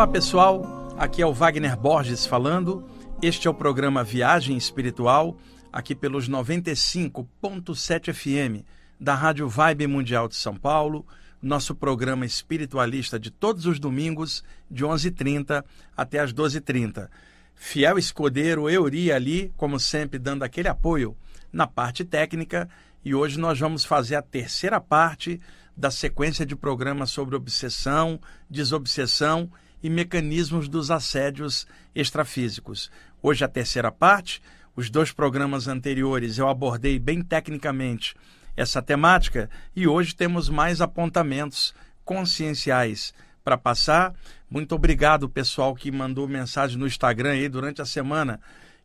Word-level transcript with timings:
Olá 0.00 0.08
pessoal, 0.08 0.94
aqui 0.96 1.20
é 1.20 1.26
o 1.26 1.34
Wagner 1.34 1.76
Borges 1.76 2.24
falando. 2.24 2.88
Este 3.20 3.46
é 3.46 3.50
o 3.50 3.54
programa 3.54 4.02
Viagem 4.02 4.56
Espiritual, 4.56 5.36
aqui 5.70 5.94
pelos 5.94 6.26
95.7 6.26 8.10
FM 8.10 8.64
da 8.98 9.14
Rádio 9.14 9.46
Vibe 9.46 9.86
Mundial 9.86 10.26
de 10.26 10.36
São 10.36 10.56
Paulo, 10.56 11.06
nosso 11.42 11.74
programa 11.74 12.24
espiritualista 12.24 13.20
de 13.20 13.30
todos 13.30 13.66
os 13.66 13.78
domingos, 13.78 14.42
de 14.70 14.86
11h30 14.86 15.62
até 15.94 16.20
as 16.20 16.32
12h30. 16.32 17.10
Fiel 17.54 17.98
escudeiro 17.98 18.70
Euri 18.70 19.12
ali, 19.12 19.52
como 19.54 19.78
sempre, 19.78 20.18
dando 20.18 20.44
aquele 20.44 20.68
apoio 20.68 21.14
na 21.52 21.66
parte 21.66 22.06
técnica, 22.06 22.70
e 23.04 23.14
hoje 23.14 23.38
nós 23.38 23.60
vamos 23.60 23.84
fazer 23.84 24.16
a 24.16 24.22
terceira 24.22 24.80
parte 24.80 25.38
da 25.76 25.90
sequência 25.90 26.46
de 26.46 26.56
programas 26.56 27.10
sobre 27.10 27.36
obsessão, 27.36 28.18
desobsessão 28.48 29.50
e 29.82 29.90
mecanismos 29.90 30.68
dos 30.68 30.90
assédios 30.90 31.66
extrafísicos. 31.94 32.90
Hoje 33.22 33.44
a 33.44 33.48
terceira 33.48 33.90
parte, 33.90 34.42
os 34.76 34.90
dois 34.90 35.12
programas 35.12 35.68
anteriores 35.68 36.38
eu 36.38 36.48
abordei 36.48 36.98
bem 36.98 37.22
tecnicamente 37.22 38.14
essa 38.56 38.82
temática 38.82 39.48
e 39.74 39.86
hoje 39.86 40.14
temos 40.14 40.48
mais 40.48 40.80
apontamentos 40.80 41.74
conscienciais 42.04 43.14
para 43.42 43.56
passar. 43.56 44.14
Muito 44.50 44.74
obrigado, 44.74 45.28
pessoal 45.28 45.74
que 45.74 45.90
mandou 45.90 46.26
mensagem 46.28 46.78
no 46.78 46.86
Instagram 46.86 47.32
aí 47.32 47.48
durante 47.48 47.80
a 47.80 47.86
semana 47.86 48.40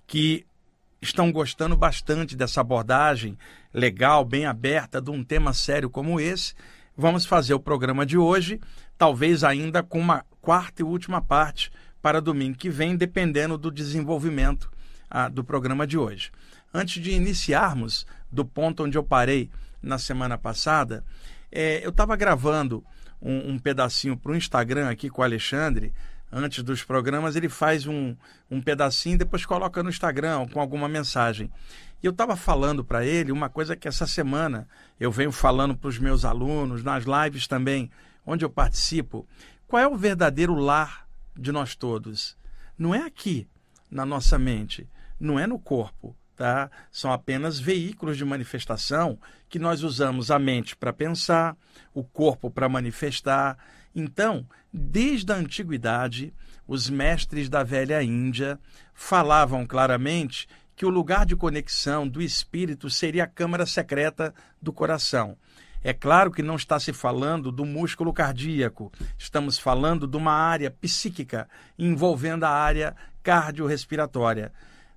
que 0.08 0.46
estão 1.02 1.32
gostando 1.32 1.76
bastante 1.76 2.36
dessa 2.36 2.62
abordagem 2.62 3.38
legal, 3.74 4.24
bem 4.24 4.46
aberta 4.46 5.02
de 5.02 5.12
um 5.12 5.24
tema 5.24 5.54
sério 5.54 5.90
como 5.90 6.20
esse. 6.20 6.54
Vamos 6.98 7.26
fazer 7.26 7.54
o 7.54 7.60
programa 7.60 8.06
de 8.06 8.18
hoje, 8.18 8.60
talvez 8.98 9.44
ainda 9.44 9.84
com 9.84 10.00
uma 10.00 10.26
quarta 10.46 10.84
e 10.84 10.86
última 10.86 11.20
parte 11.22 11.72
para 12.04 12.22
domingo 12.22 12.56
que 12.56 12.70
vem, 12.70 12.96
dependendo 12.96 13.58
do 13.58 13.72
desenvolvimento 13.72 14.72
ah, 15.10 15.28
do 15.28 15.44
programa 15.44 15.88
de 15.88 15.98
hoje. 15.98 16.32
Antes 16.72 17.02
de 17.02 17.10
iniciarmos 17.10 18.06
do 18.32 18.46
ponto 18.46 18.84
onde 18.84 18.96
eu 18.96 19.04
parei 19.04 19.50
na 19.82 19.98
semana 19.98 20.38
passada, 20.38 21.04
é, 21.52 21.84
eu 21.84 21.90
estava 21.90 22.16
gravando 22.16 22.86
um, 23.20 23.54
um 23.54 23.60
pedacinho 23.60 24.16
para 24.16 24.34
o 24.34 24.36
Instagram 24.36 24.88
aqui 24.88 25.10
com 25.10 25.24
o 25.24 25.26
Alexandre. 25.26 25.92
Antes 26.32 26.64
dos 26.64 26.84
programas, 26.84 27.36
ele 27.36 27.50
faz 27.50 27.88
um, 27.88 28.16
um 28.52 28.62
pedacinho 28.62 29.18
depois 29.18 29.48
coloca 29.48 29.82
no 29.82 29.90
Instagram 29.90 30.46
com 30.54 30.62
alguma 30.62 30.88
mensagem. 30.88 31.50
E 32.04 32.06
eu 32.06 32.12
estava 32.12 32.36
falando 32.36 32.86
para 32.86 33.04
ele 33.04 33.32
uma 33.32 33.50
coisa 33.50 33.76
que 33.76 33.88
essa 33.88 34.06
semana 34.06 34.68
eu 35.00 35.12
venho 35.12 35.32
falando 35.32 35.76
para 35.76 35.88
os 35.88 35.98
meus 35.98 36.24
alunos, 36.24 36.84
nas 36.84 37.04
lives 37.04 37.48
também, 37.48 37.90
onde 38.24 38.46
eu 38.46 38.50
participo. 38.50 39.28
Qual 39.68 39.82
é 39.82 39.88
o 39.88 39.98
verdadeiro 39.98 40.54
lar 40.54 41.08
de 41.36 41.52
nós 41.52 41.76
todos? 41.76 42.38
Não 42.78 42.94
é 42.94 43.02
aqui, 43.02 43.48
na 43.90 44.06
nossa 44.06 44.38
mente, 44.38 44.88
não 45.20 45.40
é 45.40 45.48
no 45.48 45.58
corpo, 45.58 46.16
tá? 46.36 46.70
São 46.92 47.12
apenas 47.12 47.60
veículos 47.60 48.16
de 48.16 48.24
manifestação 48.24 49.18
que 49.50 49.58
nós 49.58 49.82
usamos 49.82 50.30
a 50.30 50.38
mente 50.38 50.76
para 50.76 50.94
pensar, 50.94 51.58
o 51.94 52.04
corpo 52.04 52.52
para 52.52 52.70
manifestar. 52.70 53.58
Então, 53.96 54.48
desde 54.72 55.32
a 55.32 55.36
antiguidade, 55.36 56.32
os 56.68 56.90
mestres 56.90 57.50
da 57.50 57.64
velha 57.64 58.04
Índia 58.04 58.60
falavam 58.94 59.66
claramente 59.66 60.48
que 60.76 60.86
o 60.86 60.90
lugar 60.90 61.26
de 61.26 61.36
conexão 61.36 62.08
do 62.08 62.22
espírito 62.22 62.90
seria 62.90 63.24
a 63.24 63.28
câmara 63.28 63.66
secreta 63.66 64.34
do 64.62 64.74
coração. 64.74 65.38
É 65.88 65.94
claro 65.94 66.32
que 66.32 66.42
não 66.42 66.56
está 66.56 66.80
se 66.80 66.92
falando 66.92 67.52
do 67.52 67.64
músculo 67.64 68.12
cardíaco, 68.12 68.92
estamos 69.20 69.60
falando 69.60 70.08
de 70.08 70.18
uma 70.18 70.32
área 70.32 70.72
psíquica 70.72 71.48
envolvendo 71.78 72.44
a 72.44 72.50
área 72.50 72.96
cardiorrespiratória. 73.22 74.52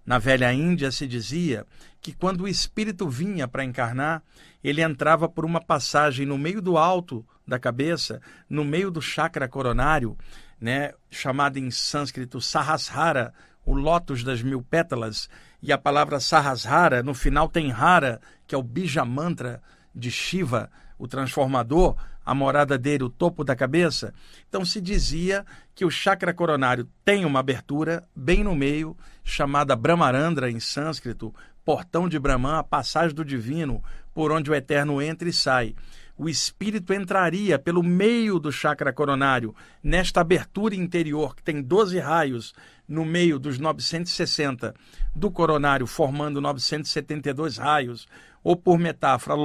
Na 0.06 0.18
velha 0.18 0.50
Índia 0.50 0.90
se 0.90 1.06
dizia 1.06 1.66
que 2.00 2.14
quando 2.14 2.44
o 2.44 2.48
espírito 2.48 3.06
vinha 3.06 3.46
para 3.46 3.66
encarnar, 3.66 4.22
ele 4.64 4.80
entrava 4.80 5.28
por 5.28 5.44
uma 5.44 5.60
passagem 5.60 6.24
no 6.24 6.38
meio 6.38 6.62
do 6.62 6.78
alto 6.78 7.22
da 7.46 7.58
cabeça, 7.58 8.22
no 8.48 8.64
meio 8.64 8.90
do 8.90 9.02
chakra 9.02 9.46
coronário, 9.46 10.16
né, 10.58 10.94
chamado 11.10 11.58
em 11.58 11.70
sânscrito 11.70 12.40
Sahasrara, 12.40 13.34
o 13.62 13.74
lótus 13.74 14.24
das 14.24 14.40
mil 14.40 14.62
pétalas, 14.62 15.28
e 15.62 15.70
a 15.70 15.76
palavra 15.76 16.18
Sahasrara, 16.18 17.02
no 17.02 17.12
final 17.12 17.46
tem 17.46 17.72
Hara, 17.72 18.22
que 18.46 18.54
é 18.54 18.58
o 18.58 18.62
bija 18.62 19.04
mantra 19.04 19.62
de 19.98 20.10
Shiva, 20.10 20.70
o 20.96 21.08
transformador, 21.08 21.96
a 22.24 22.34
morada 22.34 22.78
dele, 22.78 23.04
o 23.04 23.10
topo 23.10 23.42
da 23.42 23.56
cabeça. 23.56 24.12
Então 24.48 24.64
se 24.64 24.80
dizia 24.80 25.44
que 25.74 25.84
o 25.84 25.90
chakra 25.90 26.32
coronário 26.32 26.88
tem 27.04 27.24
uma 27.24 27.40
abertura 27.40 28.06
bem 28.14 28.44
no 28.44 28.54
meio, 28.54 28.96
chamada 29.24 29.74
Brahmarandra 29.74 30.50
em 30.50 30.60
sânscrito, 30.60 31.34
portão 31.64 32.08
de 32.08 32.18
Brahman, 32.18 32.58
a 32.58 32.62
passagem 32.62 33.14
do 33.14 33.24
divino, 33.24 33.82
por 34.14 34.32
onde 34.32 34.50
o 34.50 34.54
eterno 34.54 35.02
entra 35.02 35.28
e 35.28 35.32
sai. 35.32 35.74
O 36.16 36.28
espírito 36.28 36.92
entraria 36.92 37.58
pelo 37.58 37.82
meio 37.82 38.40
do 38.40 38.50
chakra 38.50 38.92
coronário, 38.92 39.54
nesta 39.82 40.20
abertura 40.20 40.74
interior 40.74 41.36
que 41.36 41.42
tem 41.42 41.62
12 41.62 41.98
raios 41.98 42.54
no 42.88 43.04
meio 43.04 43.38
dos 43.38 43.58
960 43.58 44.74
do 45.14 45.30
coronário, 45.30 45.86
formando 45.86 46.40
972 46.40 47.58
raios, 47.58 48.08
ou 48.42 48.56
por 48.56 48.78
metáfora, 48.78 49.36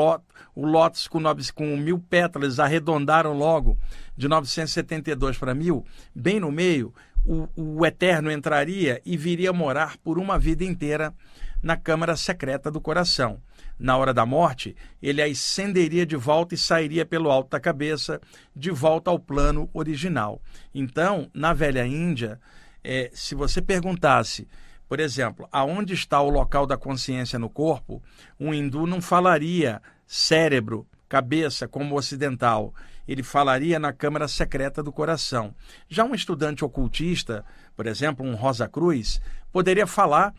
o 0.56 0.66
lótus 0.66 1.08
com, 1.08 1.22
com 1.56 1.78
mil 1.78 2.00
pétalas 2.00 2.60
arredondaram 2.60 3.34
logo 3.34 3.78
de 4.16 4.28
972 4.28 5.38
para 5.38 5.56
mil, 5.56 5.86
bem 6.14 6.40
no 6.40 6.52
meio, 6.52 6.94
o, 7.26 7.48
o 7.56 7.86
eterno 7.86 8.32
entraria 8.32 9.02
e 9.06 9.18
viria 9.18 9.54
morar 9.54 9.98
por 9.98 10.20
uma 10.20 10.38
vida 10.38 10.64
inteira 10.64 11.14
na 11.62 11.78
câmara 11.78 12.16
secreta 12.16 12.70
do 12.70 12.82
coração. 12.82 13.42
Na 13.80 13.98
hora 13.98 14.14
da 14.14 14.26
morte, 14.26 14.76
ele 15.02 15.22
ascenderia 15.22 16.06
de 16.06 16.16
volta 16.16 16.54
e 16.54 16.58
sairia 16.58 17.06
pelo 17.06 17.32
alto 17.32 17.50
da 17.52 17.60
cabeça, 17.60 18.22
de 18.56 18.70
volta 18.70 19.10
ao 19.10 19.18
plano 19.18 19.70
original. 19.74 20.42
Então, 20.76 21.30
na 21.34 21.54
velha 21.54 21.86
Índia, 21.86 22.40
é, 22.84 23.10
se 23.14 23.34
você 23.34 23.62
perguntasse 23.62 24.48
por 24.94 25.00
exemplo, 25.00 25.50
aonde 25.52 25.96
está 25.96 26.22
o 26.22 26.30
local 26.30 26.68
da 26.68 26.78
consciência 26.78 27.40
no 27.40 27.50
corpo, 27.50 28.00
um 28.40 28.54
hindu 28.54 28.86
não 28.86 29.02
falaria 29.02 29.82
cérebro, 30.06 30.86
cabeça, 31.10 31.68
como 31.68 31.96
o 31.96 31.98
ocidental. 31.98 32.76
Ele 33.08 33.24
falaria 33.24 33.80
na 33.80 33.92
câmara 33.92 34.28
secreta 34.28 34.84
do 34.84 34.92
coração. 34.92 35.56
Já 35.90 36.04
um 36.04 36.14
estudante 36.14 36.64
ocultista, 36.64 37.44
por 37.76 37.88
exemplo, 37.88 38.24
um 38.24 38.36
Rosa 38.36 38.68
Cruz, 38.68 39.20
poderia 39.52 39.88
falar 39.88 40.32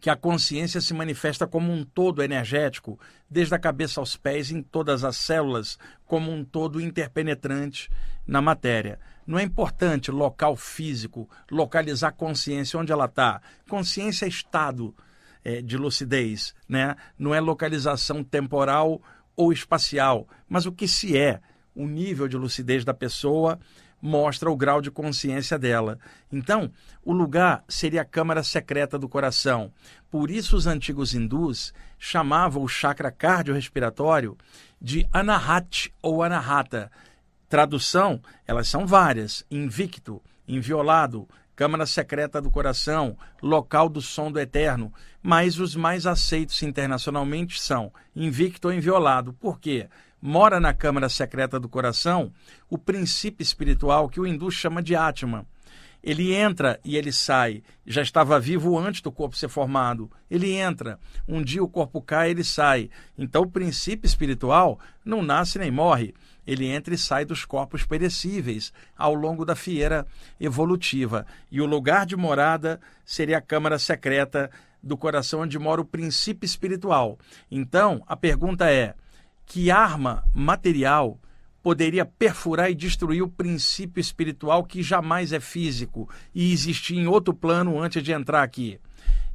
que 0.00 0.08
a 0.08 0.16
consciência 0.16 0.80
se 0.80 0.94
manifesta 0.94 1.46
como 1.46 1.70
um 1.70 1.84
todo 1.84 2.22
energético, 2.22 2.98
desde 3.28 3.54
a 3.54 3.58
cabeça 3.58 4.00
aos 4.00 4.16
pés, 4.16 4.50
em 4.50 4.62
todas 4.62 5.04
as 5.04 5.16
células, 5.16 5.78
como 6.06 6.32
um 6.32 6.42
todo 6.42 6.80
interpenetrante 6.80 7.90
na 8.26 8.40
matéria. 8.40 8.98
Não 9.30 9.38
é 9.38 9.44
importante 9.44 10.10
local 10.10 10.56
físico, 10.56 11.30
localizar 11.48 12.10
consciência 12.10 12.76
onde 12.76 12.90
ela 12.90 13.04
está. 13.04 13.40
Consciência 13.68 14.24
é 14.24 14.28
estado 14.28 14.92
é, 15.44 15.62
de 15.62 15.76
lucidez, 15.76 16.52
né? 16.68 16.96
não 17.16 17.32
é 17.32 17.38
localização 17.38 18.24
temporal 18.24 19.00
ou 19.36 19.52
espacial, 19.52 20.26
mas 20.48 20.66
o 20.66 20.72
que 20.72 20.88
se 20.88 21.16
é, 21.16 21.40
o 21.76 21.86
nível 21.86 22.26
de 22.26 22.36
lucidez 22.36 22.84
da 22.84 22.92
pessoa 22.92 23.60
mostra 24.02 24.50
o 24.50 24.56
grau 24.56 24.80
de 24.80 24.90
consciência 24.90 25.56
dela. 25.56 25.96
Então, 26.32 26.68
o 27.04 27.12
lugar 27.12 27.62
seria 27.68 28.02
a 28.02 28.04
câmara 28.04 28.42
secreta 28.42 28.98
do 28.98 29.08
coração. 29.08 29.72
Por 30.10 30.28
isso, 30.28 30.56
os 30.56 30.66
antigos 30.66 31.14
hindus 31.14 31.72
chamavam 32.00 32.64
o 32.64 32.68
chakra 32.68 33.12
cardiorrespiratório 33.12 34.36
de 34.82 35.06
Anahat 35.12 35.94
ou 36.02 36.20
Anahata. 36.20 36.90
Tradução, 37.50 38.22
elas 38.46 38.68
são 38.68 38.86
várias: 38.86 39.44
invicto, 39.50 40.22
inviolado, 40.48 41.28
câmara 41.54 41.84
secreta 41.84 42.40
do 42.40 42.50
coração, 42.50 43.18
local 43.42 43.90
do 43.90 44.00
som 44.00 44.32
do 44.32 44.40
eterno. 44.40 44.90
Mas 45.22 45.58
os 45.58 45.76
mais 45.76 46.06
aceitos 46.06 46.62
internacionalmente 46.62 47.60
são 47.60 47.92
invicto 48.16 48.68
ou 48.68 48.74
inviolado. 48.74 49.34
Por 49.34 49.60
quê? 49.60 49.86
mora 50.20 50.60
na 50.60 50.74
câmara 50.74 51.08
secreta 51.08 51.58
do 51.58 51.68
coração 51.68 52.32
o 52.68 52.76
princípio 52.76 53.42
espiritual 53.42 54.08
que 54.08 54.20
o 54.20 54.26
hindu 54.26 54.50
chama 54.50 54.82
de 54.82 54.94
Atma. 54.94 55.46
Ele 56.02 56.32
entra 56.32 56.80
e 56.82 56.96
ele 56.96 57.12
sai. 57.12 57.62
Já 57.86 58.00
estava 58.00 58.40
vivo 58.40 58.78
antes 58.78 59.02
do 59.02 59.12
corpo 59.12 59.36
ser 59.36 59.48
formado. 59.48 60.10
Ele 60.30 60.52
entra. 60.52 60.98
Um 61.28 61.42
dia 61.42 61.62
o 61.62 61.68
corpo 61.68 62.00
cai, 62.00 62.30
ele 62.30 62.42
sai. 62.42 62.88
Então 63.18 63.42
o 63.42 63.50
princípio 63.50 64.06
espiritual 64.06 64.78
não 65.04 65.22
nasce 65.22 65.58
nem 65.58 65.70
morre. 65.70 66.14
Ele 66.46 66.66
entra 66.66 66.94
e 66.94 66.98
sai 66.98 67.24
dos 67.24 67.44
corpos 67.44 67.84
perecíveis 67.84 68.72
ao 68.96 69.14
longo 69.14 69.44
da 69.44 69.54
fieira 69.54 70.06
evolutiva. 70.40 71.26
E 71.50 71.60
o 71.60 71.66
lugar 71.66 72.06
de 72.06 72.16
morada 72.16 72.80
seria 73.04 73.38
a 73.38 73.42
câmara 73.42 73.78
secreta 73.78 74.50
do 74.82 74.96
coração 74.96 75.40
onde 75.40 75.58
mora 75.58 75.80
o 75.80 75.84
princípio 75.84 76.46
espiritual. 76.46 77.18
Então, 77.50 78.02
a 78.06 78.16
pergunta 78.16 78.70
é: 78.70 78.94
que 79.46 79.70
arma 79.70 80.24
material 80.34 81.18
poderia 81.62 82.06
perfurar 82.06 82.70
e 82.70 82.74
destruir 82.74 83.22
o 83.22 83.28
princípio 83.28 84.00
espiritual 84.00 84.64
que 84.64 84.82
jamais 84.82 85.32
é 85.32 85.40
físico 85.40 86.08
e 86.34 86.52
existia 86.52 86.98
em 86.98 87.06
outro 87.06 87.34
plano 87.34 87.78
antes 87.78 88.02
de 88.02 88.12
entrar 88.12 88.42
aqui. 88.42 88.80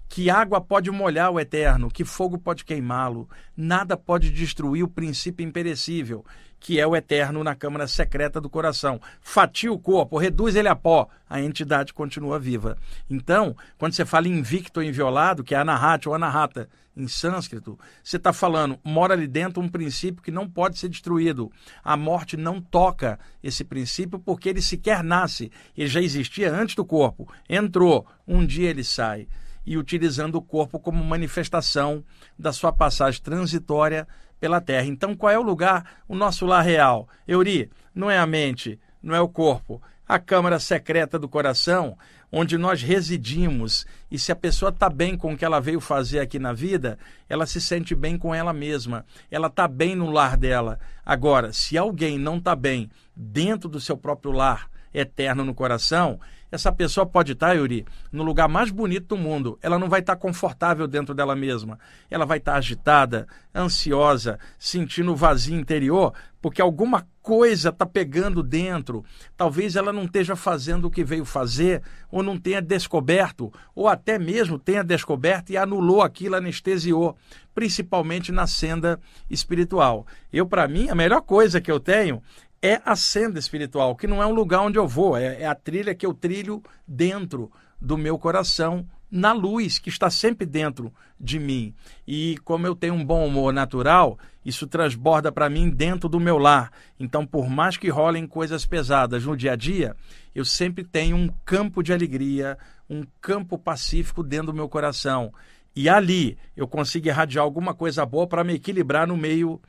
Que 0.07 0.30
água 0.30 0.62
pode 0.62 0.90
molhar 0.92 1.31
o 1.31 1.40
eterno, 1.40 1.90
que 1.90 2.06
fogo 2.06 2.38
pode 2.38 2.63
queimá-lo, 2.63 3.28
nada 3.56 3.98
pode 3.98 4.30
destruir 4.30 4.84
o 4.84 4.88
princípio 4.88 5.46
imperecível, 5.46 6.24
que 6.60 6.80
é 6.80 6.88
o 6.88 6.96
eterno 6.96 7.44
na 7.44 7.54
câmara 7.54 7.88
secreta 7.88 8.40
do 8.40 8.50
coração. 8.50 9.00
Fatia 9.22 9.72
o 9.72 9.78
corpo, 9.78 10.18
reduz 10.18 10.56
ele 10.56 10.68
a 10.68 10.75
pó, 10.75 11.07
a 11.30 11.42
entidade 11.42 11.94
continua 11.94 12.40
viva. 12.40 12.78
Então, 13.10 13.56
quando 13.78 13.94
você 13.94 14.06
fala 14.06 14.28
invicto 14.28 14.80
ou 14.80 14.86
inviolado, 14.86 15.44
que 15.44 15.54
é 15.54 15.57
anahata 15.57 16.10
ou 16.10 16.16
anahata 16.16 16.69
em 16.96 17.08
sânscrito, 17.08 17.78
você 18.01 18.18
está 18.18 18.31
falando, 18.31 18.80
mora 18.84 19.13
ali 19.13 19.28
dentro 19.28 19.62
um 19.62 19.68
princípio 19.68 20.24
que 20.24 20.31
não 20.31 20.50
pode 20.50 20.78
ser 20.78 20.88
destruído. 20.88 21.51
A 21.84 21.98
morte 21.98 22.38
não 22.38 22.62
toca 22.62 23.19
esse 23.44 23.63
princípio 23.63 24.18
porque 24.18 24.50
ele 24.50 24.62
sequer 24.62 25.04
nasce. 25.04 25.51
Ele 25.78 25.88
já 25.88 26.01
existia 26.01 26.54
antes 26.54 26.74
do 26.74 26.86
corpo. 26.86 27.31
Entrou, 27.50 28.08
um 28.25 28.46
dia 28.46 28.69
ele 28.69 28.84
sai. 28.84 29.28
E 29.65 29.77
utilizando 29.77 30.35
o 30.35 30.41
corpo 30.41 30.79
como 30.79 31.03
manifestação 31.03 32.03
da 32.38 32.53
sua 32.53 32.71
passagem 32.71 33.21
transitória 33.21 34.07
pela 34.39 34.62
terra. 34.62 34.85
Então, 34.85 35.15
qual 35.15 35.31
é 35.31 35.39
o 35.39 35.44
lugar, 35.44 36.01
o 36.07 36.15
nosso 36.15 36.45
lar 36.45 36.63
real? 36.63 37.07
Euri, 37.27 37.69
não 37.94 38.12
é 38.12 38.17
a 38.17 38.27
mente, 38.27 38.79
não 39.01 39.15
é 39.15 39.21
o 39.21 39.29
corpo. 39.29 39.81
A 40.07 40.19
câmara 40.19 40.59
secreta 40.59 41.17
do 41.17 41.27
coração, 41.27 41.97
onde 42.31 42.57
nós 42.57 42.81
residimos. 42.81 43.88
E 44.12 44.19
se 44.19 44.31
a 44.31 44.35
pessoa 44.35 44.69
está 44.69 44.89
bem 44.89 45.17
com 45.17 45.33
o 45.33 45.38
que 45.38 45.45
ela 45.45 45.59
veio 45.59 45.79
fazer 45.79 46.19
aqui 46.19 46.38
na 46.38 46.53
vida, 46.53 47.00
ela 47.27 47.45
se 47.45 47.59
sente 47.59 47.95
bem 47.95 48.17
com 48.17 48.35
ela 48.35 48.53
mesma. 48.53 49.06
Ela 49.31 49.47
está 49.47 49.67
bem 49.67 49.95
no 49.95 50.12
lar 50.12 50.38
dela. 50.38 50.79
Agora, 51.06 51.53
se 51.53 51.77
alguém 51.77 52.19
não 52.19 52.38
está 52.38 52.56
bem 52.56 52.89
dentro 53.15 53.69
do 53.69 53.79
seu 53.79 53.97
próprio 53.97 54.31
lar 54.31 54.69
eterno 54.94 55.44
no 55.44 55.56
coração, 55.56 56.19
essa 56.56 56.72
pessoa 56.72 57.06
pode 57.06 57.34
estar, 57.34 57.54
Yuri, 57.54 57.86
no 58.12 58.24
lugar 58.24 58.48
mais 58.48 58.72
bonito 58.72 59.16
do 59.16 59.18
mundo. 59.18 59.60
Ela 59.62 59.78
não 59.78 59.90
vai 59.90 60.00
estar 60.00 60.16
confortável 60.16 60.88
dentro 60.88 61.13
dela 61.13 61.36
mesma. 61.36 61.78
Ela 62.10 62.25
vai 62.25 62.38
estar 62.38 62.56
agitada, 62.56 63.28
ansiosa, 63.54 64.40
sentindo 64.57 65.12
o 65.12 65.16
vazio 65.16 65.60
interior, 65.60 66.13
porque 66.42 66.62
alguma 66.62 67.06
coisa 67.22 67.69
está 67.69 67.86
pegando 67.86 68.42
dentro. 68.42 69.04
Talvez 69.36 69.75
ela 69.75 69.92
não 69.92 70.06
esteja 70.06 70.36
fazendo 70.36 70.86
o 70.86 70.90
que 70.90 71.04
veio 71.04 71.25
fazer, 71.25 71.81
ou 72.10 72.24
não 72.24 72.38
tenha 72.38 72.62
descoberto, 72.62 73.51
ou 73.75 73.88
até 73.88 74.18
mesmo 74.18 74.58
tenha 74.58 74.84
descoberto 74.84 75.50
e 75.50 75.58
anulou 75.58 76.01
aquilo, 76.01 76.36
anestesiou, 76.36 77.18
principalmente 77.54 78.31
na 78.31 78.48
senda 78.48 79.00
espiritual. 79.30 80.08
Eu, 80.31 80.46
para 80.46 80.68
mim, 80.68 80.90
a 80.90 80.96
melhor 80.96 81.22
coisa 81.22 81.60
que 81.60 81.72
eu 81.72 81.80
tenho 81.80 82.22
é 82.65 82.81
a 82.83 82.95
senda 82.95 83.38
espiritual, 83.38 83.95
que 83.95 84.07
não 84.07 84.23
é 84.23 84.25
um 84.25 84.33
lugar 84.33 84.62
onde 84.62 84.79
eu 84.79 84.88
vou, 84.88 85.15
é, 85.15 85.41
é 85.41 85.45
a 85.45 85.53
trilha 85.53 85.94
que 85.94 86.06
eu 86.06 86.13
trilho 86.13 86.63
dentro 86.88 87.51
do 87.79 87.95
meu 87.95 88.17
coração, 88.17 88.88
na 89.12 89.31
luz 89.31 89.77
que 89.77 89.89
está 89.89 90.09
sempre 90.09 90.47
dentro 90.47 90.91
de 91.19 91.38
mim. 91.38 91.75
E 92.07 92.38
como 92.44 92.65
eu 92.65 92.75
tenho 92.75 92.95
um 92.95 93.06
bom 93.06 93.25
humor 93.25 93.53
natural, 93.53 94.17
isso 94.44 94.65
transborda 94.65 95.31
para 95.31 95.50
mim 95.50 95.69
dentro 95.69 96.09
do 96.09 96.19
meu 96.19 96.39
lar. 96.39 96.71
Então, 97.00 97.25
por 97.25 97.47
mais 97.47 97.77
que 97.77 97.88
rolem 97.88 98.25
coisas 98.25 98.65
pesadas 98.65 99.25
no 99.25 99.38
dia 99.38 99.53
a 99.53 99.56
dia, 99.56 99.95
eu 100.33 100.44
sempre 100.44 100.83
tenho 100.83 101.15
um 101.15 101.29
campo 101.45 101.83
de 101.83 101.94
alegria, 101.94 102.57
um 102.89 103.03
campo 103.21 103.59
pacífico 103.59 104.23
dentro 104.23 104.47
do 104.47 104.53
meu 104.53 104.67
coração. 104.67 105.31
E 105.75 105.88
ali 105.88 106.35
eu 106.57 106.67
consigo 106.67 107.07
irradiar 107.07 107.44
alguma 107.44 107.75
coisa 107.75 108.06
boa 108.06 108.25
para 108.25 108.44
me 108.44 108.56
equilibrar 108.56 109.07
no 109.07 109.15
meio 109.15 109.62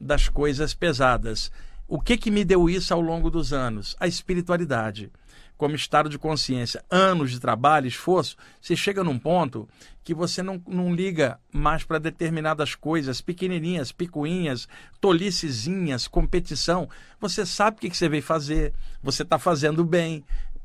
das 0.00 0.28
coisas 0.28 0.72
pesadas. 0.72 1.50
O 1.86 2.00
que, 2.00 2.16
que 2.16 2.30
me 2.30 2.46
deu 2.46 2.68
isso 2.70 2.94
ao 2.94 3.00
longo 3.00 3.30
dos 3.30 3.52
anos? 3.52 3.94
A 4.00 4.06
espiritualidade. 4.06 5.12
Como 5.56 5.74
estado 5.74 6.08
de 6.08 6.18
consciência, 6.18 6.82
anos 6.90 7.30
de 7.30 7.38
trabalho, 7.38 7.86
esforço, 7.86 8.36
você 8.60 8.74
chega 8.74 9.04
num 9.04 9.18
ponto 9.18 9.68
que 10.02 10.14
você 10.14 10.42
não, 10.42 10.60
não 10.66 10.94
liga 10.94 11.38
mais 11.52 11.84
para 11.84 11.98
determinadas 11.98 12.74
coisas, 12.74 13.20
pequenininhas, 13.20 13.92
picuinhas, 13.92 14.66
tolicezinhas, 14.98 16.08
competição. 16.08 16.88
Você 17.20 17.44
sabe 17.44 17.76
o 17.76 17.80
que, 17.80 17.90
que 17.90 17.96
você 17.96 18.08
veio 18.08 18.22
fazer, 18.22 18.72
você 19.02 19.22
está 19.22 19.38
fazendo 19.38 19.84
bem, 19.84 20.24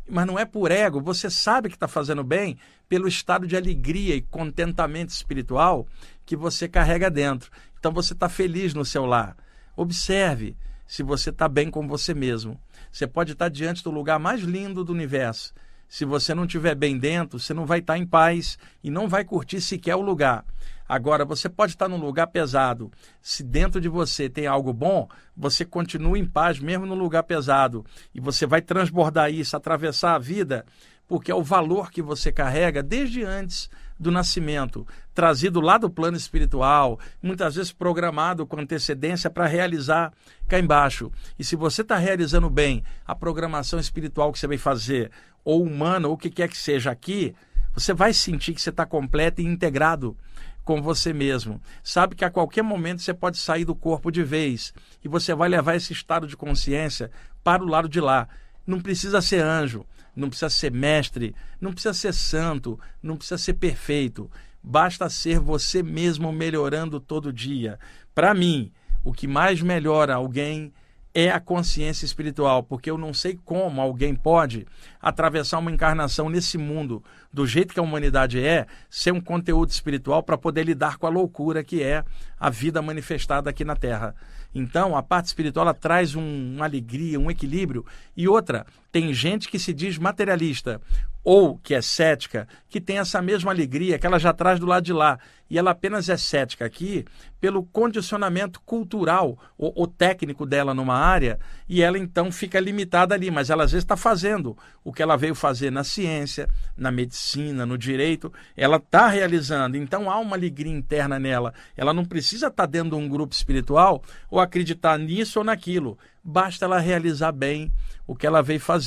mas 0.09 0.25
não 0.25 0.39
é 0.39 0.45
por 0.45 0.71
ego, 0.71 1.01
você 1.01 1.29
sabe 1.29 1.69
que 1.69 1.75
está 1.75 1.87
fazendo 1.87 2.23
bem 2.23 2.57
pelo 2.87 3.07
estado 3.07 3.45
de 3.45 3.57
alegria 3.57 4.15
e 4.15 4.21
contentamento 4.21 5.09
espiritual 5.09 5.85
que 6.25 6.35
você 6.35 6.67
carrega 6.67 7.11
dentro. 7.11 7.51
Então 7.77 7.91
você 7.91 8.13
está 8.13 8.29
feliz 8.29 8.73
no 8.73 8.85
seu 8.85 9.05
lar. 9.05 9.37
Observe 9.75 10.55
se 10.89 11.03
você 11.03 11.29
está 11.29 11.47
bem 11.47 11.69
com 11.69 11.87
você 11.87 12.15
mesmo. 12.15 12.59
Você 12.91 13.05
pode 13.05 13.33
estar 13.33 13.45
tá 13.45 13.49
diante 13.49 13.83
do 13.83 13.91
lugar 13.91 14.17
mais 14.17 14.41
lindo 14.41 14.83
do 14.83 14.91
universo. 14.91 15.53
Se 15.87 16.03
você 16.03 16.33
não 16.33 16.45
estiver 16.45 16.73
bem 16.73 16.97
dentro, 16.97 17.39
você 17.39 17.53
não 17.53 17.63
vai 17.63 17.77
estar 17.77 17.93
tá 17.93 17.99
em 17.99 18.07
paz 18.07 18.57
e 18.83 18.89
não 18.89 19.07
vai 19.07 19.23
curtir 19.23 19.61
sequer 19.61 19.95
o 19.95 20.01
lugar. 20.01 20.43
Agora, 20.87 21.23
você 21.23 21.47
pode 21.47 21.73
estar 21.73 21.85
tá 21.85 21.89
num 21.89 22.03
lugar 22.03 22.25
pesado. 22.25 22.89
Se 23.21 23.43
dentro 23.43 23.79
de 23.79 23.87
você 23.87 24.27
tem 24.27 24.47
algo 24.47 24.73
bom, 24.73 25.07
você 25.37 25.63
continua 25.63 26.17
em 26.17 26.25
paz 26.25 26.59
mesmo 26.59 26.87
no 26.87 26.95
lugar 26.95 27.21
pesado. 27.21 27.85
E 28.11 28.19
você 28.19 28.47
vai 28.47 28.59
transbordar 28.59 29.31
isso, 29.31 29.55
atravessar 29.55 30.15
a 30.15 30.19
vida, 30.19 30.65
porque 31.07 31.31
é 31.31 31.35
o 31.35 31.43
valor 31.43 31.91
que 31.91 32.01
você 32.01 32.31
carrega 32.31 32.81
desde 32.81 33.23
antes 33.23 33.69
do 33.99 34.09
nascimento, 34.09 34.87
trazido 35.13 35.59
lá 35.59 35.77
do 35.77 35.89
plano 35.89 36.15
espiritual, 36.15 36.99
muitas 37.21 37.55
vezes 37.55 37.71
programado 37.71 38.47
com 38.47 38.59
antecedência 38.59 39.29
para 39.29 39.45
realizar 39.45 40.13
cá 40.47 40.57
embaixo. 40.57 41.11
E 41.37 41.43
se 41.43 41.55
você 41.55 41.81
está 41.81 41.97
realizando 41.97 42.49
bem 42.49 42.83
a 43.05 43.13
programação 43.13 43.79
espiritual 43.79 44.31
que 44.31 44.39
você 44.39 44.47
vai 44.47 44.57
fazer, 44.57 45.11
ou 45.43 45.63
humana, 45.63 46.07
ou 46.07 46.13
o 46.13 46.17
que 46.17 46.29
quer 46.29 46.47
que 46.47 46.57
seja 46.57 46.91
aqui, 46.91 47.35
você 47.73 47.93
vai 47.93 48.13
sentir 48.13 48.53
que 48.53 48.61
você 48.61 48.69
está 48.69 48.85
completo 48.85 49.41
e 49.41 49.45
integrado 49.45 50.15
com 50.63 50.81
você 50.81 51.11
mesmo. 51.11 51.61
Sabe 51.83 52.15
que 52.15 52.23
a 52.23 52.29
qualquer 52.29 52.61
momento 52.61 53.01
você 53.01 53.13
pode 53.13 53.37
sair 53.37 53.65
do 53.65 53.75
corpo 53.75 54.11
de 54.11 54.23
vez 54.23 54.73
e 55.03 55.07
você 55.07 55.33
vai 55.33 55.49
levar 55.49 55.75
esse 55.75 55.91
estado 55.93 56.27
de 56.27 56.37
consciência 56.37 57.11
para 57.43 57.63
o 57.63 57.67
lado 57.67 57.89
de 57.89 57.99
lá. 57.99 58.27
Não 58.65 58.79
precisa 58.79 59.21
ser 59.21 59.43
anjo, 59.43 59.85
não 60.19 60.29
precisa 60.29 60.49
ser 60.49 60.71
mestre, 60.71 61.33
não 61.59 61.71
precisa 61.71 61.93
ser 61.93 62.13
santo, 62.13 62.79
não 63.01 63.15
precisa 63.15 63.37
ser 63.37 63.53
perfeito. 63.53 64.29
Basta 64.61 65.09
ser 65.09 65.39
você 65.39 65.81
mesmo 65.81 66.31
melhorando 66.31 66.99
todo 66.99 67.33
dia. 67.33 67.79
Para 68.13 68.33
mim, 68.33 68.71
o 69.03 69.13
que 69.13 69.27
mais 69.27 69.61
melhora 69.61 70.15
alguém 70.15 70.73
é 71.13 71.31
a 71.31 71.39
consciência 71.39 72.05
espiritual, 72.05 72.61
porque 72.61 72.89
eu 72.89 72.97
não 72.97 73.13
sei 73.13 73.39
como 73.43 73.81
alguém 73.81 74.13
pode 74.13 74.67
atravessar 75.01 75.57
uma 75.57 75.71
encarnação 75.71 76.29
nesse 76.29 76.57
mundo, 76.57 77.03
do 77.33 77.47
jeito 77.47 77.73
que 77.73 77.79
a 77.79 77.83
humanidade 77.83 78.39
é, 78.39 78.67
ser 78.89 79.11
um 79.11 79.21
conteúdo 79.21 79.69
espiritual 79.69 80.21
para 80.21 80.37
poder 80.37 80.63
lidar 80.63 80.97
com 80.97 81.07
a 81.07 81.09
loucura 81.09 81.63
que 81.63 81.81
é 81.81 82.03
a 82.39 82.49
vida 82.49 82.81
manifestada 82.81 83.49
aqui 83.49 83.65
na 83.65 83.75
Terra. 83.75 84.15
Então, 84.53 84.95
a 84.95 85.03
parte 85.03 85.27
espiritual 85.27 85.71
traz 85.73 86.15
um, 86.15 86.55
uma 86.55 86.65
alegria, 86.65 87.19
um 87.19 87.29
equilíbrio. 87.29 87.85
E 88.17 88.27
outra, 88.27 88.65
tem 88.91 89.13
gente 89.13 89.49
que 89.49 89.59
se 89.59 89.73
diz 89.73 89.97
materialista 89.97 90.81
ou 91.23 91.57
que 91.57 91.75
é 91.75 91.81
cética, 91.81 92.47
que 92.69 92.79
tem 92.79 92.97
essa 92.97 93.21
mesma 93.21 93.51
alegria 93.51 93.99
que 93.99 94.07
ela 94.07 94.17
já 94.17 94.33
traz 94.33 94.59
do 94.59 94.65
lado 94.65 94.83
de 94.83 94.93
lá. 94.93 95.19
E 95.49 95.57
ela 95.57 95.71
apenas 95.71 96.07
é 96.09 96.15
cética 96.17 96.63
aqui 96.65 97.03
pelo 97.41 97.63
condicionamento 97.63 98.61
cultural 98.61 99.37
ou, 99.57 99.73
ou 99.75 99.87
técnico 99.87 100.45
dela 100.45 100.75
numa 100.75 100.95
área, 100.95 101.39
e 101.67 101.81
ela 101.81 101.97
então 101.97 102.31
fica 102.31 102.59
limitada 102.59 103.15
ali. 103.15 103.31
Mas 103.31 103.49
ela 103.49 103.63
às 103.63 103.71
vezes 103.71 103.83
está 103.83 103.97
fazendo 103.97 104.55
o 104.83 104.93
que 104.93 105.01
ela 105.01 105.17
veio 105.17 105.33
fazer 105.33 105.71
na 105.71 105.83
ciência, 105.83 106.47
na 106.77 106.91
medicina, 106.91 107.65
no 107.65 107.77
direito, 107.77 108.31
ela 108.55 108.77
está 108.77 109.07
realizando. 109.07 109.75
Então 109.75 110.09
há 110.09 110.19
uma 110.19 110.35
alegria 110.35 110.71
interna 110.71 111.19
nela. 111.19 111.53
Ela 111.75 111.93
não 111.93 112.05
precisa 112.05 112.47
estar 112.47 112.63
tá 112.63 112.71
dentro 112.71 112.91
de 112.91 112.95
um 112.95 113.09
grupo 113.09 113.33
espiritual 113.33 114.03
ou 114.29 114.39
acreditar 114.39 114.97
nisso 114.97 115.39
ou 115.39 115.45
naquilo. 115.45 115.97
Basta 116.23 116.65
ela 116.65 116.79
realizar 116.79 117.31
bem 117.31 117.71
o 118.05 118.15
que 118.15 118.27
ela 118.27 118.41
veio 118.41 118.59
fazer 118.59 118.78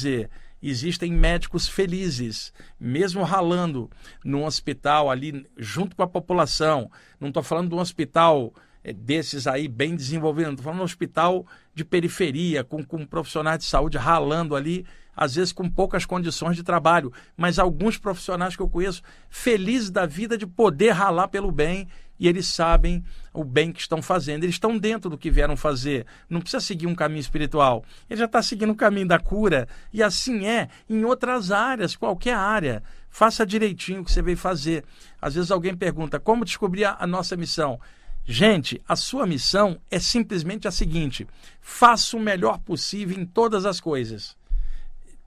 existem 0.62 1.12
médicos 1.12 1.66
felizes, 1.66 2.52
mesmo 2.78 3.22
ralando 3.24 3.90
num 4.24 4.44
hospital 4.44 5.10
ali 5.10 5.46
junto 5.58 5.96
com 5.96 6.02
a 6.02 6.06
população. 6.06 6.90
Não 7.18 7.28
estou 7.28 7.42
falando 7.42 7.70
de 7.70 7.74
um 7.74 7.80
hospital 7.80 8.54
eh, 8.84 8.92
desses 8.92 9.46
aí 9.46 9.66
bem 9.66 9.96
desenvolvido, 9.96 10.50
estou 10.50 10.64
falando 10.64 10.78
de 10.78 10.82
um 10.82 10.84
hospital 10.84 11.46
de 11.74 11.84
periferia, 11.84 12.62
com, 12.62 12.84
com 12.84 13.04
profissionais 13.04 13.58
de 13.58 13.64
saúde 13.64 13.98
ralando 13.98 14.54
ali, 14.54 14.86
às 15.16 15.34
vezes 15.34 15.52
com 15.52 15.68
poucas 15.68 16.06
condições 16.06 16.56
de 16.56 16.62
trabalho, 16.62 17.12
mas 17.36 17.58
alguns 17.58 17.98
profissionais 17.98 18.56
que 18.56 18.62
eu 18.62 18.68
conheço 18.68 19.02
felizes 19.28 19.90
da 19.90 20.06
vida 20.06 20.38
de 20.38 20.46
poder 20.46 20.92
ralar 20.92 21.28
pelo 21.28 21.50
bem 21.50 21.88
e 22.22 22.28
eles 22.28 22.46
sabem 22.46 23.02
o 23.34 23.42
bem 23.42 23.72
que 23.72 23.80
estão 23.80 24.00
fazendo. 24.00 24.44
Eles 24.44 24.54
estão 24.54 24.78
dentro 24.78 25.10
do 25.10 25.18
que 25.18 25.28
vieram 25.28 25.56
fazer. 25.56 26.06
Não 26.30 26.40
precisa 26.40 26.60
seguir 26.60 26.86
um 26.86 26.94
caminho 26.94 27.18
espiritual. 27.18 27.84
Ele 28.08 28.20
já 28.20 28.26
está 28.26 28.40
seguindo 28.40 28.70
o 28.70 28.76
caminho 28.76 29.08
da 29.08 29.18
cura. 29.18 29.66
E 29.92 30.04
assim 30.04 30.46
é 30.46 30.68
em 30.88 31.04
outras 31.04 31.50
áreas, 31.50 31.96
qualquer 31.96 32.36
área. 32.36 32.80
Faça 33.10 33.44
direitinho 33.44 34.02
o 34.02 34.04
que 34.04 34.12
você 34.12 34.22
veio 34.22 34.36
fazer. 34.36 34.84
Às 35.20 35.34
vezes 35.34 35.50
alguém 35.50 35.74
pergunta 35.74 36.20
como 36.20 36.44
descobrir 36.44 36.84
a, 36.84 37.04
nossa 37.08 37.36
missão. 37.36 37.80
Gente, 38.24 38.80
a 38.86 38.94
sua 38.94 39.26
missão 39.26 39.80
é 39.90 39.98
simplesmente 39.98 40.68
a 40.68 40.70
seguinte: 40.70 41.26
faça 41.60 42.16
o 42.16 42.20
melhor 42.20 42.60
possível 42.60 43.18
em 43.18 43.26
todas 43.26 43.66
as 43.66 43.80
coisas. 43.80 44.36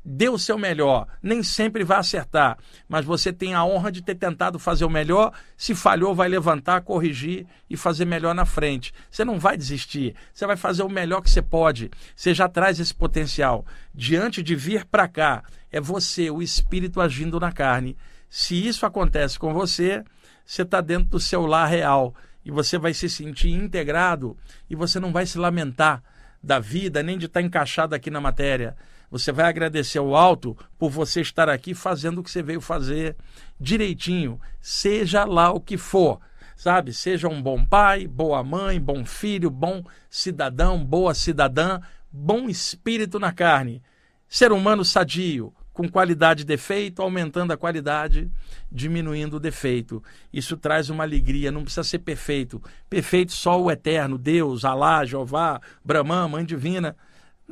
Dê 0.08 0.30
o 0.30 0.38
seu 0.38 0.56
melhor. 0.56 1.08
Nem 1.20 1.42
sempre 1.42 1.84
vai 1.84 1.98
acertar, 1.98 2.60
mas 2.88 3.04
você 3.04 3.34
tem 3.34 3.56
a 3.56 3.66
honra 3.66 3.92
de 3.92 4.04
ter 4.04 4.14
tentado 4.14 4.60
fazer 4.60 4.86
o 4.86 4.90
melhor. 4.90 5.34
Se 5.58 5.74
falhou, 5.74 6.14
vai 6.14 6.30
levantar, 6.30 6.82
corrigir 6.82 7.48
e 7.68 7.76
fazer 7.76 8.06
melhor 8.06 8.36
na 8.36 8.46
frente. 8.46 8.94
Você 9.10 9.26
não 9.26 9.40
vai 9.40 9.58
desistir. 9.58 10.14
Você 10.32 10.46
vai 10.46 10.56
fazer 10.56 10.84
o 10.84 10.90
melhor 10.90 11.22
que 11.22 11.30
você 11.32 11.42
pode. 11.42 11.90
Você 12.16 12.36
já 12.36 12.48
traz 12.48 12.80
esse 12.80 12.94
potencial. 12.94 13.66
Diante 13.96 14.44
de 14.44 14.56
vir 14.56 14.86
para 14.86 15.08
cá, 15.08 15.44
é 15.72 15.82
você, 15.82 16.30
o 16.30 16.40
espírito 16.40 17.02
agindo 17.02 17.40
na 17.40 17.52
carne. 17.52 17.98
Se 18.30 18.68
isso 18.68 18.86
acontece 18.86 19.40
com 19.40 19.56
você, 19.56 20.04
você 20.46 20.62
está 20.62 20.82
dentro 20.82 21.10
do 21.10 21.20
seu 21.20 21.48
lar 21.48 21.66
real 21.66 22.14
e 22.46 22.52
você 22.52 22.78
vai 22.78 22.94
se 22.94 23.10
sentir 23.10 23.50
integrado 23.50 24.38
e 24.70 24.76
você 24.76 25.00
não 25.00 25.12
vai 25.12 25.26
se 25.26 25.40
lamentar 25.40 26.04
da 26.44 26.60
vida 26.60 27.02
nem 27.02 27.18
de 27.18 27.26
estar 27.26 27.40
tá 27.40 27.46
encaixado 27.46 27.96
aqui 27.96 28.12
na 28.12 28.22
matéria. 28.22 28.76
Você 29.16 29.32
vai 29.32 29.46
agradecer 29.46 29.98
ao 29.98 30.14
alto 30.14 30.58
por 30.78 30.90
você 30.90 31.22
estar 31.22 31.48
aqui 31.48 31.74
fazendo 31.74 32.20
o 32.20 32.24
que 32.24 32.30
você 32.30 32.44
veio 32.44 32.60
fazer 32.60 33.16
direitinho, 33.58 34.42
seja 34.60 35.24
lá 35.24 35.54
o 35.54 35.62
que 35.62 35.78
for. 35.78 36.20
Sabe? 36.54 36.92
Seja 36.94 37.30
um 37.30 37.42
bom 37.42 37.66
pai, 37.66 38.08
boa 38.08 38.44
mãe, 38.44 38.78
bom 38.78 39.06
filho, 39.06 39.50
bom 39.50 39.86
cidadão, 40.10 40.84
boa 40.84 41.14
cidadã, 41.14 41.80
bom 42.12 42.50
espírito 42.50 43.18
na 43.18 43.32
carne. 43.32 43.82
Ser 44.28 44.52
humano 44.52 44.84
sadio, 44.84 45.54
com 45.72 45.88
qualidade 45.88 46.42
e 46.42 46.46
defeito, 46.46 47.02
aumentando 47.02 47.54
a 47.54 47.58
qualidade, 47.58 48.30
diminuindo 48.70 49.38
o 49.38 49.40
defeito. 49.40 50.04
Isso 50.34 50.58
traz 50.58 50.90
uma 50.90 51.06
alegria, 51.06 51.54
não 51.54 51.64
precisa 51.64 51.86
ser 51.86 52.00
perfeito. 52.00 52.62
Perfeito 52.90 53.32
só 53.32 53.62
o 53.62 53.72
eterno, 53.72 54.18
Deus, 54.18 54.66
Alá, 54.66 55.06
Jeová, 55.06 55.62
Brahman, 55.86 56.28
Mãe 56.28 56.44
Divina. 56.44 56.98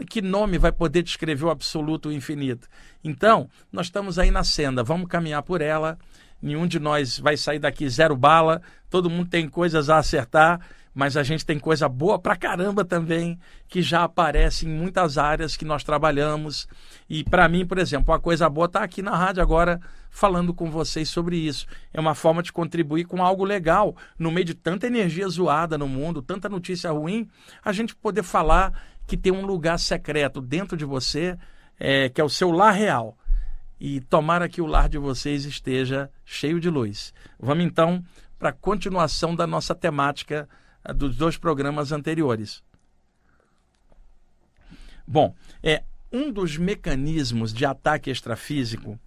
Que 0.09 0.21
nome 0.21 0.57
vai 0.57 0.71
poder 0.71 1.03
descrever 1.03 1.45
o 1.45 1.49
absoluto 1.49 2.09
o 2.09 2.11
infinito? 2.11 2.67
Então, 3.03 3.47
nós 3.71 3.87
estamos 3.87 4.17
aí 4.17 4.31
na 4.31 4.43
senda, 4.43 4.83
vamos 4.83 5.07
caminhar 5.07 5.43
por 5.43 5.61
ela. 5.61 5.97
Nenhum 6.41 6.67
de 6.67 6.79
nós 6.79 7.19
vai 7.19 7.37
sair 7.37 7.59
daqui 7.59 7.87
zero 7.87 8.17
bala, 8.17 8.61
todo 8.89 9.09
mundo 9.09 9.29
tem 9.29 9.47
coisas 9.47 9.89
a 9.89 9.97
acertar, 9.97 10.59
mas 10.93 11.15
a 11.15 11.23
gente 11.23 11.45
tem 11.45 11.57
coisa 11.57 11.87
boa 11.87 12.19
pra 12.19 12.35
caramba 12.35 12.83
também, 12.83 13.39
que 13.67 13.81
já 13.81 14.03
aparece 14.03 14.65
em 14.65 14.69
muitas 14.69 15.17
áreas 15.17 15.55
que 15.55 15.63
nós 15.63 15.83
trabalhamos. 15.83 16.67
E 17.09 17.23
para 17.23 17.47
mim, 17.47 17.65
por 17.65 17.77
exemplo, 17.77 18.13
a 18.13 18.19
coisa 18.19 18.49
boa 18.49 18.65
está 18.65 18.83
aqui 18.83 19.01
na 19.01 19.15
rádio 19.15 19.41
agora 19.41 19.79
falando 20.09 20.53
com 20.53 20.69
vocês 20.69 21.09
sobre 21.09 21.37
isso. 21.37 21.65
É 21.91 21.99
uma 21.99 22.13
forma 22.13 22.43
de 22.43 22.51
contribuir 22.53 23.05
com 23.05 23.23
algo 23.23 23.43
legal. 23.43 23.95
No 24.19 24.29
meio 24.29 24.45
de 24.45 24.53
tanta 24.53 24.85
energia 24.85 25.27
zoada 25.27 25.77
no 25.77 25.87
mundo, 25.87 26.21
tanta 26.21 26.47
notícia 26.47 26.91
ruim, 26.91 27.27
a 27.63 27.71
gente 27.71 27.95
poder 27.95 28.23
falar 28.23 28.92
que 29.05 29.17
tem 29.17 29.31
um 29.31 29.45
lugar 29.45 29.77
secreto 29.79 30.41
dentro 30.41 30.77
de 30.77 30.85
você, 30.85 31.37
é, 31.79 32.09
que 32.09 32.21
é 32.21 32.23
o 32.23 32.29
seu 32.29 32.51
lar 32.51 32.73
real. 32.73 33.17
E 33.79 33.99
tomara 34.01 34.47
que 34.47 34.61
o 34.61 34.65
lar 34.65 34.87
de 34.87 34.97
vocês 34.97 35.45
esteja 35.45 36.09
cheio 36.25 36.59
de 36.59 36.69
luz. 36.69 37.13
Vamos 37.39 37.65
então 37.65 38.03
para 38.39 38.49
a 38.49 38.53
continuação 38.53 39.35
da 39.35 39.45
nossa 39.45 39.75
temática 39.75 40.47
eh, 40.83 40.93
dos 40.93 41.17
dois 41.17 41.37
programas 41.37 41.91
anteriores. 41.91 42.63
Bom, 45.05 45.35
é 45.61 45.83
um 46.11 46.31
dos 46.31 46.57
mecanismos 46.57 47.53
de 47.53 47.65
ataque 47.65 48.09
extrafísico 48.09 48.99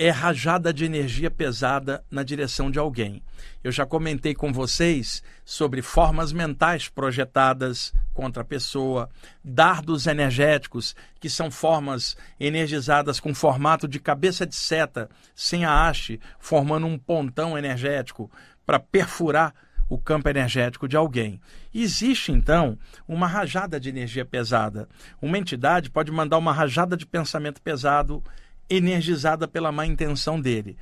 é 0.00 0.08
rajada 0.08 0.72
de 0.72 0.82
energia 0.82 1.30
pesada 1.30 2.02
na 2.10 2.22
direção 2.22 2.70
de 2.70 2.78
alguém. 2.78 3.22
Eu 3.62 3.70
já 3.70 3.84
comentei 3.84 4.34
com 4.34 4.50
vocês 4.50 5.22
sobre 5.44 5.82
formas 5.82 6.32
mentais 6.32 6.88
projetadas 6.88 7.92
contra 8.20 8.42
a 8.42 8.44
pessoa, 8.44 9.08
dardos 9.42 10.06
energéticos, 10.06 10.94
que 11.18 11.30
são 11.30 11.50
formas 11.50 12.18
energizadas 12.38 13.18
com 13.18 13.34
formato 13.34 13.88
de 13.88 13.98
cabeça 13.98 14.46
de 14.46 14.54
seta, 14.54 15.08
sem 15.34 15.64
a 15.64 15.88
haste, 15.88 16.20
formando 16.38 16.86
um 16.86 16.98
pontão 16.98 17.56
energético 17.56 18.30
para 18.66 18.78
perfurar 18.78 19.54
o 19.88 19.96
campo 19.96 20.28
energético 20.28 20.86
de 20.86 20.98
alguém. 20.98 21.40
Existe, 21.74 22.30
então, 22.30 22.78
uma 23.08 23.26
rajada 23.26 23.80
de 23.80 23.88
energia 23.88 24.26
pesada. 24.26 24.86
Uma 25.22 25.38
entidade 25.38 25.88
pode 25.88 26.12
mandar 26.12 26.36
uma 26.36 26.52
rajada 26.52 26.98
de 26.98 27.06
pensamento 27.06 27.62
pesado 27.62 28.22
energizada 28.68 29.48
pela 29.48 29.72
má 29.72 29.86
intenção 29.86 30.38
dele. 30.38 30.76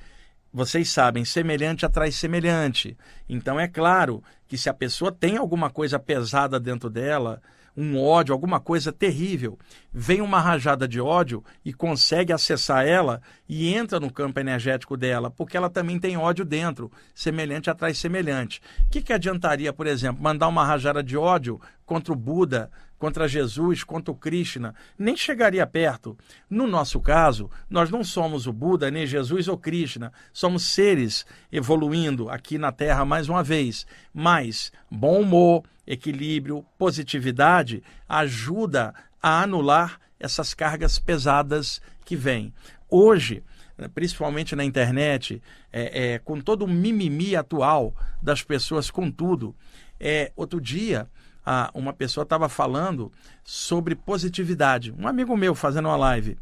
Vocês 0.53 0.89
sabem, 0.89 1.25
semelhante 1.25 1.85
atrai 1.85 2.11
semelhante. 2.11 2.97
Então 3.29 3.61
é 3.61 3.69
claro 3.69 4.23
que 4.47 4.57
se 4.57 4.69
a 4.69 4.75
pessoa 4.75 5.13
tem 5.13 5.37
alguma 5.37 5.71
coisa 5.71 5.99
pesada 5.99 6.59
dentro 6.59 6.89
dela, 6.89 7.43
um 7.81 7.97
ódio, 7.97 8.33
alguma 8.33 8.59
coisa 8.59 8.93
terrível, 8.93 9.57
vem 9.93 10.21
uma 10.21 10.41
rajada 10.41 10.89
de 10.89 11.01
ódio 11.01 11.45
e 11.65 11.73
consegue 11.73 12.33
acessar 12.33 12.85
ela 12.85 13.23
e 13.49 13.73
entra 13.73 14.01
no 14.01 14.13
campo 14.13 14.41
energético 14.41 14.97
dela, 14.97 15.31
porque 15.31 15.57
ela 15.57 15.71
também 15.71 15.97
tem 15.97 16.17
ódio 16.17 16.45
dentro. 16.45 16.91
Semelhante 17.15 17.71
atrai 17.71 17.95
semelhante. 17.95 18.61
O 18.85 18.91
que, 18.91 19.01
que 19.01 19.13
adiantaria, 19.13 19.73
por 19.73 19.87
exemplo, 19.87 20.21
mandar 20.21 20.49
uma 20.49 20.65
rajada 20.65 21.05
de 21.05 21.17
ódio 21.17 21.61
contra 21.87 22.13
o 22.13 22.17
Buda, 22.17 22.69
contra 22.99 23.29
Jesus, 23.29 23.85
contra 23.85 24.11
o 24.11 24.17
Krishna, 24.17 24.75
nem 24.99 25.17
chegaria 25.17 25.65
perto. 25.65 26.19
No 26.51 26.67
nosso 26.67 27.01
caso, 27.01 27.49
nós 27.71 27.91
não 27.91 28.03
somos 28.03 28.49
o 28.49 28.53
Buda, 28.53 28.91
nem 28.91 29.07
Jesus 29.07 29.47
ou 29.47 29.57
Krishna, 29.57 30.13
somos 30.33 30.65
seres 30.65 31.25
evoluindo 31.53 32.29
aqui 32.29 32.59
na 32.59 32.73
Terra 32.73 33.05
mais 33.05 33.29
uma 33.29 33.45
vez. 33.45 33.87
Mas 34.13 34.73
bom 34.91 35.21
humor, 35.21 35.63
equilíbrio, 35.89 36.65
positividade 36.77 37.83
ajuda 38.07 38.95
a 39.23 39.43
anular 39.43 39.99
essas 40.21 40.53
cargas 40.53 40.99
pesadas 40.99 41.81
que 42.05 42.15
vêm. 42.15 42.53
Hoje, 42.91 43.43
principalmente 43.95 44.55
na 44.55 44.65
internet, 44.65 45.43
é, 45.73 46.13
é, 46.13 46.19
com 46.19 46.41
todo 46.41 46.65
o 46.65 46.69
mimimi 46.69 47.35
atual 47.35 47.95
das 48.23 48.43
pessoas 48.43 48.91
com 48.91 49.11
tudo, 49.11 49.57
é, 49.99 50.31
outro 50.37 50.61
dia 50.61 51.09
ah, 51.45 51.71
uma 51.73 51.95
pessoa 51.95 52.25
estava 52.25 52.47
falando 52.49 53.11
sobre 53.43 53.95
positividade. 53.95 54.93
Um 54.93 55.09
amigo 55.09 55.35
meu 55.35 55.55
fazendo 55.55 55.87
uma 55.87 55.97
live. 55.97 56.37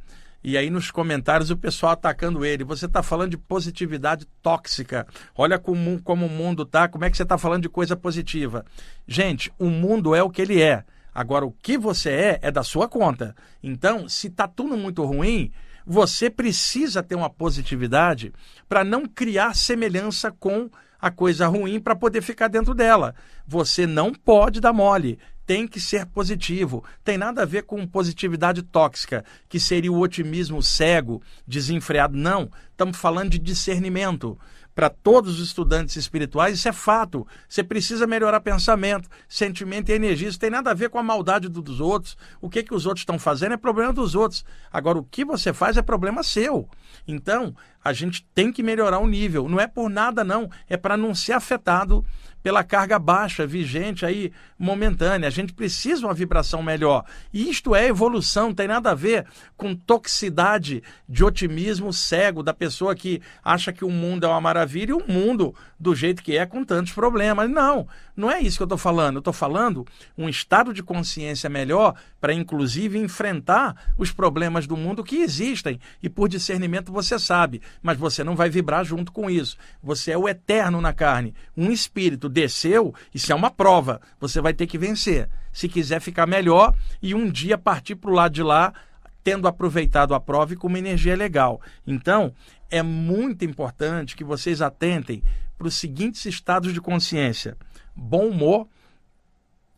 E 0.46 0.56
aí 0.56 0.70
nos 0.70 0.92
comentários 0.92 1.50
o 1.50 1.56
pessoal 1.56 1.90
atacando 1.90 2.44
ele. 2.44 2.62
Você 2.62 2.86
está 2.86 3.02
falando 3.02 3.32
de 3.32 3.36
positividade 3.36 4.26
tóxica. 4.40 5.04
Olha 5.34 5.58
como, 5.58 6.00
como 6.02 6.26
o 6.26 6.30
mundo 6.30 6.64
tá. 6.64 6.86
Como 6.86 7.04
é 7.04 7.10
que 7.10 7.16
você 7.16 7.24
está 7.24 7.36
falando 7.36 7.62
de 7.62 7.68
coisa 7.68 7.96
positiva? 7.96 8.64
Gente, 9.08 9.52
o 9.58 9.66
mundo 9.66 10.14
é 10.14 10.22
o 10.22 10.30
que 10.30 10.40
ele 10.40 10.62
é. 10.62 10.84
Agora, 11.12 11.44
o 11.44 11.50
que 11.50 11.76
você 11.76 12.10
é 12.10 12.38
é 12.42 12.52
da 12.52 12.62
sua 12.62 12.86
conta. 12.86 13.34
Então, 13.60 14.08
se 14.08 14.28
está 14.28 14.46
tudo 14.46 14.76
muito 14.76 15.04
ruim, 15.04 15.50
você 15.84 16.30
precisa 16.30 17.02
ter 17.02 17.16
uma 17.16 17.28
positividade 17.28 18.32
para 18.68 18.84
não 18.84 19.04
criar 19.04 19.52
semelhança 19.52 20.30
com 20.30 20.70
a 21.00 21.10
coisa 21.10 21.48
ruim 21.48 21.80
para 21.80 21.96
poder 21.96 22.22
ficar 22.22 22.46
dentro 22.46 22.72
dela. 22.72 23.16
Você 23.44 23.84
não 23.84 24.12
pode 24.14 24.60
dar 24.60 24.72
mole. 24.72 25.18
Tem 25.46 25.66
que 25.66 25.80
ser 25.80 26.06
positivo. 26.06 26.84
Tem 27.04 27.16
nada 27.16 27.42
a 27.42 27.46
ver 27.46 27.62
com 27.62 27.86
positividade 27.86 28.62
tóxica, 28.62 29.24
que 29.48 29.60
seria 29.60 29.92
o 29.92 30.00
otimismo 30.00 30.62
cego, 30.62 31.22
desenfreado. 31.46 32.16
Não. 32.16 32.50
Estamos 32.72 32.98
falando 32.98 33.30
de 33.30 33.38
discernimento 33.38 34.36
para 34.76 34.90
todos 34.90 35.40
os 35.40 35.46
estudantes 35.48 35.96
espirituais, 35.96 36.58
isso 36.58 36.68
é 36.68 36.72
fato. 36.72 37.26
Você 37.48 37.64
precisa 37.64 38.06
melhorar 38.06 38.40
pensamento, 38.40 39.08
sentimento 39.26 39.88
e 39.88 39.94
energia. 39.94 40.28
Isso 40.28 40.38
tem 40.38 40.50
nada 40.50 40.70
a 40.70 40.74
ver 40.74 40.90
com 40.90 40.98
a 40.98 41.02
maldade 41.02 41.48
dos 41.48 41.80
outros. 41.80 42.14
O 42.42 42.50
que, 42.50 42.62
que 42.62 42.74
os 42.74 42.84
outros 42.84 43.00
estão 43.00 43.18
fazendo 43.18 43.54
é 43.54 43.56
problema 43.56 43.90
dos 43.90 44.14
outros. 44.14 44.44
Agora, 44.70 44.98
o 44.98 45.02
que 45.02 45.24
você 45.24 45.54
faz 45.54 45.78
é 45.78 45.82
problema 45.82 46.22
seu. 46.22 46.68
Então, 47.08 47.56
a 47.86 47.92
gente 47.92 48.26
tem 48.34 48.52
que 48.52 48.62
melhorar 48.62 48.98
o 48.98 49.06
nível. 49.06 49.48
Não 49.48 49.60
é 49.60 49.66
por 49.66 49.88
nada, 49.88 50.24
não. 50.24 50.50
É 50.68 50.76
para 50.76 50.96
não 50.96 51.14
ser 51.14 51.32
afetado 51.32 52.04
pela 52.46 52.62
carga 52.62 52.96
baixa, 52.96 53.44
vigente 53.44 54.06
aí, 54.06 54.32
momentânea. 54.56 55.26
A 55.26 55.32
gente 55.32 55.52
precisa 55.52 56.06
uma 56.06 56.14
vibração 56.14 56.62
melhor. 56.62 57.04
E 57.32 57.50
isto 57.50 57.74
é 57.74 57.88
evolução, 57.88 58.54
tem 58.54 58.68
nada 58.68 58.92
a 58.92 58.94
ver 58.94 59.26
com 59.56 59.74
toxicidade 59.74 60.80
de 61.08 61.24
otimismo 61.24 61.92
cego 61.92 62.44
da 62.44 62.54
pessoa 62.54 62.94
que 62.94 63.20
acha 63.42 63.72
que 63.72 63.84
o 63.84 63.90
mundo 63.90 64.26
é 64.26 64.28
uma 64.28 64.40
maravilha 64.40 64.92
e 64.92 64.94
o 64.94 65.04
mundo 65.08 65.52
do 65.76 65.92
jeito 65.92 66.22
que 66.22 66.36
é 66.36 66.46
com 66.46 66.62
tantos 66.62 66.92
problemas. 66.92 67.50
Não, 67.50 67.88
não 68.16 68.30
é 68.30 68.40
isso 68.40 68.58
que 68.58 68.62
eu 68.62 68.66
estou 68.66 68.78
falando. 68.78 69.16
Eu 69.16 69.20
estou 69.20 69.32
falando 69.32 69.84
um 70.16 70.28
estado 70.28 70.72
de 70.72 70.84
consciência 70.84 71.50
melhor 71.50 71.96
para, 72.26 72.34
inclusive, 72.34 72.98
enfrentar 72.98 73.94
os 73.96 74.10
problemas 74.10 74.66
do 74.66 74.76
mundo 74.76 75.04
que 75.04 75.18
existem. 75.18 75.78
E 76.02 76.08
por 76.08 76.28
discernimento 76.28 76.90
você 76.90 77.20
sabe, 77.20 77.62
mas 77.80 77.96
você 77.96 78.24
não 78.24 78.34
vai 78.34 78.50
vibrar 78.50 78.84
junto 78.84 79.12
com 79.12 79.30
isso. 79.30 79.56
Você 79.80 80.10
é 80.10 80.18
o 80.18 80.28
eterno 80.28 80.80
na 80.80 80.92
carne, 80.92 81.36
um 81.56 81.70
espírito 81.70 82.28
desceu, 82.28 82.92
isso 83.14 83.30
é 83.30 83.34
uma 83.36 83.48
prova. 83.48 84.00
Você 84.18 84.40
vai 84.40 84.52
ter 84.52 84.66
que 84.66 84.76
vencer. 84.76 85.28
Se 85.52 85.68
quiser 85.68 86.00
ficar 86.00 86.26
melhor 86.26 86.74
e 87.00 87.14
um 87.14 87.30
dia 87.30 87.56
partir 87.56 87.94
para 87.94 88.10
o 88.10 88.14
lado 88.14 88.32
de 88.32 88.42
lá, 88.42 88.74
tendo 89.22 89.46
aproveitado 89.46 90.12
a 90.12 90.18
prova 90.18 90.54
e 90.54 90.56
com 90.56 90.66
uma 90.66 90.80
energia 90.80 91.14
legal. 91.14 91.60
Então, 91.86 92.34
é 92.68 92.82
muito 92.82 93.44
importante 93.44 94.16
que 94.16 94.24
vocês 94.24 94.60
atentem 94.60 95.22
para 95.56 95.68
os 95.68 95.76
seguintes 95.76 96.26
estados 96.26 96.74
de 96.74 96.80
consciência: 96.80 97.56
bom 97.94 98.26
humor. 98.26 98.66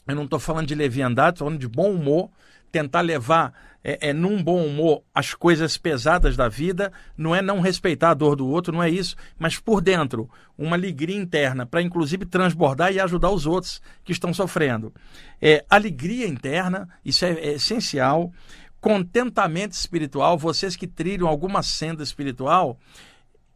Eu 0.09 0.17
não 0.17 0.25
estou 0.25 0.39
falando 0.41 0.67
de 0.67 0.75
leviandade, 0.75 1.35
estou 1.35 1.47
falando 1.47 1.61
de 1.61 1.69
bom 1.69 1.93
humor. 1.93 2.31
Tentar 2.73 3.01
levar 3.01 3.55
é, 3.83 4.09
é, 4.09 4.13
num 4.13 4.43
bom 4.43 4.67
humor 4.67 5.03
as 5.15 5.33
coisas 5.33 5.79
pesadas 5.79 6.37
da 6.37 6.49
vida, 6.49 6.93
não 7.17 7.35
é 7.35 7.41
não 7.41 7.61
respeitar 7.61 8.11
a 8.11 8.15
dor 8.15 8.37
do 8.37 8.47
outro, 8.47 8.73
não 8.73 8.83
é 8.83 8.91
isso, 8.91 9.17
mas 9.39 9.59
por 9.59 9.81
dentro, 9.81 10.29
uma 10.57 10.77
alegria 10.77 11.17
interna, 11.17 11.65
para 11.65 11.81
inclusive 11.81 12.27
transbordar 12.27 12.93
e 12.93 13.01
ajudar 13.01 13.31
os 13.31 13.47
outros 13.47 13.81
que 14.05 14.13
estão 14.13 14.35
sofrendo. 14.35 14.93
É, 15.41 15.65
alegria 15.71 16.27
interna, 16.27 16.89
isso 17.05 17.25
é, 17.25 17.33
é 17.33 17.53
essencial. 17.55 18.33
Contentamento 18.81 19.73
espiritual, 19.73 20.37
vocês 20.37 20.77
que 20.77 20.87
trilham 20.87 21.27
alguma 21.27 21.63
senda 21.63 22.03
espiritual, 22.03 22.79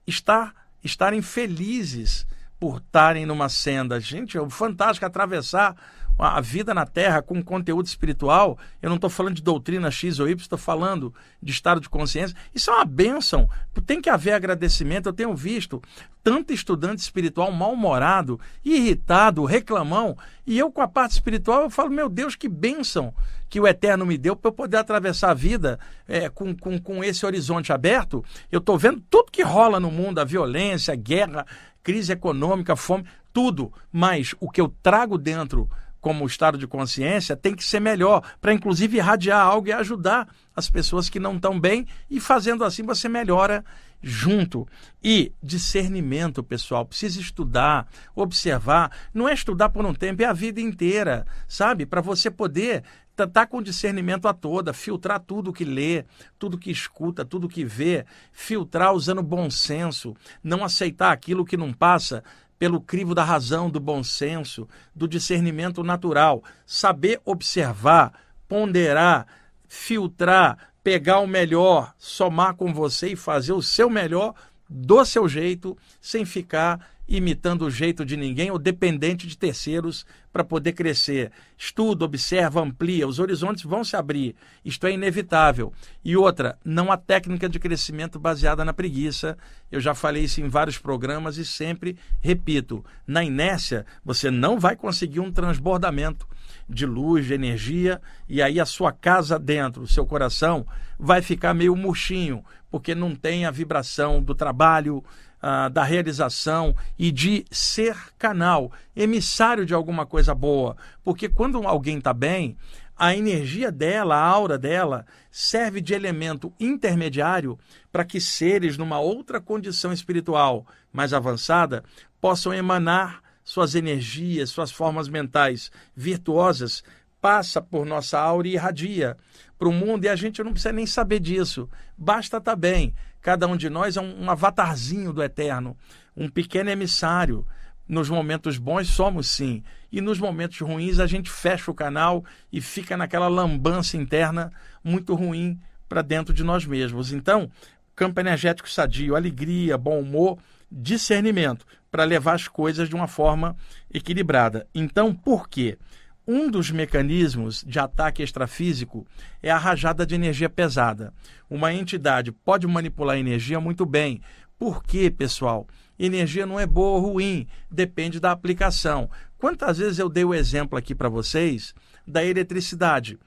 estar 0.07 0.55
estarem 0.83 1.23
felizes 1.23 2.27
por 2.59 2.79
estarem 2.79 3.27
numa 3.27 3.49
senda. 3.49 4.01
Gente, 4.01 4.39
é 4.39 4.51
fantástico 4.51 5.07
atravessar 5.07 5.77
a 6.19 6.41
vida 6.41 6.73
na 6.75 6.87
Terra 6.87 7.23
com 7.23 7.43
conteúdo 7.43 7.87
espiritual. 7.87 8.59
Eu 8.81 8.89
não 8.89 8.97
estou 8.97 9.11
falando 9.11 9.35
de 9.35 9.43
doutrina 9.43 9.91
X 9.91 10.19
ou 10.19 10.29
Y, 10.29 10.41
estou 10.41 10.59
falando 10.59 11.15
de 11.43 11.53
estado 11.53 11.81
de 11.81 11.89
consciência. 11.89 12.37
Isso 12.55 12.71
é 12.71 12.75
uma 12.75 12.85
bênção. 12.85 13.49
Tem 13.87 14.01
que 14.01 14.11
haver 14.11 14.33
agradecimento. 14.33 15.09
Eu 15.09 15.13
tenho 15.13 15.35
visto 15.35 15.83
tanto 16.23 16.53
estudante 16.53 17.01
espiritual 17.01 17.51
mal-humorado, 17.51 18.39
irritado, 18.65 19.45
reclamão, 19.45 20.17
e 20.47 20.59
eu 20.59 20.71
com 20.71 20.81
a 20.81 20.89
parte 20.89 21.13
espiritual 21.13 21.63
eu 21.63 21.71
falo, 21.71 21.91
meu 21.91 22.09
Deus, 22.09 22.37
que 22.37 22.49
bênção 22.49 23.13
que 23.49 23.61
o 23.61 23.67
Eterno 23.67 24.07
me 24.07 24.17
deu 24.17 24.35
para 24.35 24.49
eu 24.49 24.53
poder 24.53 24.79
atravessar 24.79 25.31
a 25.31 25.35
vida 25.35 25.79
é, 26.09 26.29
com, 26.29 26.57
com, 26.57 26.79
com 26.79 27.05
esse 27.05 27.27
horizonte 27.27 27.73
aberto. 27.73 28.25
Eu 28.51 28.61
estou 28.61 28.79
vendo 28.79 29.03
tudo 29.11 29.31
que 29.31 29.43
rola 29.43 29.79
no 29.79 29.91
mundo, 29.91 30.21
a 30.21 30.25
violência, 30.25 30.95
a 30.95 30.97
guerra, 30.97 31.45
crise 31.83 32.13
econômica, 32.13 32.77
fome, 32.77 33.05
tudo. 33.33 33.71
Mas 33.93 34.35
o 34.41 34.51
que 34.51 34.61
eu 34.61 34.75
trago 34.83 35.19
dentro 35.19 35.69
como 36.03 36.27
estado 36.27 36.59
de 36.59 36.67
consciência 36.67 37.37
tem 37.37 37.55
que 37.55 37.65
ser 37.65 37.81
melhor, 37.81 38.23
para 38.41 38.53
inclusive 38.53 38.97
irradiar 38.97 39.41
algo 39.41 39.69
e 39.69 39.73
ajudar 39.73 40.29
as 40.55 40.69
pessoas 40.69 41.09
que 41.09 41.21
não 41.21 41.37
estão 41.37 41.59
bem, 41.59 41.87
e 42.11 42.21
fazendo 42.21 42.65
assim 42.65 42.83
você 42.83 43.09
melhora 43.09 43.65
junto. 44.03 44.67
E 45.03 45.33
discernimento, 45.41 46.43
pessoal, 46.43 46.85
precisa 46.85 47.21
estudar, 47.21 47.87
observar. 48.17 48.91
Não 49.15 49.29
é 49.29 49.33
estudar 49.33 49.69
por 49.69 49.87
um 49.87 49.95
tempo, 49.95 50.23
é 50.23 50.27
a 50.27 50.33
vida 50.33 50.61
inteira, 50.61 51.25
sabe? 51.47 51.87
Para 51.87 52.01
você 52.01 52.31
poder 52.31 52.83
estar 53.13 53.29
tá 53.29 53.47
com 53.47 53.63
discernimento 53.63 54.27
a 54.27 54.35
toda, 54.35 54.73
filtrar 54.73 55.21
tudo 55.21 55.53
que 55.53 55.65
lê, 55.65 56.05
tudo 56.37 56.59
que 56.59 56.71
escuta, 56.71 57.25
tudo 57.25 57.49
que 57.49 57.65
vê, 57.65 58.05
filtrar 58.33 58.93
usando 58.93 59.23
bom 59.23 59.49
senso, 59.49 60.17
não 60.43 60.65
aceitar 60.65 61.13
aquilo 61.13 61.45
que 61.45 61.57
não 61.57 61.73
passa 61.73 62.25
pelo 62.63 62.81
crivo 62.81 63.13
da 63.13 63.25
razão, 63.25 63.69
do 63.69 63.81
bom 63.81 64.05
senso, 64.05 64.69
do 64.95 65.09
discernimento 65.09 65.83
natural, 65.83 66.45
saber 66.65 67.21
observar, 67.25 68.13
ponderar, 68.47 69.27
filtrar, 69.67 70.69
pegar 70.81 71.19
o 71.19 71.27
melhor, 71.27 71.93
somar 71.99 72.55
com 72.55 72.73
você 72.73 73.09
e 73.09 73.17
fazer 73.17 73.53
o 73.53 73.61
seu 73.61 73.91
melhor 73.91 74.33
do 74.69 75.05
seu 75.05 75.29
jeito, 75.29 75.77
sem 76.01 76.25
ficar 76.25 76.89
imitando 77.17 77.63
o 77.63 77.71
jeito 77.71 78.05
de 78.05 78.17
ninguém 78.17 78.51
ou 78.51 78.59
dependente 78.59 79.27
de 79.27 79.37
terceiros 79.37 80.07
para 80.33 80.43
poder 80.43 80.73
crescer. 80.73 81.31
Estuda, 81.59 82.07
observa, 82.07 82.63
amplia, 82.63 83.07
os 83.07 83.19
horizontes 83.19 83.65
vão 83.65 83.85
se 83.85 83.95
abrir. 83.95 84.35
Isto 84.65 84.87
é 84.87 84.93
inevitável. 84.93 85.73
E 86.03 86.17
outra, 86.17 86.59
não 86.65 86.91
há 86.91 86.97
técnica 86.97 87.49
de 87.49 87.59
crescimento 87.59 88.19
baseada 88.19 88.65
na 88.65 88.73
preguiça. 88.73 89.37
Eu 89.71 89.79
já 89.79 89.95
falei 89.95 90.25
isso 90.25 90.41
em 90.41 90.49
vários 90.49 90.79
programas 90.79 91.37
e 91.37 91.45
sempre 91.45 91.97
repito: 92.21 92.83
na 93.07 93.23
inércia, 93.23 93.85
você 94.03 94.31
não 94.31 94.59
vai 94.59 94.75
conseguir 94.75 95.21
um 95.21 95.31
transbordamento 95.31 96.27
de 96.69 96.87
luz, 96.87 97.27
de 97.27 97.35
energia, 97.35 98.01
e 98.29 98.43
aí 98.43 98.61
a 98.61 98.67
sua 98.67 98.93
casa 98.93 99.39
dentro, 99.39 99.83
o 99.83 99.89
seu 99.89 100.07
coração, 100.07 100.67
vai 100.99 101.23
ficar 101.23 101.55
meio 101.55 101.75
murchinho, 101.77 102.45
porque 102.71 102.95
não 102.95 103.15
tem 103.15 103.45
a 103.45 103.51
vibração 103.51 104.23
do 104.23 104.35
trabalho, 104.35 105.03
ah, 105.41 105.69
da 105.69 105.83
realização 105.83 106.75
e 106.99 107.11
de 107.11 107.45
ser 107.51 107.97
canal, 108.17 108.71
emissário 108.95 109.67
de 109.67 109.75
alguma 109.75 110.07
coisa 110.07 110.35
boa. 110.35 110.77
Porque 111.03 111.29
quando 111.29 111.67
alguém 111.67 111.99
está 111.99 112.15
bem, 112.15 112.57
a 112.97 113.17
energia 113.17 113.73
dela, 113.73 114.15
a 114.15 114.25
aura 114.25 114.57
dela, 114.57 115.05
serve 115.31 115.81
de 115.81 115.95
elemento 115.95 116.53
intermediário 116.61 117.59
para 117.91 118.05
que 118.05 118.21
seres 118.21 118.79
numa 118.79 119.01
outra 119.01 119.41
condição 119.41 119.93
espiritual 119.93 120.65
mais 120.93 121.13
avançada 121.13 121.83
possam 122.21 122.55
emanar 122.55 123.21
suas 123.45 123.75
energias, 123.75 124.51
suas 124.51 124.71
formas 124.71 125.09
mentais 125.09 125.71
virtuosas, 125.97 126.83
passa 127.21 127.63
por 127.63 127.87
nossa 127.87 128.19
aura 128.19 128.49
e 128.49 128.55
irradia 128.55 129.17
para 129.59 129.69
o 129.69 129.73
mundo 129.73 130.05
e 130.05 130.09
a 130.09 130.17
gente 130.17 130.43
não 130.43 130.53
precisa 130.53 130.73
nem 130.73 130.87
saber 130.87 131.21
disso. 131.21 131.69
Basta 131.97 132.39
estar 132.39 132.51
tá 132.53 132.57
bem. 132.57 132.95
Cada 133.21 133.47
um 133.47 133.57
de 133.57 133.71
nós 133.71 133.97
é 133.97 134.01
um, 134.01 134.25
um 134.25 134.31
avatarzinho 134.31 135.13
do 135.13 135.23
eterno, 135.23 135.77
um 136.17 136.29
pequeno 136.29 136.71
emissário. 136.71 137.47
Nos 137.89 138.11
momentos 138.11 138.59
bons 138.59 138.89
somos 138.89 139.31
sim, 139.31 139.63
e 139.91 140.01
nos 140.01 140.19
momentos 140.19 140.59
ruins 140.61 140.99
a 140.99 141.07
gente 141.07 141.31
fecha 141.31 141.71
o 141.71 141.75
canal 141.75 142.25
e 142.51 142.61
fica 142.61 142.97
naquela 142.97 143.29
lambança 143.29 143.97
interna 143.97 144.53
muito 144.83 145.15
ruim 145.15 145.61
para 145.89 146.01
dentro 146.01 146.33
de 146.33 146.43
nós 146.43 146.65
mesmos. 146.65 147.13
Então, 147.13 147.51
campo 147.95 148.19
energético 148.19 148.71
sadio, 148.71 149.15
alegria, 149.15 149.77
bom 149.77 150.01
humor, 150.01 150.39
discernimento 150.71 151.67
para 151.93 152.05
levar 152.05 152.33
as 152.33 152.49
coisas 152.49 152.89
de 152.89 152.95
uma 152.95 153.07
forma 153.07 153.55
equilibrada. 153.93 154.67
Então, 154.75 155.15
por 155.15 155.47
quê? 155.47 155.79
Um 156.27 156.51
dos 156.51 156.71
mecanismos 156.71 157.63
de 157.67 157.79
ataque 157.79 158.23
extrafísico 158.23 159.07
é 159.43 159.51
a 159.51 159.59
rajada 159.59 160.07
de 160.07 160.15
energia 160.15 160.49
pesada. 160.49 161.13
Uma 161.51 161.75
entidade 161.75 162.33
pode 162.33 162.67
manipular 162.67 163.17
a 163.17 163.21
energia 163.21 163.61
muito 163.61 163.85
bem. 163.85 164.23
Por 164.59 164.83
quê, 164.83 165.11
pessoal? 165.11 165.67
Energia 165.99 166.47
não 166.47 166.59
é 166.59 166.67
boa 166.67 166.99
ou 166.99 167.13
ruim, 167.13 167.47
depende 167.71 168.19
da 168.19 168.33
aplicação. 168.33 169.11
Quantas 169.37 169.79
vezes 169.79 169.99
eu 169.99 170.09
dei 170.09 170.25
o 170.25 170.35
exemplo 170.35 170.79
aqui 170.79 170.95
para 170.95 171.09
vocês 171.09 171.75
da 172.07 172.25
eletricidade? 172.25 173.19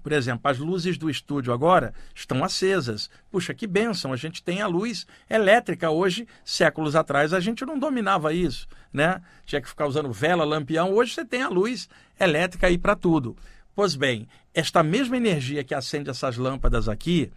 Por 0.00 0.12
exemplo, 0.12 0.50
as 0.50 0.58
luzes 0.58 0.98
do 0.98 1.10
estúdio 1.10 1.52
agora 1.52 1.92
estão 2.14 2.42
acesas. 2.42 3.10
Puxa, 3.30 3.54
que 3.54 3.66
bênção! 3.66 4.12
A 4.12 4.16
gente 4.16 4.42
tem 4.42 4.60
a 4.60 4.66
luz 4.66 5.06
elétrica 5.28 5.90
hoje. 5.90 6.26
Séculos 6.44 6.96
atrás 6.96 7.32
a 7.32 7.40
gente 7.40 7.64
não 7.64 7.78
dominava 7.78 8.32
isso, 8.32 8.66
né? 8.92 9.20
Tinha 9.44 9.60
que 9.60 9.68
ficar 9.68 9.86
usando 9.86 10.12
vela, 10.12 10.44
lampião. 10.44 10.92
Hoje 10.92 11.14
você 11.14 11.24
tem 11.24 11.42
a 11.42 11.48
luz 11.48 11.88
elétrica 12.18 12.66
aí 12.66 12.78
para 12.78 12.96
tudo. 12.96 13.36
Pois 13.74 13.94
bem, 13.94 14.28
esta 14.52 14.82
mesma 14.82 15.16
energia 15.16 15.62
que 15.62 15.74
acende 15.74 16.10
essas 16.10 16.36
lâmpadas 16.36 16.88
aqui, 16.88 17.30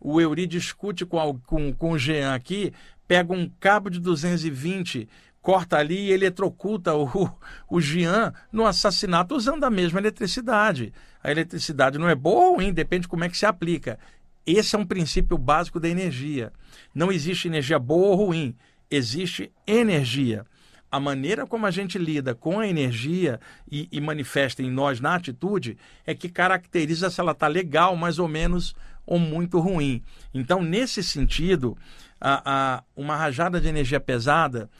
o 0.00 0.20
Euri 0.20 0.46
discute 0.46 1.04
com, 1.04 1.38
com, 1.46 1.72
com 1.72 1.92
o 1.92 1.98
Jean 1.98 2.34
aqui, 2.34 2.72
pega 3.06 3.32
um 3.32 3.50
cabo 3.58 3.88
de 3.88 3.98
220 3.98 5.08
corta 5.40 5.78
ali 5.78 6.08
e 6.08 6.12
eletrocuta 6.12 6.94
o, 6.94 7.30
o 7.68 7.80
Jean 7.80 8.32
no 8.52 8.66
assassinato 8.66 9.34
usando 9.34 9.64
a 9.64 9.70
mesma 9.70 10.00
eletricidade. 10.00 10.92
A 11.22 11.30
eletricidade 11.30 11.98
não 11.98 12.08
é 12.08 12.14
boa 12.14 12.50
ou 12.50 12.56
ruim, 12.56 12.72
depende 12.72 13.02
de 13.02 13.08
como 13.08 13.24
é 13.24 13.28
que 13.28 13.36
se 13.36 13.46
aplica. 13.46 13.98
Esse 14.46 14.76
é 14.76 14.78
um 14.78 14.86
princípio 14.86 15.36
básico 15.36 15.78
da 15.78 15.88
energia. 15.88 16.52
Não 16.94 17.12
existe 17.12 17.48
energia 17.48 17.78
boa 17.78 18.08
ou 18.08 18.26
ruim, 18.26 18.54
existe 18.90 19.52
energia. 19.66 20.46
A 20.90 20.98
maneira 20.98 21.46
como 21.46 21.66
a 21.66 21.70
gente 21.70 21.98
lida 21.98 22.34
com 22.34 22.58
a 22.58 22.66
energia 22.66 23.38
e, 23.70 23.86
e 23.92 24.00
manifesta 24.00 24.62
em 24.62 24.70
nós 24.70 25.00
na 25.00 25.14
atitude 25.14 25.76
é 26.06 26.14
que 26.14 26.30
caracteriza 26.30 27.10
se 27.10 27.20
ela 27.20 27.32
está 27.32 27.46
legal, 27.46 27.94
mais 27.94 28.18
ou 28.18 28.26
menos, 28.26 28.74
ou 29.04 29.18
muito 29.18 29.58
ruim. 29.60 30.02
Então, 30.32 30.62
nesse 30.62 31.02
sentido, 31.02 31.76
a, 32.18 32.42
a, 32.76 32.84
uma 32.96 33.16
rajada 33.16 33.60
de 33.60 33.68
energia 33.68 34.00
pesada 34.00 34.70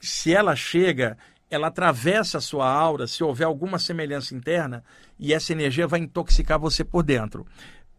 se 0.00 0.32
ela 0.32 0.54
chega, 0.54 1.16
ela 1.50 1.68
atravessa 1.68 2.38
a 2.38 2.40
sua 2.40 2.70
aura, 2.70 3.06
se 3.06 3.22
houver 3.24 3.44
alguma 3.44 3.78
semelhança 3.78 4.34
interna, 4.34 4.84
e 5.18 5.32
essa 5.32 5.52
energia 5.52 5.86
vai 5.86 6.00
intoxicar 6.00 6.58
você 6.58 6.84
por 6.84 7.02
dentro. 7.02 7.46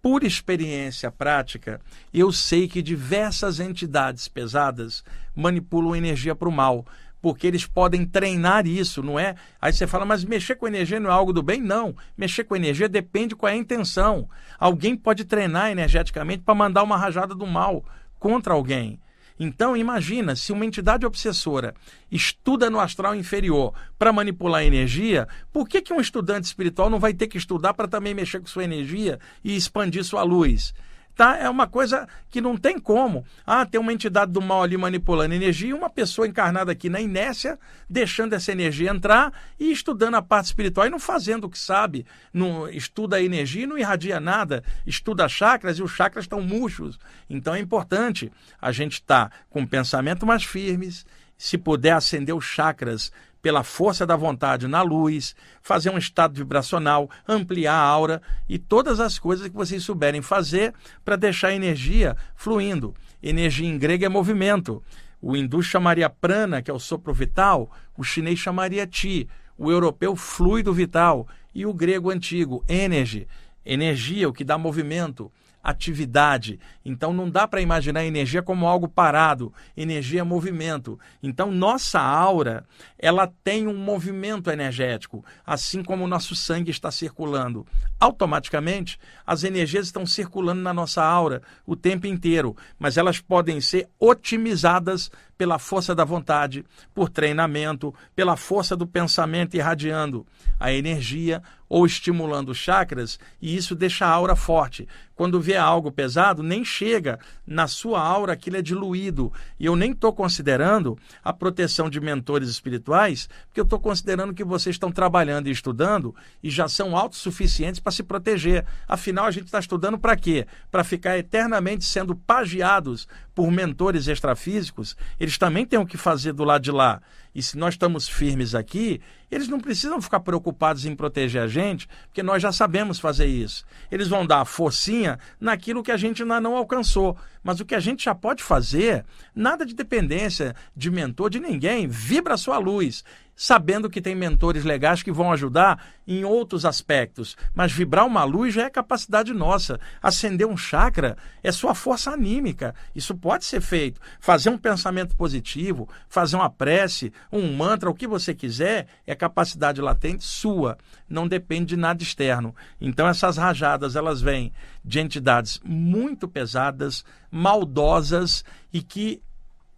Por 0.02 0.24
experiência 0.24 1.12
prática, 1.12 1.82
eu 2.14 2.32
sei 2.32 2.68
que 2.68 2.82
diversas 2.82 3.60
entidades 3.60 4.30
pesadas 4.30 5.04
manipulam 5.36 5.96
energia 5.96 6.34
para 6.34 6.48
o 6.48 6.52
mal, 6.52 6.86
porque 7.22 7.46
eles 7.46 7.66
podem 7.66 8.06
treinar 8.06 8.66
isso, 8.66 9.04
não 9.04 9.20
é? 9.20 9.36
Aí 9.62 9.74
você 9.74 9.86
fala, 9.86 10.06
mas 10.06 10.24
mexer 10.24 10.56
com 10.56 10.68
energia 10.68 11.02
não 11.02 11.10
é 11.10 11.14
algo 11.14 11.34
do 11.34 11.44
bem? 11.44 11.62
Não. 11.62 11.94
Mexer 12.18 12.46
com 12.46 12.56
energia 12.56 12.88
depende 12.88 13.36
qual 13.36 13.52
é 13.52 13.56
a 13.56 13.58
intenção. 13.58 14.30
Alguém 14.58 14.96
pode 14.96 15.26
treinar 15.26 15.70
energeticamente 15.70 16.44
para 16.44 16.56
mandar 16.56 16.84
uma 16.84 16.96
rajada 16.96 17.36
do 17.36 17.46
mal 17.46 17.84
contra 18.18 18.54
alguém. 18.54 19.00
Então, 19.40 19.78
imagina, 19.78 20.36
se 20.36 20.52
uma 20.52 20.66
entidade 20.66 21.06
obsessora 21.06 21.74
estuda 22.12 22.70
no 22.70 22.80
astral 22.80 23.16
inferior 23.16 23.74
para 23.98 24.12
manipular 24.12 24.64
energia, 24.64 25.28
por 25.54 25.68
que, 25.68 25.82
que 25.82 25.94
um 25.94 26.02
estudante 26.02 26.46
espiritual 26.46 26.90
não 26.90 27.00
vai 27.00 27.14
ter 27.14 27.28
que 27.28 27.38
estudar 27.38 27.74
para 27.74 27.88
também 27.88 28.14
mexer 28.14 28.42
com 28.42 28.48
sua 28.48 28.66
energia 28.66 29.18
e 29.42 29.56
expandir 29.56 30.04
sua 30.04 30.24
luz? 30.24 30.74
Tá? 31.20 31.36
É 31.36 31.50
uma 31.50 31.68
coisa 31.68 32.08
que 32.30 32.40
não 32.40 32.56
tem 32.56 32.80
como. 32.80 33.26
Ah, 33.46 33.66
tem 33.66 33.78
uma 33.78 33.92
entidade 33.92 34.32
do 34.32 34.42
mal 34.42 34.64
ali 34.64 34.78
manipulando 34.78 35.34
energia 35.34 35.72
e 35.72 35.74
uma 35.74 35.90
pessoa 35.90 36.26
encarnada 36.26 36.72
aqui 36.72 36.90
na 36.90 37.02
inércia, 37.02 37.60
deixando 37.90 38.32
essa 38.32 38.54
energia 38.54 38.90
entrar 38.90 39.34
e 39.60 39.70
estudando 39.70 40.16
a 40.16 40.22
parte 40.22 40.46
espiritual 40.46 40.88
e 40.88 40.90
não 40.90 40.98
fazendo 40.98 41.44
o 41.44 41.50
que 41.50 41.60
sabe, 41.60 42.06
não 42.32 42.70
estuda 42.70 43.18
a 43.18 43.22
energia 43.22 43.64
e 43.64 43.68
não 43.68 43.78
irradia 43.78 44.18
nada, 44.18 44.64
estuda 44.88 45.28
chakras 45.28 45.78
e 45.78 45.84
os 45.84 45.92
chakras 45.92 46.24
estão 46.24 46.40
murchos. 46.40 46.98
Então 47.30 47.54
é 47.54 47.60
importante 47.60 48.32
a 48.62 48.72
gente 48.72 48.94
estar 48.94 49.28
tá 49.28 49.36
com 49.50 49.68
pensamento 49.68 50.26
mais 50.26 50.46
firmes, 50.46 51.06
se 51.38 51.58
puder 51.58 51.92
acender 51.92 52.34
os 52.34 52.46
chakras 52.46 53.12
pela 53.42 53.64
força 53.64 54.06
da 54.06 54.16
vontade 54.16 54.68
na 54.68 54.82
luz, 54.82 55.36
fazer 55.62 55.90
um 55.90 55.98
estado 55.98 56.36
vibracional, 56.36 57.10
ampliar 57.28 57.74
a 57.74 57.82
aura 57.82 58.22
e 58.48 58.58
todas 58.58 59.00
as 59.00 59.18
coisas 59.18 59.48
que 59.48 59.56
vocês 59.56 59.84
souberem 59.84 60.22
fazer 60.22 60.74
para 61.04 61.16
deixar 61.16 61.50
a 61.50 61.56
energia 61.56 62.16
fluindo. 62.36 62.94
Energia 63.22 63.68
em 63.68 63.78
grego 63.78 64.06
é 64.06 64.10
movimento. 64.10 64.84
O 65.22 65.36
hindu 65.36 65.62
chamaria 65.62 66.10
prana, 66.10 66.62
que 66.62 66.72
é 66.72 66.74
o 66.74 66.80
sopro 66.80 67.14
vital, 67.14 67.72
o 67.98 68.04
chinês 68.04 68.40
chamaria 68.40 68.88
ti, 68.88 69.28
o 69.58 69.70
europeu 69.70 70.16
fluido 70.16 70.74
vital 70.74 71.28
e 71.54 71.66
o 71.66 71.74
grego 71.74 72.10
antigo 72.10 72.64
energy, 72.68 73.28
energia, 73.66 74.30
o 74.30 74.34
que 74.34 74.44
dá 74.44 74.58
movimento 74.58 75.32
atividade. 75.64 76.60
Então 76.84 77.14
não 77.14 77.30
dá 77.30 77.48
para 77.48 77.62
imaginar 77.62 78.06
energia 78.06 78.42
como 78.42 78.68
algo 78.68 78.88
parado. 78.88 79.54
Energia 79.76 80.22
é 80.22 80.24
movimento. 80.24 81.00
Então 81.22 81.52
nossa 81.52 82.00
aura, 82.00 82.66
ela 82.98 83.32
tem 83.44 83.68
um 83.68 83.78
movimento 83.78 84.50
energético, 84.50 85.24
assim 85.46 85.84
como 85.84 86.04
o 86.04 86.08
nosso 86.08 86.36
sangue 86.36 86.72
está 86.72 86.92
circulando. 86.92 87.66
Automaticamente, 88.00 89.00
as 89.26 89.44
energias 89.44 89.88
estão 89.88 90.06
circulando 90.06 90.62
na 90.62 90.74
nossa 90.74 91.04
aura 91.04 91.42
o 91.66 91.76
tempo 91.76 92.08
inteiro, 92.08 92.56
mas 92.78 92.98
elas 92.98 93.20
podem 93.20 93.60
ser 93.62 93.88
otimizadas 94.00 95.12
pela 95.40 95.58
força 95.58 95.96
da 95.96 96.04
vontade, 96.04 96.66
por 96.94 97.10
treinamento, 97.10 97.96
pela 98.14 98.36
força 98.36 98.76
do 98.76 98.86
pensamento 98.86 99.56
irradiando 99.56 100.28
a 100.60 100.74
energia 100.74 101.42
ou 101.70 101.86
estimulando 101.86 102.54
chakras, 102.54 103.18
e 103.42 103.56
isso 103.56 103.74
deixa 103.74 104.06
a 104.06 104.10
aura 104.10 104.36
forte. 104.36 104.86
Quando 105.20 105.42
vê 105.42 105.58
algo 105.58 105.92
pesado, 105.92 106.42
nem 106.42 106.64
chega 106.64 107.20
na 107.46 107.68
sua 107.68 108.02
aura, 108.02 108.32
aquilo 108.32 108.56
é 108.56 108.62
diluído. 108.62 109.34
E 109.60 109.66
eu 109.66 109.76
nem 109.76 109.92
estou 109.92 110.14
considerando 110.14 110.98
a 111.22 111.34
proteção 111.34 111.90
de 111.90 112.00
mentores 112.00 112.48
espirituais, 112.48 113.28
porque 113.48 113.60
eu 113.60 113.66
estou 113.66 113.82
considerando 113.82 114.34
que 114.34 114.46
vocês 114.46 114.76
estão 114.78 114.94
trabalhando 114.94 115.50
e 115.50 115.52
estudando 115.52 116.16
e 116.42 116.50
já 116.50 116.70
são 116.70 116.96
autossuficientes 116.96 117.82
para 117.82 117.92
se 117.92 118.02
proteger. 118.02 118.66
Afinal, 118.88 119.26
a 119.26 119.32
gente 119.32 119.48
está 119.48 119.60
estudando 119.60 120.00
para 120.00 120.16
quê? 120.16 120.48
Para 120.72 120.86
ficar 120.86 121.18
eternamente 121.18 121.84
sendo 121.84 122.16
pagiados 122.16 123.06
por 123.36 123.52
mentores 123.52 124.08
extrafísicos. 124.08 124.96
Eles 125.20 125.38
também 125.38 125.66
têm 125.66 125.80
o 125.80 125.86
que 125.86 125.98
fazer 125.98 126.32
do 126.32 126.46
lado 126.46 126.62
de 126.62 126.72
lá. 126.72 127.02
E 127.34 127.42
se 127.42 127.58
nós 127.58 127.76
estamos 127.76 128.06
firmes 128.06 128.54
aqui, 128.54 129.00
eles 129.32 129.48
não 129.48 129.62
precisam 129.62 130.02
ficar 130.02 130.20
preocupados 130.20 130.86
em 130.86 130.94
proteger 130.94 131.42
a 131.42 131.48
gente, 131.48 131.88
porque 132.08 132.22
nós 132.22 132.42
já 132.42 132.52
sabemos 132.52 133.00
fazer 133.00 133.28
isso. 133.28 133.64
Eles 133.90 134.10
vão 134.10 134.26
dar 134.26 134.42
a 134.42 134.46
forcinha 134.46 135.09
naquilo 135.40 135.82
que 135.82 135.92
a 135.92 135.98
gente 135.98 136.22
ainda 136.22 136.42
não 136.42 136.56
alcançou. 136.56 137.18
Mas 137.42 137.60
o 137.60 137.66
que 137.66 137.74
a 137.74 137.80
gente 137.80 138.04
já 138.04 138.14
pode 138.14 138.44
fazer, 138.44 139.06
nada 139.34 139.66
de 139.66 139.74
dependência 139.74 140.54
de 140.76 140.92
mentor 140.92 141.30
de 141.30 141.40
ninguém, 141.40 141.88
vibra 141.88 142.34
a 142.34 142.38
sua 142.38 142.58
luz 142.58 143.04
sabendo 143.42 143.90
que 143.90 144.02
tem 144.02 144.14
mentores 144.14 144.66
legais 144.66 145.02
que 145.02 145.14
vão 145.14 145.32
ajudar 145.32 145.82
em 146.06 146.26
outros 146.26 146.66
aspectos. 146.66 147.38
Mas 147.54 147.72
vibrar 147.72 148.06
uma 148.06 148.26
luz 148.26 148.54
já 148.54 148.66
é 148.66 148.70
capacidade 148.70 149.34
nossa. 149.34 149.80
Acender 150.04 150.46
um 150.46 150.58
chakra 150.58 151.16
é 151.42 151.50
sua 151.50 151.74
força 151.74 152.12
anímica. 152.12 152.76
Isso 152.94 153.16
pode 153.16 153.46
ser 153.46 153.62
feito. 153.62 154.02
Fazer 154.20 154.50
um 154.50 154.58
pensamento 154.58 155.16
positivo, 155.16 155.88
fazer 156.10 156.36
uma 156.36 156.50
prece, 156.50 157.14
um 157.32 157.54
mantra, 157.56 157.90
o 157.90 157.96
que 157.96 158.06
você 158.06 158.36
quiser, 158.36 158.88
é 159.08 159.16
capacidade 159.16 159.80
latente 159.80 160.26
sua. 160.26 160.78
Não 161.08 161.26
depende 161.26 161.68
de 161.68 161.78
nada 161.78 162.04
externo. 162.04 162.54
Então 162.82 163.08
essas 163.08 163.38
rajadas, 163.38 163.96
elas 163.96 164.20
vêm 164.20 164.52
de 164.84 165.00
entidades 165.00 165.62
muito 165.64 166.28
pesadas, 166.28 167.06
maldosas 167.32 168.44
e 168.74 168.82
que 168.82 169.22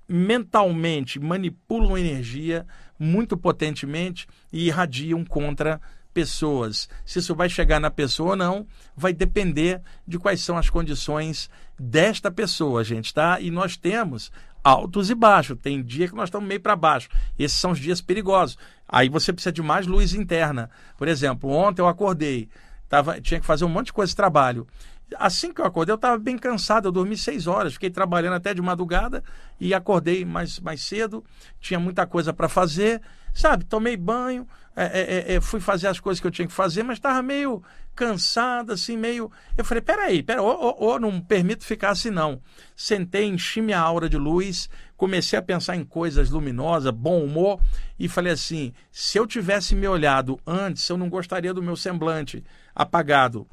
mentalmente 0.07 1.19
manipulam 1.19 1.97
energia 1.97 2.65
muito 3.01 3.35
potentemente 3.35 4.27
e 4.53 4.67
irradiam 4.67 5.25
contra 5.25 5.81
pessoas. 6.13 6.87
Se 7.03 7.17
isso 7.17 7.33
vai 7.33 7.49
chegar 7.49 7.79
na 7.79 7.89
pessoa 7.89 8.31
ou 8.31 8.35
não, 8.35 8.67
vai 8.95 9.11
depender 9.11 9.81
de 10.07 10.19
quais 10.19 10.41
são 10.41 10.55
as 10.55 10.69
condições 10.69 11.49
desta 11.79 12.29
pessoa, 12.29 12.83
gente, 12.83 13.11
tá? 13.11 13.39
E 13.41 13.49
nós 13.49 13.75
temos 13.75 14.31
altos 14.63 15.09
e 15.09 15.15
baixos. 15.15 15.57
Tem 15.59 15.81
dia 15.81 16.07
que 16.07 16.13
nós 16.13 16.29
estamos 16.29 16.47
meio 16.47 16.61
para 16.61 16.75
baixo. 16.75 17.09
Esses 17.39 17.57
são 17.57 17.71
os 17.71 17.79
dias 17.79 18.01
perigosos. 18.01 18.55
Aí 18.87 19.09
você 19.09 19.33
precisa 19.33 19.51
de 19.51 19.63
mais 19.63 19.87
luz 19.87 20.13
interna. 20.13 20.69
Por 20.95 21.07
exemplo, 21.07 21.49
ontem 21.49 21.81
eu 21.81 21.87
acordei, 21.87 22.49
tava, 22.87 23.19
tinha 23.19 23.39
que 23.39 23.45
fazer 23.47 23.65
um 23.65 23.69
monte 23.69 23.87
de 23.87 23.93
coisa 23.93 24.11
de 24.11 24.15
trabalho. 24.15 24.67
Assim 25.17 25.53
que 25.53 25.61
eu 25.61 25.65
acordei, 25.65 25.93
eu 25.93 25.95
estava 25.95 26.17
bem 26.17 26.37
cansado. 26.37 26.87
Eu 26.87 26.91
dormi 26.91 27.17
seis 27.17 27.47
horas, 27.47 27.73
fiquei 27.73 27.89
trabalhando 27.89 28.33
até 28.33 28.53
de 28.53 28.61
madrugada 28.61 29.23
e 29.59 29.73
acordei 29.73 30.23
mais, 30.25 30.59
mais 30.59 30.81
cedo. 30.81 31.23
Tinha 31.59 31.79
muita 31.79 32.05
coisa 32.07 32.33
para 32.33 32.47
fazer, 32.47 33.01
sabe? 33.33 33.65
Tomei 33.65 33.97
banho, 33.97 34.47
é, 34.75 34.83
é, 34.83 35.33
é, 35.33 35.35
é, 35.35 35.41
fui 35.41 35.59
fazer 35.59 35.87
as 35.87 35.99
coisas 35.99 36.21
que 36.21 36.27
eu 36.27 36.31
tinha 36.31 36.47
que 36.47 36.53
fazer, 36.53 36.83
mas 36.83 36.97
estava 36.97 37.21
meio 37.21 37.61
cansado, 37.93 38.71
assim, 38.71 38.95
meio. 38.95 39.29
Eu 39.57 39.65
falei: 39.65 39.81
peraí, 39.81 40.23
peraí, 40.23 40.41
ou, 40.41 40.57
ou, 40.57 40.75
ou 40.79 40.99
não 40.99 41.19
permito 41.19 41.65
ficar 41.65 41.89
assim, 41.89 42.09
não. 42.09 42.41
Sentei, 42.75 43.25
enchi 43.25 43.61
minha 43.61 43.79
aura 43.79 44.07
de 44.07 44.17
luz, 44.17 44.69
comecei 44.95 45.37
a 45.37 45.41
pensar 45.41 45.75
em 45.75 45.83
coisas 45.83 46.29
luminosas, 46.29 46.91
bom 46.93 47.23
humor, 47.23 47.59
e 47.99 48.07
falei 48.07 48.31
assim: 48.31 48.73
se 48.91 49.17
eu 49.17 49.27
tivesse 49.27 49.75
me 49.75 49.87
olhado 49.87 50.39
antes, 50.47 50.87
eu 50.87 50.97
não 50.97 51.09
gostaria 51.09 51.53
do 51.53 51.61
meu 51.61 51.75
semblante 51.75 52.43
apagado. 52.73 53.45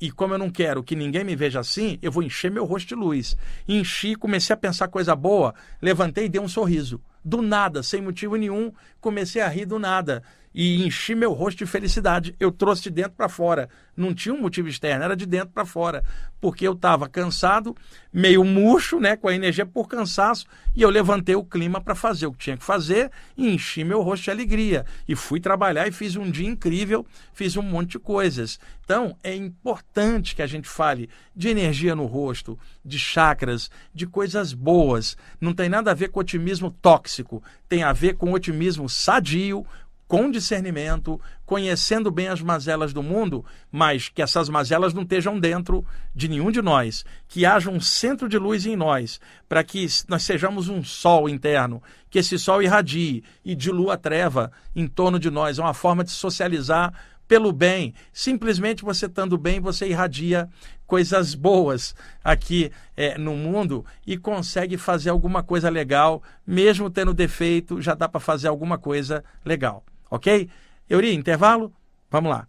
E 0.00 0.10
como 0.10 0.34
eu 0.34 0.38
não 0.38 0.50
quero 0.50 0.82
que 0.82 0.94
ninguém 0.94 1.24
me 1.24 1.34
veja 1.34 1.60
assim, 1.60 1.98
eu 2.02 2.12
vou 2.12 2.22
encher 2.22 2.50
meu 2.50 2.64
rosto 2.64 2.88
de 2.88 2.94
luz. 2.94 3.36
Enchi, 3.66 4.14
comecei 4.14 4.52
a 4.52 4.56
pensar 4.56 4.88
coisa 4.88 5.16
boa, 5.16 5.54
levantei 5.80 6.26
e 6.26 6.28
dei 6.28 6.40
um 6.40 6.48
sorriso. 6.48 7.00
Do 7.26 7.42
nada, 7.42 7.82
sem 7.82 8.00
motivo 8.00 8.36
nenhum, 8.36 8.72
comecei 9.00 9.42
a 9.42 9.48
rir 9.48 9.66
do 9.66 9.80
nada 9.80 10.22
e 10.58 10.86
enchi 10.86 11.14
meu 11.14 11.34
rosto 11.34 11.58
de 11.58 11.66
felicidade. 11.66 12.34
Eu 12.40 12.50
trouxe 12.50 12.84
de 12.84 12.90
dentro 12.90 13.12
para 13.12 13.28
fora. 13.28 13.68
Não 13.94 14.14
tinha 14.14 14.34
um 14.34 14.40
motivo 14.40 14.68
externo, 14.68 15.04
era 15.04 15.14
de 15.14 15.26
dentro 15.26 15.50
para 15.50 15.66
fora. 15.66 16.02
Porque 16.40 16.66
eu 16.66 16.72
estava 16.72 17.06
cansado, 17.08 17.76
meio 18.10 18.42
murcho, 18.42 18.98
né, 18.98 19.16
com 19.16 19.28
a 19.28 19.34
energia 19.34 19.66
por 19.66 19.86
cansaço, 19.86 20.46
e 20.74 20.80
eu 20.80 20.88
levantei 20.88 21.34
o 21.34 21.44
clima 21.44 21.80
para 21.80 21.94
fazer 21.94 22.26
o 22.26 22.32
que 22.32 22.38
tinha 22.38 22.56
que 22.56 22.64
fazer 22.64 23.10
e 23.36 23.48
enchi 23.48 23.84
meu 23.84 24.00
rosto 24.00 24.24
de 24.24 24.30
alegria. 24.30 24.86
E 25.06 25.14
fui 25.14 25.40
trabalhar 25.40 25.88
e 25.88 25.92
fiz 25.92 26.16
um 26.16 26.30
dia 26.30 26.48
incrível, 26.48 27.04
fiz 27.34 27.56
um 27.56 27.62
monte 27.62 27.92
de 27.92 27.98
coisas. 27.98 28.58
Então, 28.82 29.16
é 29.22 29.34
importante 29.34 30.34
que 30.34 30.42
a 30.42 30.46
gente 30.46 30.68
fale 30.68 31.10
de 31.34 31.48
energia 31.48 31.94
no 31.94 32.06
rosto, 32.06 32.58
de 32.82 32.98
chakras, 32.98 33.70
de 33.92 34.06
coisas 34.06 34.54
boas. 34.54 35.16
Não 35.38 35.52
tem 35.52 35.68
nada 35.68 35.90
a 35.90 35.94
ver 35.94 36.08
com 36.08 36.20
otimismo 36.20 36.70
tóxico, 37.16 37.42
tem 37.68 37.82
a 37.82 37.92
ver 37.92 38.16
com 38.16 38.32
otimismo 38.32 38.88
sadio, 38.88 39.64
com 40.08 40.30
discernimento, 40.30 41.20
conhecendo 41.44 42.12
bem 42.12 42.28
as 42.28 42.40
mazelas 42.40 42.92
do 42.92 43.02
mundo, 43.02 43.44
mas 43.72 44.08
que 44.08 44.22
essas 44.22 44.48
mazelas 44.48 44.94
não 44.94 45.02
estejam 45.02 45.38
dentro 45.38 45.84
de 46.14 46.28
nenhum 46.28 46.52
de 46.52 46.62
nós, 46.62 47.04
que 47.26 47.44
haja 47.44 47.70
um 47.70 47.80
centro 47.80 48.28
de 48.28 48.38
luz 48.38 48.66
em 48.66 48.76
nós, 48.76 49.20
para 49.48 49.64
que 49.64 49.84
nós 50.08 50.22
sejamos 50.22 50.68
um 50.68 50.84
sol 50.84 51.28
interno, 51.28 51.82
que 52.08 52.20
esse 52.20 52.38
sol 52.38 52.62
irradie 52.62 53.24
e 53.44 53.56
dilua 53.56 53.94
a 53.94 53.96
treva 53.96 54.52
em 54.76 54.86
torno 54.86 55.18
de 55.18 55.28
nós. 55.28 55.58
É 55.58 55.62
uma 55.62 55.74
forma 55.74 56.04
de 56.04 56.12
socializar 56.12 56.94
pelo 57.26 57.52
bem. 57.52 57.94
Simplesmente 58.12 58.84
você 58.84 59.06
estando 59.06 59.36
bem, 59.36 59.60
você 59.60 59.88
irradia 59.88 60.48
coisas 60.86 61.34
boas 61.34 61.94
aqui 62.22 62.70
é, 62.96 63.18
no 63.18 63.34
mundo 63.34 63.84
e 64.06 64.16
consegue 64.16 64.76
fazer 64.76 65.10
alguma 65.10 65.42
coisa 65.42 65.68
legal, 65.68 66.22
mesmo 66.46 66.88
tendo 66.88 67.12
defeito, 67.12 67.80
já 67.82 67.94
dá 67.94 68.08
para 68.08 68.20
fazer 68.20 68.48
alguma 68.48 68.78
coisa 68.78 69.24
legal. 69.44 69.84
Ok? 70.10 70.48
Euri, 70.88 71.14
intervalo? 71.14 71.72
Vamos 72.10 72.30
lá. 72.30 72.46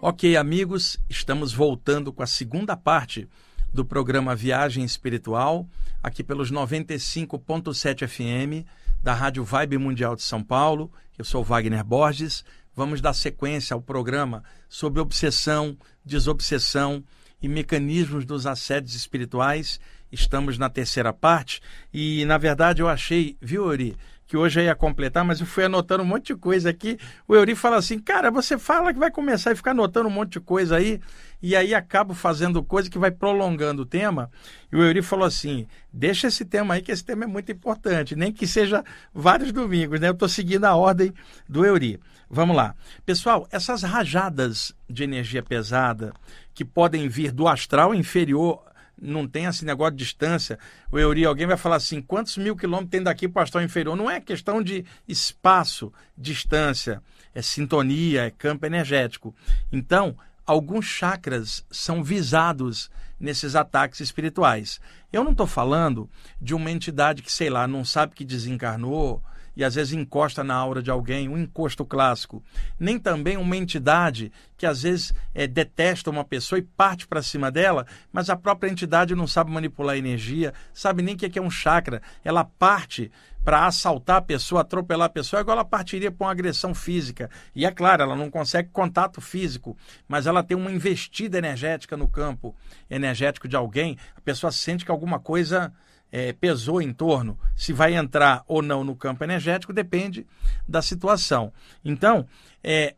Ok, 0.00 0.36
amigos, 0.36 0.98
estamos 1.08 1.52
voltando 1.52 2.12
com 2.12 2.22
a 2.22 2.26
segunda 2.26 2.76
parte 2.76 3.28
do 3.72 3.84
programa 3.84 4.34
Viagem 4.34 4.84
Espiritual, 4.84 5.66
aqui 6.02 6.22
pelos 6.22 6.50
95.7 6.50 8.06
FM 8.06 8.66
da 9.02 9.12
Rádio 9.12 9.44
Vibe 9.44 9.78
Mundial 9.78 10.16
de 10.16 10.22
São 10.22 10.42
Paulo. 10.42 10.90
Eu 11.18 11.24
sou 11.24 11.42
Wagner 11.42 11.82
Borges. 11.82 12.44
Vamos 12.74 13.00
dar 13.00 13.14
sequência 13.14 13.72
ao 13.72 13.80
programa 13.80 14.44
sobre 14.68 15.00
obsessão, 15.00 15.78
desobsessão 16.04 17.02
e 17.40 17.48
mecanismos 17.48 18.26
dos 18.26 18.46
assédios 18.46 18.94
espirituais. 18.94 19.80
Estamos 20.12 20.58
na 20.58 20.68
terceira 20.68 21.14
parte 21.14 21.62
e, 21.90 22.22
na 22.26 22.36
verdade, 22.36 22.82
eu 22.82 22.88
achei, 22.88 23.34
viu, 23.40 23.64
Ori, 23.64 23.96
que 24.26 24.36
hoje 24.36 24.60
eu 24.60 24.64
ia 24.64 24.74
completar, 24.74 25.24
mas 25.24 25.40
eu 25.40 25.46
fui 25.46 25.64
anotando 25.64 26.02
um 26.02 26.06
monte 26.06 26.28
de 26.28 26.36
coisa 26.36 26.70
aqui. 26.70 26.98
O 27.28 27.34
Euri 27.34 27.54
fala 27.54 27.76
assim, 27.76 27.98
cara, 27.98 28.30
você 28.30 28.58
fala 28.58 28.92
que 28.92 28.98
vai 28.98 29.10
começar 29.10 29.52
e 29.52 29.56
ficar 29.56 29.70
anotando 29.70 30.08
um 30.08 30.12
monte 30.12 30.32
de 30.32 30.40
coisa 30.40 30.76
aí, 30.76 31.00
e 31.40 31.54
aí 31.54 31.74
acabo 31.74 32.12
fazendo 32.12 32.62
coisa 32.62 32.90
que 32.90 32.98
vai 32.98 33.10
prolongando 33.10 33.82
o 33.82 33.86
tema. 33.86 34.30
E 34.72 34.76
o 34.76 34.82
Euri 34.82 35.00
falou 35.00 35.24
assim, 35.24 35.66
deixa 35.92 36.26
esse 36.26 36.44
tema 36.44 36.74
aí, 36.74 36.82
que 36.82 36.90
esse 36.90 37.04
tema 37.04 37.24
é 37.24 37.26
muito 37.26 37.52
importante, 37.52 38.16
nem 38.16 38.32
que 38.32 38.46
seja 38.46 38.84
vários 39.14 39.52
domingos, 39.52 40.00
né? 40.00 40.08
Eu 40.08 40.12
estou 40.12 40.28
seguindo 40.28 40.64
a 40.64 40.74
ordem 40.74 41.12
do 41.48 41.64
Euri. 41.64 42.00
Vamos 42.28 42.56
lá. 42.56 42.74
Pessoal, 43.04 43.46
essas 43.52 43.84
rajadas 43.84 44.74
de 44.90 45.04
energia 45.04 45.42
pesada 45.42 46.12
que 46.52 46.64
podem 46.64 47.06
vir 47.08 47.30
do 47.30 47.46
astral 47.46 47.94
inferior 47.94 48.64
não 49.00 49.26
tem 49.28 49.44
esse 49.44 49.64
negócio 49.64 49.96
de 49.96 50.04
distância. 50.04 50.58
O 50.90 50.98
Euri, 50.98 51.24
alguém 51.24 51.46
vai 51.46 51.56
falar 51.56 51.76
assim: 51.76 52.00
quantos 52.00 52.36
mil 52.36 52.56
quilômetros 52.56 52.90
tem 52.90 53.02
daqui 53.02 53.28
para 53.28 53.42
astral 53.42 53.62
inferior? 53.62 53.96
Não 53.96 54.10
é 54.10 54.20
questão 54.20 54.62
de 54.62 54.84
espaço, 55.06 55.92
distância, 56.16 57.02
é 57.34 57.42
sintonia, 57.42 58.26
é 58.26 58.30
campo 58.30 58.64
energético. 58.64 59.34
Então, 59.70 60.16
alguns 60.46 60.86
chakras 60.86 61.64
são 61.70 62.02
visados 62.02 62.90
nesses 63.18 63.54
ataques 63.54 64.00
espirituais. 64.00 64.80
Eu 65.12 65.24
não 65.24 65.32
estou 65.32 65.46
falando 65.46 66.08
de 66.40 66.54
uma 66.54 66.70
entidade 66.70 67.22
que, 67.22 67.32
sei 67.32 67.50
lá, 67.50 67.66
não 67.66 67.84
sabe 67.84 68.14
que 68.14 68.24
desencarnou 68.24 69.22
e 69.56 69.64
às 69.64 69.74
vezes 69.74 69.94
encosta 69.94 70.44
na 70.44 70.54
aura 70.54 70.82
de 70.82 70.90
alguém, 70.90 71.28
um 71.28 71.38
encosto 71.38 71.84
clássico. 71.84 72.42
Nem 72.78 72.98
também 72.98 73.36
uma 73.36 73.56
entidade 73.56 74.30
que 74.56 74.66
às 74.66 74.82
vezes 74.82 75.14
é, 75.34 75.46
detesta 75.46 76.10
uma 76.10 76.24
pessoa 76.24 76.58
e 76.58 76.62
parte 76.62 77.06
para 77.06 77.22
cima 77.22 77.50
dela, 77.50 77.86
mas 78.12 78.28
a 78.28 78.36
própria 78.36 78.70
entidade 78.70 79.14
não 79.14 79.26
sabe 79.26 79.50
manipular 79.50 79.94
a 79.94 79.98
energia, 79.98 80.52
sabe 80.72 81.02
nem 81.02 81.14
o 81.14 81.18
que 81.18 81.38
é 81.38 81.42
um 81.42 81.50
chakra. 81.50 82.02
Ela 82.22 82.44
parte 82.44 83.10
para 83.46 83.64
assaltar 83.64 84.16
a 84.16 84.22
pessoa, 84.22 84.62
atropelar 84.62 85.06
a 85.06 85.08
pessoa, 85.08 85.40
igual 85.40 85.56
ela 85.56 85.64
partiria 85.64 86.10
para 86.10 86.26
uma 86.26 86.32
agressão 86.32 86.74
física. 86.74 87.30
E 87.54 87.64
é 87.64 87.70
claro, 87.70 88.02
ela 88.02 88.16
não 88.16 88.28
consegue 88.28 88.70
contato 88.72 89.20
físico, 89.20 89.76
mas 90.08 90.26
ela 90.26 90.42
tem 90.42 90.56
uma 90.56 90.72
investida 90.72 91.38
energética 91.38 91.96
no 91.96 92.08
campo 92.08 92.56
energético 92.90 93.46
de 93.46 93.54
alguém, 93.54 93.96
a 94.16 94.20
pessoa 94.20 94.50
sente 94.50 94.84
que 94.84 94.90
alguma 94.90 95.20
coisa 95.20 95.72
é, 96.10 96.32
pesou 96.32 96.80
em 96.80 96.92
torno, 96.92 97.38
se 97.54 97.72
vai 97.72 97.94
entrar 97.94 98.44
ou 98.46 98.62
não 98.62 98.84
no 98.84 98.96
campo 98.96 99.24
energético, 99.24 99.72
depende 99.72 100.26
da 100.68 100.80
situação. 100.80 101.52
Então, 101.84 102.26
é, 102.62 102.94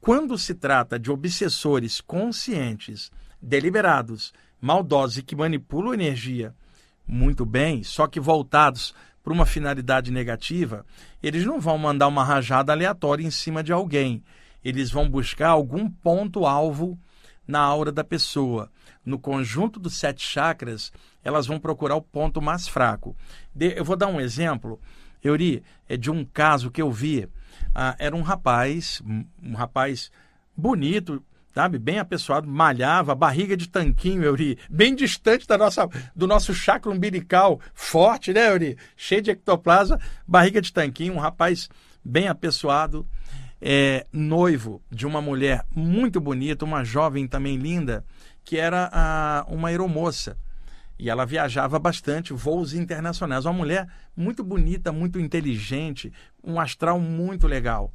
quando 0.00 0.36
se 0.36 0.54
trata 0.54 0.98
de 0.98 1.10
obsessores 1.10 2.00
conscientes, 2.00 3.10
deliberados, 3.40 4.32
maldosos 4.60 5.18
e 5.18 5.22
que 5.22 5.36
manipulam 5.36 5.94
energia 5.94 6.54
muito 7.06 7.44
bem, 7.44 7.82
só 7.82 8.06
que 8.06 8.20
voltados 8.20 8.94
para 9.22 9.32
uma 9.32 9.46
finalidade 9.46 10.10
negativa, 10.10 10.84
eles 11.22 11.44
não 11.44 11.60
vão 11.60 11.78
mandar 11.78 12.08
uma 12.08 12.24
rajada 12.24 12.72
aleatória 12.72 13.24
em 13.24 13.30
cima 13.30 13.62
de 13.62 13.72
alguém. 13.72 14.22
Eles 14.64 14.90
vão 14.90 15.08
buscar 15.08 15.50
algum 15.50 15.88
ponto-alvo 15.88 16.98
na 17.46 17.60
aura 17.60 17.92
da 17.92 18.02
pessoa. 18.02 18.70
No 19.04 19.18
conjunto 19.18 19.80
dos 19.80 19.94
sete 19.96 20.24
chakras, 20.24 20.92
elas 21.24 21.46
vão 21.46 21.58
procurar 21.58 21.96
o 21.96 22.02
ponto 22.02 22.40
mais 22.40 22.68
fraco. 22.68 23.16
De, 23.54 23.76
eu 23.76 23.84
vou 23.84 23.96
dar 23.96 24.06
um 24.06 24.20
exemplo, 24.20 24.80
Euri, 25.22 25.62
é 25.88 25.96
de 25.96 26.10
um 26.10 26.24
caso 26.24 26.70
que 26.70 26.80
eu 26.80 26.90
vi. 26.90 27.28
Ah, 27.74 27.96
era 27.98 28.14
um 28.14 28.22
rapaz, 28.22 29.02
um 29.42 29.54
rapaz 29.54 30.10
bonito, 30.56 31.22
sabe, 31.54 31.78
bem 31.78 31.98
apessoado, 31.98 32.48
malhava, 32.48 33.14
barriga 33.14 33.56
de 33.56 33.68
tanquinho, 33.68 34.24
Euri, 34.24 34.58
bem 34.70 34.94
distante 34.94 35.46
da 35.46 35.58
nossa, 35.58 35.88
do 36.14 36.26
nosso 36.26 36.54
chakra 36.54 36.90
umbilical, 36.90 37.60
forte, 37.74 38.32
né, 38.32 38.50
Euri? 38.50 38.76
Cheio 38.96 39.22
de 39.22 39.30
ectoplasma, 39.30 40.00
barriga 40.26 40.60
de 40.60 40.72
tanquinho, 40.72 41.14
um 41.14 41.18
rapaz 41.18 41.68
bem 42.04 42.28
apessoado, 42.28 43.06
é, 43.60 44.06
noivo 44.12 44.82
de 44.90 45.06
uma 45.06 45.20
mulher 45.20 45.64
muito 45.74 46.20
bonita, 46.20 46.64
uma 46.64 46.82
jovem 46.82 47.28
também 47.28 47.56
linda, 47.56 48.04
que 48.44 48.58
era 48.58 48.90
a, 48.92 49.44
uma 49.48 49.68
aeromoça. 49.68 50.36
E 50.98 51.10
ela 51.10 51.26
viajava 51.26 51.78
bastante, 51.78 52.32
voos 52.32 52.74
internacionais. 52.74 53.44
Uma 53.44 53.52
mulher 53.52 53.88
muito 54.16 54.44
bonita, 54.44 54.92
muito 54.92 55.18
inteligente, 55.18 56.12
um 56.44 56.60
astral 56.60 57.00
muito 57.00 57.46
legal. 57.46 57.92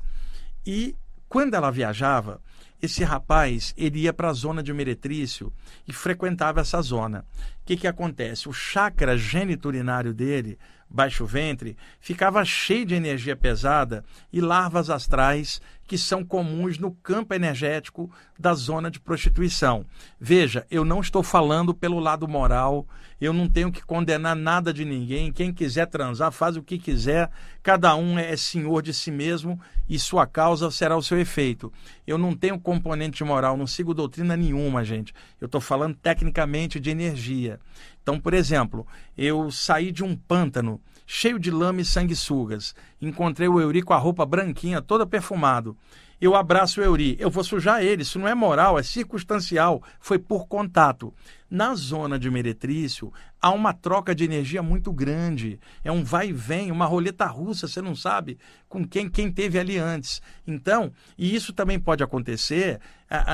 E 0.65 0.95
quando 1.29 1.53
ela 1.53 1.71
viajava, 1.71 2.41
esse 2.81 3.03
rapaz 3.03 3.73
ele 3.77 3.99
ia 4.01 4.13
para 4.13 4.29
a 4.29 4.33
zona 4.33 4.61
de 4.61 4.73
meretrício 4.73 5.51
e 5.87 5.93
frequentava 5.93 6.61
essa 6.61 6.81
zona. 6.81 7.25
O 7.61 7.65
que, 7.65 7.77
que 7.77 7.87
acontece? 7.87 8.47
O 8.47 8.53
chakra 8.53 9.17
geniturinário 9.17 10.13
dele, 10.13 10.59
baixo 10.89 11.25
ventre, 11.25 11.77
ficava 11.99 12.43
cheio 12.45 12.85
de 12.85 12.95
energia 12.95 13.35
pesada 13.35 14.03
e 14.31 14.39
larvas 14.39 14.89
astrais 14.89 15.61
que 15.87 15.97
são 15.97 16.23
comuns 16.23 16.77
no 16.77 16.91
campo 16.91 17.33
energético 17.33 18.11
da 18.37 18.53
zona 18.53 18.91
de 18.91 18.99
prostituição. 18.99 19.85
Veja, 20.19 20.67
eu 20.69 20.83
não 20.83 20.99
estou 20.99 21.23
falando 21.23 21.73
pelo 21.73 21.97
lado 21.97 22.27
moral, 22.27 22.85
eu 23.19 23.31
não 23.31 23.49
tenho 23.49 23.71
que 23.71 23.81
condenar 23.81 24.35
nada 24.35 24.73
de 24.73 24.83
ninguém. 24.83 25.31
Quem 25.31 25.53
quiser 25.53 25.87
transar, 25.87 26.31
faz 26.31 26.57
o 26.57 26.61
que 26.61 26.77
quiser, 26.77 27.31
cada 27.63 27.95
um 27.95 28.19
é 28.19 28.35
senhor 28.35 28.81
de 28.81 28.93
si 28.93 29.09
mesmo 29.09 29.59
e 29.87 29.97
sua 29.97 30.27
causa 30.27 30.69
será 30.69 30.95
o 30.97 31.01
seu 31.01 31.17
efeito. 31.19 31.71
Eu 32.05 32.17
não 32.17 32.35
tenho 32.35 32.59
componente 32.59 33.23
moral, 33.23 33.55
não 33.55 33.65
sigo 33.65 33.93
doutrina 33.93 34.35
nenhuma, 34.35 34.83
gente. 34.83 35.13
Eu 35.39 35.45
estou 35.45 35.61
falando 35.61 35.95
tecnicamente 35.95 36.79
de 36.81 36.89
energia. 36.89 37.59
Então, 38.07 38.21
por 38.21 38.33
exemplo, 38.33 38.87
eu 39.17 39.51
saí 39.51 39.91
de 39.91 40.01
um 40.01 40.15
pântano 40.15 40.79
cheio 41.05 41.37
de 41.37 41.51
lama 41.51 41.81
e 41.81 41.85
sanguessugas. 41.85 42.73
Encontrei 43.01 43.49
o 43.49 43.59
Euri 43.59 43.81
com 43.81 43.93
a 43.93 43.97
roupa 43.97 44.25
branquinha, 44.25 44.81
toda 44.81 45.05
perfumado. 45.05 45.75
Eu 46.19 46.33
abraço 46.33 46.79
o 46.79 46.83
Euri, 46.83 47.17
eu 47.19 47.29
vou 47.29 47.43
sujar 47.43 47.83
ele, 47.83 48.01
isso 48.01 48.17
não 48.17 48.27
é 48.27 48.33
moral, 48.33 48.79
é 48.79 48.81
circunstancial, 48.81 49.83
foi 49.99 50.17
por 50.17 50.47
contato. 50.47 51.13
Na 51.49 51.75
zona 51.75 52.17
de 52.17 52.29
meretrício, 52.31 53.13
há 53.41 53.51
uma 53.51 53.71
troca 53.71 54.15
de 54.15 54.23
energia 54.23 54.63
muito 54.63 54.91
grande, 54.91 55.59
é 55.83 55.91
um 55.91 56.03
vai 56.03 56.29
e 56.29 56.33
vem, 56.33 56.71
uma 56.71 56.85
roleta 56.85 57.25
russa, 57.25 57.67
você 57.67 57.81
não 57.81 57.95
sabe 57.95 58.39
com 58.67 58.85
quem, 58.87 59.09
quem 59.09 59.31
teve 59.31 59.59
ali 59.59 59.77
antes. 59.77 60.21
Então, 60.45 60.91
e 61.17 61.35
isso 61.35 61.53
também 61.53 61.79
pode 61.79 62.03
acontecer 62.03 62.79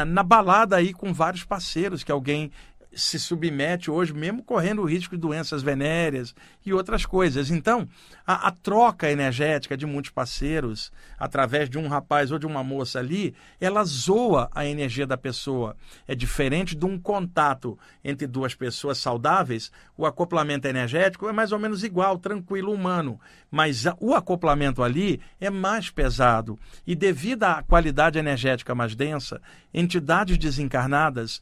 na 0.06 0.22
balada 0.22 0.76
aí 0.76 0.94
com 0.94 1.14
vários 1.14 1.44
parceiros 1.44 2.04
que 2.04 2.12
alguém 2.12 2.52
se 2.96 3.20
submete 3.20 3.90
hoje, 3.90 4.14
mesmo 4.14 4.44
correndo 4.44 4.82
o 4.82 4.86
risco 4.86 5.16
de 5.16 5.22
doenças 5.22 5.64
venéreas 5.64 6.34
e 6.66 6.74
outras 6.74 7.06
coisas. 7.06 7.50
Então, 7.50 7.88
a, 8.26 8.48
a, 8.48 8.52
troca 8.52 9.12
energética 9.12 9.76
de 9.76 9.86
muitos 9.86 10.12
parceiros, 10.12 10.92
através 11.18 11.70
de 11.70 11.78
um 11.78 11.88
rapaz 11.88 12.32
ou 12.32 12.40
de 12.40 12.46
uma 12.46 12.64
moça 12.64 13.00
ali, 13.00 13.34
ela 13.60 13.84
zoa 13.84 14.50
a 14.54 14.66
energia 14.66 15.06
da 15.06 15.18
pessoa. 15.18 15.76
É 16.08 16.16
diferente 16.16 16.76
de 16.76 16.86
um 16.86 17.00
contato 17.00 17.78
entre 18.04 18.28
duas 18.28 18.56
pessoas 18.56 18.98
saudáveis, 18.98 19.72
o 19.98 20.06
acoplamento 20.06 20.68
energético 20.68 21.28
é 21.30 21.32
mais 21.32 21.52
ou 21.52 21.60
menos 21.60 21.84
igual, 21.84 22.18
tranquilo, 22.18 22.72
humano. 22.72 23.20
Mas 23.50 23.86
a, 23.86 23.96
o 24.00 24.14
acoplamento 24.14 24.82
ali 24.82 25.22
é 25.40 25.50
mais 25.50 25.90
pesado. 25.90 26.58
E 26.86 26.96
devido 26.96 27.44
à 27.44 27.64
qualidade 27.64 28.18
energética 28.18 28.74
mais 28.74 28.96
densa, 28.96 29.42
entidades 29.74 30.38
desencarnadas 30.38 31.42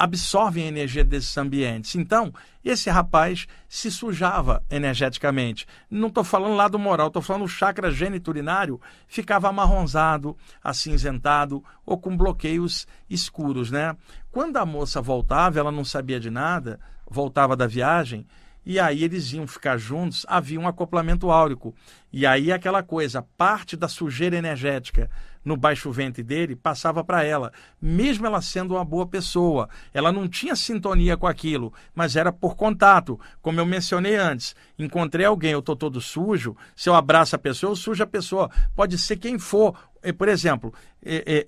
absorvem 0.00 0.64
a 0.64 0.68
energia 0.68 1.04
desses 1.04 1.36
ambientes. 1.36 1.94
Então, 1.94 2.32
esse 2.64 2.88
rapaz 2.88 3.46
se 3.68 3.90
sujava 3.90 4.64
energeticamente. 4.70 5.66
Não 5.90 6.08
estou 6.08 6.24
falando 6.24 6.56
lá 6.56 6.68
do 6.68 6.78
moral, 6.78 7.08
estou 7.08 7.20
falando 7.20 7.44
o 7.44 7.48
chakra 7.48 7.90
geniturinário 7.90 8.80
ficava 9.06 9.50
amarronzado, 9.50 10.34
acinzentado 10.64 11.62
ou 11.84 11.98
com 11.98 12.16
bloqueios 12.16 12.86
escuros, 13.10 13.70
né? 13.70 13.94
Quando 14.32 14.56
a 14.56 14.64
moça 14.64 15.02
voltava, 15.02 15.60
ela 15.60 15.70
não 15.70 15.84
sabia 15.84 16.18
de 16.18 16.30
nada, 16.30 16.80
voltava 17.06 17.54
da 17.54 17.66
viagem, 17.66 18.26
e 18.64 18.80
aí 18.80 19.04
eles 19.04 19.30
iam 19.34 19.46
ficar 19.46 19.76
juntos, 19.76 20.24
havia 20.26 20.58
um 20.58 20.66
acoplamento 20.66 21.30
áurico. 21.30 21.74
E 22.10 22.24
aí 22.24 22.50
aquela 22.50 22.82
coisa, 22.82 23.20
parte 23.36 23.76
da 23.76 23.88
sujeira 23.88 24.36
energética 24.36 25.10
no 25.44 25.56
baixo 25.56 25.90
ventre 25.90 26.22
dele 26.22 26.54
passava 26.54 27.02
para 27.02 27.24
ela, 27.24 27.52
mesmo 27.80 28.26
ela 28.26 28.42
sendo 28.42 28.74
uma 28.74 28.84
boa 28.84 29.06
pessoa. 29.06 29.68
Ela 29.92 30.12
não 30.12 30.28
tinha 30.28 30.54
sintonia 30.54 31.16
com 31.16 31.26
aquilo, 31.26 31.72
mas 31.94 32.16
era 32.16 32.32
por 32.32 32.56
contato. 32.56 33.18
Como 33.40 33.58
eu 33.58 33.66
mencionei 33.66 34.16
antes, 34.16 34.54
encontrei 34.78 35.24
alguém, 35.26 35.52
eu 35.52 35.60
estou 35.60 35.74
todo 35.74 36.00
sujo, 36.00 36.56
se 36.76 36.88
eu 36.88 36.94
abraço 36.94 37.34
a 37.36 37.38
pessoa, 37.38 37.72
eu 37.72 37.76
sujo 37.76 38.02
a 38.02 38.06
pessoa. 38.06 38.50
Pode 38.76 38.98
ser 38.98 39.16
quem 39.16 39.38
for. 39.38 39.74
Por 40.16 40.28
exemplo, 40.28 40.74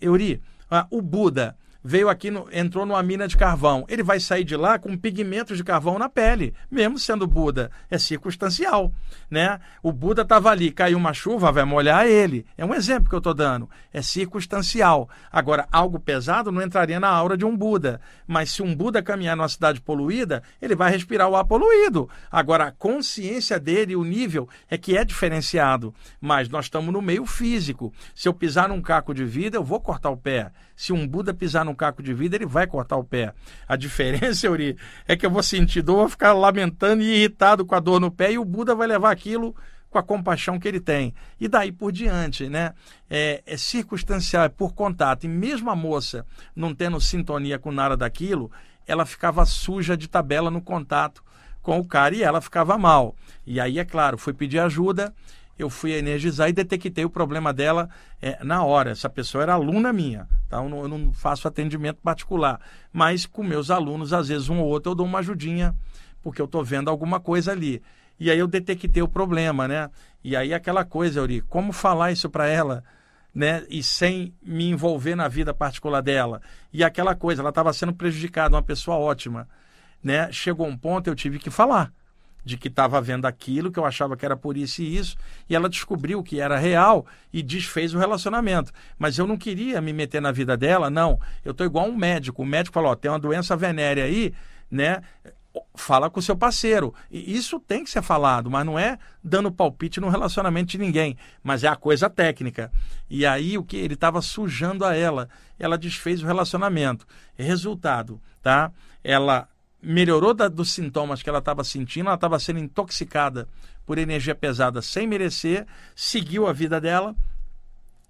Euri, 0.00 0.42
o 0.90 1.02
Buda 1.02 1.57
veio 1.82 2.08
aqui, 2.08 2.30
no, 2.30 2.46
entrou 2.52 2.86
numa 2.86 3.02
mina 3.02 3.26
de 3.26 3.36
carvão. 3.36 3.84
Ele 3.88 4.02
vai 4.02 4.20
sair 4.20 4.44
de 4.44 4.56
lá 4.56 4.78
com 4.78 4.96
pigmentos 4.96 5.56
de 5.56 5.64
carvão 5.64 5.98
na 5.98 6.08
pele, 6.08 6.54
mesmo 6.70 6.98
sendo 6.98 7.26
Buda. 7.26 7.70
É 7.90 7.98
circunstancial, 7.98 8.92
né? 9.30 9.60
O 9.82 9.92
Buda 9.92 10.22
estava 10.22 10.50
ali, 10.50 10.70
caiu 10.70 10.98
uma 10.98 11.12
chuva, 11.12 11.50
vai 11.50 11.64
molhar 11.64 12.06
ele. 12.06 12.46
É 12.56 12.64
um 12.64 12.74
exemplo 12.74 13.08
que 13.08 13.14
eu 13.14 13.18
estou 13.18 13.34
dando. 13.34 13.68
É 13.92 14.00
circunstancial. 14.00 15.08
Agora, 15.30 15.66
algo 15.72 15.98
pesado 15.98 16.52
não 16.52 16.62
entraria 16.62 17.00
na 17.00 17.08
aura 17.08 17.36
de 17.36 17.44
um 17.44 17.56
Buda. 17.56 18.00
Mas 18.26 18.52
se 18.52 18.62
um 18.62 18.74
Buda 18.74 19.02
caminhar 19.02 19.36
numa 19.36 19.48
cidade 19.48 19.80
poluída, 19.80 20.42
ele 20.60 20.74
vai 20.74 20.90
respirar 20.90 21.28
o 21.28 21.36
ar 21.36 21.44
poluído. 21.44 22.08
Agora, 22.30 22.66
a 22.66 22.72
consciência 22.72 23.58
dele, 23.58 23.96
o 23.96 24.04
nível, 24.04 24.48
é 24.70 24.78
que 24.78 24.96
é 24.96 25.04
diferenciado. 25.04 25.94
Mas 26.20 26.48
nós 26.48 26.66
estamos 26.66 26.92
no 26.92 27.02
meio 27.02 27.26
físico. 27.26 27.92
Se 28.14 28.28
eu 28.28 28.34
pisar 28.34 28.68
num 28.68 28.80
caco 28.80 29.14
de 29.14 29.24
vida, 29.24 29.56
eu 29.56 29.64
vou 29.64 29.80
cortar 29.80 30.10
o 30.10 30.16
pé. 30.16 30.52
Se 30.82 30.92
um 30.92 31.06
Buda 31.06 31.32
pisar 31.32 31.64
num 31.64 31.76
caco 31.76 32.02
de 32.02 32.12
vida, 32.12 32.34
ele 32.34 32.44
vai 32.44 32.66
cortar 32.66 32.96
o 32.96 33.04
pé. 33.04 33.32
A 33.68 33.76
diferença, 33.76 34.46
Euri, 34.48 34.76
é 35.06 35.14
que 35.14 35.24
eu 35.24 35.30
vou 35.30 35.40
sentir 35.40 35.80
dor, 35.80 35.98
vou 35.98 36.08
ficar 36.08 36.32
lamentando 36.32 37.04
e 37.04 37.18
irritado 37.18 37.64
com 37.64 37.76
a 37.76 37.78
dor 37.78 38.00
no 38.00 38.10
pé, 38.10 38.32
e 38.32 38.38
o 38.38 38.44
Buda 38.44 38.74
vai 38.74 38.88
levar 38.88 39.12
aquilo 39.12 39.54
com 39.88 39.98
a 39.98 40.02
compaixão 40.02 40.58
que 40.58 40.66
ele 40.66 40.80
tem. 40.80 41.14
E 41.38 41.46
daí 41.46 41.70
por 41.70 41.92
diante, 41.92 42.48
né? 42.48 42.74
É, 43.08 43.44
é 43.46 43.56
circunstancial, 43.56 44.42
é 44.42 44.48
por 44.48 44.74
contato. 44.74 45.22
E 45.22 45.28
mesmo 45.28 45.70
a 45.70 45.76
moça 45.76 46.26
não 46.52 46.74
tendo 46.74 47.00
sintonia 47.00 47.60
com 47.60 47.70
nada 47.70 47.96
daquilo, 47.96 48.50
ela 48.84 49.06
ficava 49.06 49.46
suja 49.46 49.96
de 49.96 50.08
tabela 50.08 50.50
no 50.50 50.60
contato 50.60 51.22
com 51.62 51.78
o 51.78 51.86
cara 51.86 52.12
e 52.12 52.24
ela 52.24 52.40
ficava 52.40 52.76
mal. 52.76 53.14
E 53.46 53.60
aí, 53.60 53.78
é 53.78 53.84
claro, 53.84 54.18
fui 54.18 54.32
pedir 54.32 54.58
ajuda 54.58 55.14
eu 55.62 55.70
fui 55.70 55.92
energizar 55.92 56.48
e 56.48 56.53
detectei 56.53 57.05
o 57.05 57.11
problema 57.11 57.53
dela 57.53 57.88
é, 58.20 58.42
na 58.44 58.64
hora. 58.64 58.90
Essa 58.90 59.09
pessoa 59.09 59.42
era 59.42 59.55
aluna 59.55 59.92
minha, 59.92 60.29
eu, 60.51 60.68
não, 60.68 60.83
eu 60.83 60.88
não 60.88 61.12
faço 61.12 61.46
atendimento 61.48 62.01
particular, 62.03 62.61
mas 62.92 63.27
com 63.27 63.42
meus 63.42 63.70
alunos, 63.70 64.12
às 64.12 64.29
vezes 64.29 64.48
um 64.48 64.61
ou 64.61 64.68
outro, 64.68 64.92
eu 64.92 64.94
dou 64.94 65.07
uma 65.07 65.20
ajudinha, 65.20 65.75
porque 66.22 66.40
eu 66.40 66.46
estou 66.46 66.64
vendo 66.64 66.88
alguma 66.90 67.20
coisa 67.20 67.53
ali. 67.53 67.83
E 68.18 68.31
aí 68.31 68.38
eu 68.38 68.46
detectei 68.46 69.03
o 69.03 69.09
problema, 69.09 69.66
né? 69.66 69.90
E 70.22 70.37
aí 70.37 70.55
aquela 70.55 70.85
coisa, 70.85 71.20
Euri, 71.20 71.40
como 71.40 71.72
falar 71.72 72.12
isso 72.12 72.31
para 72.31 72.46
ela, 72.46 72.85
né? 73.35 73.64
E 73.68 73.83
sem 73.83 74.35
me 74.42 74.68
envolver 74.68 75.16
na 75.16 75.27
vida 75.27 75.53
particular 75.53 76.01
dela. 76.01 76.40
E 76.72 76.85
aquela 76.85 77.14
coisa, 77.14 77.42
ela 77.42 77.48
estava 77.48 77.72
sendo 77.72 77.92
prejudicada, 77.92 78.55
uma 78.55 78.62
pessoa 78.62 78.96
ótima, 78.96 79.48
né? 80.03 80.31
Chegou 80.31 80.66
um 80.66 80.77
ponto 80.77 81.09
eu 81.09 81.14
tive 81.14 81.38
que 81.38 81.51
falar 81.51 81.92
de 82.44 82.57
que 82.57 82.68
estava 82.68 83.00
vendo 83.00 83.26
aquilo, 83.26 83.70
que 83.70 83.78
eu 83.78 83.85
achava 83.85 84.16
que 84.16 84.24
era 84.24 84.37
por 84.37 84.57
isso 84.57 84.83
e 84.83 84.96
isso, 84.96 85.16
e 85.48 85.55
ela 85.55 85.68
descobriu 85.68 86.22
que 86.22 86.40
era 86.40 86.59
real 86.59 87.07
e 87.33 87.42
desfez 87.42 87.94
o 87.94 87.98
relacionamento. 87.98 88.72
Mas 88.98 89.18
eu 89.18 89.26
não 89.26 89.37
queria 89.37 89.81
me 89.81 89.92
meter 89.92 90.20
na 90.20 90.33
vida 90.33 90.57
dela, 90.57 90.90
não. 90.90 91.20
Eu 91.44 91.52
estou 91.52 91.66
igual 91.66 91.88
um 91.88 91.96
médico. 91.96 92.42
O 92.42 92.46
médico 92.46 92.74
falou: 92.74 92.90
ó, 92.90 92.94
tem 92.94 93.11
uma 93.11 93.18
doença 93.18 93.57
venérea 93.57 94.05
aí, 94.05 94.33
né? 94.70 95.02
Fala 95.74 96.09
com 96.09 96.18
o 96.18 96.22
seu 96.22 96.37
parceiro. 96.37 96.94
E 97.11 97.37
isso 97.37 97.61
tem 97.61 97.85
que 97.85 97.90
ser 97.90 98.02
falado, 98.02 98.50
mas 98.50 98.64
não 98.64 98.78
é 98.78 98.98
dando 99.22 99.52
palpite 99.52 100.00
no 100.00 100.09
relacionamento 100.09 100.70
de 100.70 100.78
ninguém, 100.78 101.16
mas 101.42 101.62
é 101.62 101.68
a 101.68 101.76
coisa 101.76 102.09
técnica. 102.09 102.72
E 103.09 103.26
aí 103.26 103.59
o 103.59 103.64
que 103.64 103.76
ele 103.76 103.94
estava 103.94 104.22
sujando 104.22 104.85
a 104.85 104.96
ela, 104.96 105.28
ela 105.59 105.76
desfez 105.76 106.22
o 106.22 106.26
relacionamento. 106.26 107.07
Resultado, 107.37 108.20
tá? 108.42 108.72
Ela 109.05 109.46
melhorou 109.82 110.32
da, 110.32 110.46
dos 110.46 110.70
sintomas 110.70 111.22
que 111.22 111.28
ela 111.28 111.40
estava 111.40 111.64
sentindo, 111.64 112.06
ela 112.06 112.14
estava 112.14 112.38
sendo 112.38 112.60
intoxicada 112.60 113.48
por 113.84 113.98
energia 113.98 114.34
pesada 114.34 114.80
sem 114.80 115.06
merecer, 115.06 115.66
seguiu 115.96 116.46
a 116.46 116.52
vida 116.52 116.80
dela, 116.80 117.16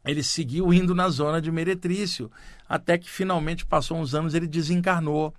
ele 0.04 0.22
seguiu 0.22 0.72
indo 0.72 0.94
na 0.94 1.08
zona 1.08 1.40
de 1.40 1.50
meretrício, 1.50 2.30
até 2.68 2.98
que 2.98 3.08
finalmente 3.08 3.64
passou 3.64 3.98
uns 3.98 4.14
anos 4.14 4.34
ele 4.34 4.46
desencarnou. 4.46 5.34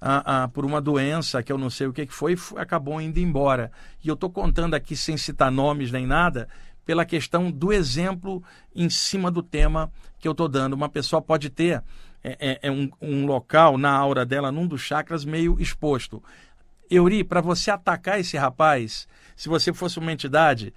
Ah, 0.00 0.44
ah, 0.44 0.48
por 0.48 0.64
uma 0.64 0.80
doença 0.80 1.42
que 1.42 1.50
eu 1.50 1.58
não 1.58 1.68
sei 1.68 1.88
o 1.88 1.92
que, 1.92 2.06
que 2.06 2.14
foi, 2.14 2.36
acabou 2.54 3.00
indo 3.00 3.18
embora. 3.18 3.72
E 4.04 4.06
eu 4.06 4.14
estou 4.14 4.30
contando 4.30 4.74
aqui 4.74 4.94
sem 4.94 5.16
citar 5.16 5.50
nomes 5.50 5.90
nem 5.90 6.06
nada, 6.06 6.48
pela 6.84 7.04
questão 7.04 7.50
do 7.50 7.72
exemplo 7.72 8.40
em 8.72 8.88
cima 8.88 9.28
do 9.28 9.42
tema 9.42 9.90
que 10.20 10.28
eu 10.28 10.32
estou 10.32 10.46
dando. 10.46 10.74
Uma 10.74 10.88
pessoa 10.88 11.20
pode 11.20 11.50
ter 11.50 11.82
é, 12.22 12.36
é, 12.40 12.58
é 12.62 12.70
um, 12.70 12.90
um, 13.00 13.26
local 13.26 13.78
na 13.78 13.90
aura 13.90 14.24
dela, 14.24 14.52
num 14.52 14.66
dos 14.66 14.80
chakras, 14.80 15.24
meio 15.24 15.60
exposto. 15.60 16.22
Euri, 16.90 17.22
para 17.22 17.40
você 17.40 17.70
atacar 17.70 18.18
esse 18.18 18.36
rapaz, 18.36 19.06
se 19.36 19.48
você 19.48 19.72
fosse 19.72 19.98
uma 19.98 20.12
entidade, 20.12 20.72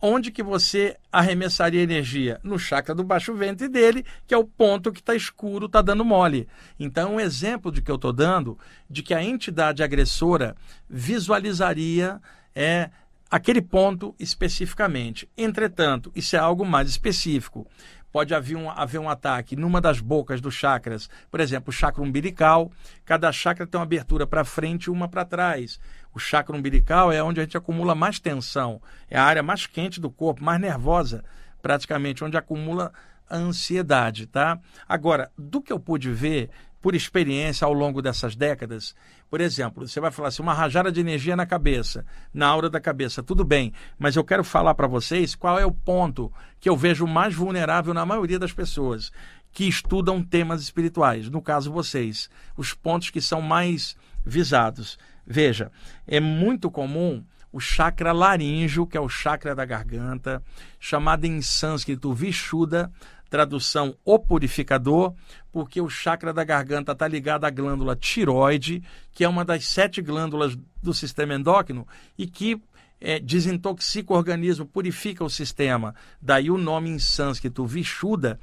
onde 0.00 0.30
que 0.30 0.42
você 0.42 0.96
arremessaria 1.10 1.82
energia? 1.82 2.40
No 2.42 2.58
chakra 2.58 2.94
do 2.94 3.04
baixo 3.04 3.34
ventre 3.34 3.68
dele, 3.68 4.04
que 4.26 4.34
é 4.34 4.38
o 4.38 4.44
ponto 4.44 4.92
que 4.92 5.00
está 5.00 5.14
escuro, 5.14 5.66
está 5.66 5.82
dando 5.82 6.04
mole. 6.04 6.48
Então, 6.78 7.14
um 7.14 7.20
exemplo 7.20 7.72
de 7.72 7.82
que 7.82 7.90
eu 7.90 7.96
estou 7.96 8.12
dando, 8.12 8.58
de 8.88 9.02
que 9.02 9.14
a 9.14 9.22
entidade 9.22 9.82
agressora 9.82 10.56
visualizaria 10.88 12.20
é, 12.54 12.90
aquele 13.30 13.60
ponto 13.60 14.14
especificamente. 14.18 15.28
Entretanto, 15.36 16.12
isso 16.14 16.36
é 16.36 16.38
algo 16.38 16.64
mais 16.64 16.88
específico 16.88 17.66
pode 18.16 18.34
haver 18.34 18.56
um, 18.56 18.70
haver 18.70 18.98
um 18.98 19.10
ataque 19.10 19.54
numa 19.54 19.78
das 19.78 20.00
bocas 20.00 20.40
dos 20.40 20.54
chakras, 20.54 21.06
por 21.30 21.38
exemplo, 21.38 21.68
o 21.68 21.72
chakra 21.72 22.02
umbilical, 22.02 22.72
cada 23.04 23.30
chakra 23.30 23.66
tem 23.66 23.78
uma 23.78 23.84
abertura 23.84 24.26
para 24.26 24.42
frente 24.42 24.84
e 24.84 24.90
uma 24.90 25.06
para 25.06 25.22
trás. 25.22 25.78
O 26.14 26.18
chakra 26.18 26.56
umbilical 26.56 27.12
é 27.12 27.22
onde 27.22 27.40
a 27.40 27.42
gente 27.42 27.58
acumula 27.58 27.94
mais 27.94 28.18
tensão, 28.18 28.80
é 29.10 29.18
a 29.18 29.22
área 29.22 29.42
mais 29.42 29.66
quente 29.66 30.00
do 30.00 30.10
corpo, 30.10 30.42
mais 30.42 30.58
nervosa, 30.58 31.22
praticamente, 31.60 32.24
onde 32.24 32.38
acumula 32.38 32.90
a 33.28 33.36
ansiedade, 33.36 34.26
tá? 34.26 34.58
Agora, 34.88 35.30
do 35.36 35.60
que 35.60 35.70
eu 35.70 35.78
pude 35.78 36.10
ver, 36.10 36.48
por 36.86 36.94
experiência 36.94 37.64
ao 37.64 37.72
longo 37.72 38.00
dessas 38.00 38.36
décadas. 38.36 38.94
Por 39.28 39.40
exemplo, 39.40 39.88
você 39.88 39.98
vai 39.98 40.12
falar 40.12 40.28
assim, 40.28 40.40
uma 40.40 40.54
rajada 40.54 40.92
de 40.92 41.00
energia 41.00 41.34
na 41.34 41.44
cabeça, 41.44 42.06
na 42.32 42.46
aura 42.46 42.70
da 42.70 42.78
cabeça, 42.78 43.24
tudo 43.24 43.44
bem, 43.44 43.72
mas 43.98 44.14
eu 44.14 44.22
quero 44.22 44.44
falar 44.44 44.72
para 44.72 44.86
vocês 44.86 45.34
qual 45.34 45.58
é 45.58 45.66
o 45.66 45.72
ponto 45.72 46.32
que 46.60 46.68
eu 46.68 46.76
vejo 46.76 47.04
mais 47.04 47.34
vulnerável 47.34 47.92
na 47.92 48.06
maioria 48.06 48.38
das 48.38 48.52
pessoas 48.52 49.10
que 49.50 49.64
estudam 49.66 50.22
temas 50.22 50.62
espirituais, 50.62 51.28
no 51.28 51.42
caso 51.42 51.72
vocês, 51.72 52.30
os 52.56 52.72
pontos 52.72 53.10
que 53.10 53.20
são 53.20 53.42
mais 53.42 53.96
visados. 54.24 54.96
Veja, 55.26 55.72
é 56.06 56.20
muito 56.20 56.70
comum 56.70 57.24
o 57.56 57.58
chakra 57.58 58.12
laríngeo, 58.12 58.86
que 58.86 58.96
é 58.96 59.00
o 59.00 59.08
chakra 59.08 59.54
da 59.56 59.64
garganta, 59.64 60.42
chamado 60.78 61.24
em 61.24 61.40
sânscrito 61.40 62.12
Vishuddha, 62.12 62.92
tradução 63.36 63.94
o 64.02 64.18
purificador, 64.18 65.12
porque 65.52 65.78
o 65.78 65.90
chakra 65.90 66.32
da 66.32 66.42
garganta 66.42 66.92
está 66.92 67.06
ligado 67.06 67.44
à 67.44 67.50
glândula 67.50 67.94
tiroide, 67.94 68.82
que 69.12 69.24
é 69.24 69.28
uma 69.28 69.44
das 69.44 69.66
sete 69.66 70.00
glândulas 70.00 70.56
do 70.82 70.94
sistema 70.94 71.34
endócrino 71.34 71.86
e 72.16 72.26
que 72.26 72.58
é, 72.98 73.20
desintoxica 73.20 74.14
o 74.14 74.16
organismo, 74.16 74.64
purifica 74.64 75.22
o 75.22 75.28
sistema. 75.28 75.94
Daí 76.20 76.50
o 76.50 76.56
nome 76.56 76.88
em 76.88 76.98
sânscrito 76.98 77.66
Vishuddha, 77.66 78.40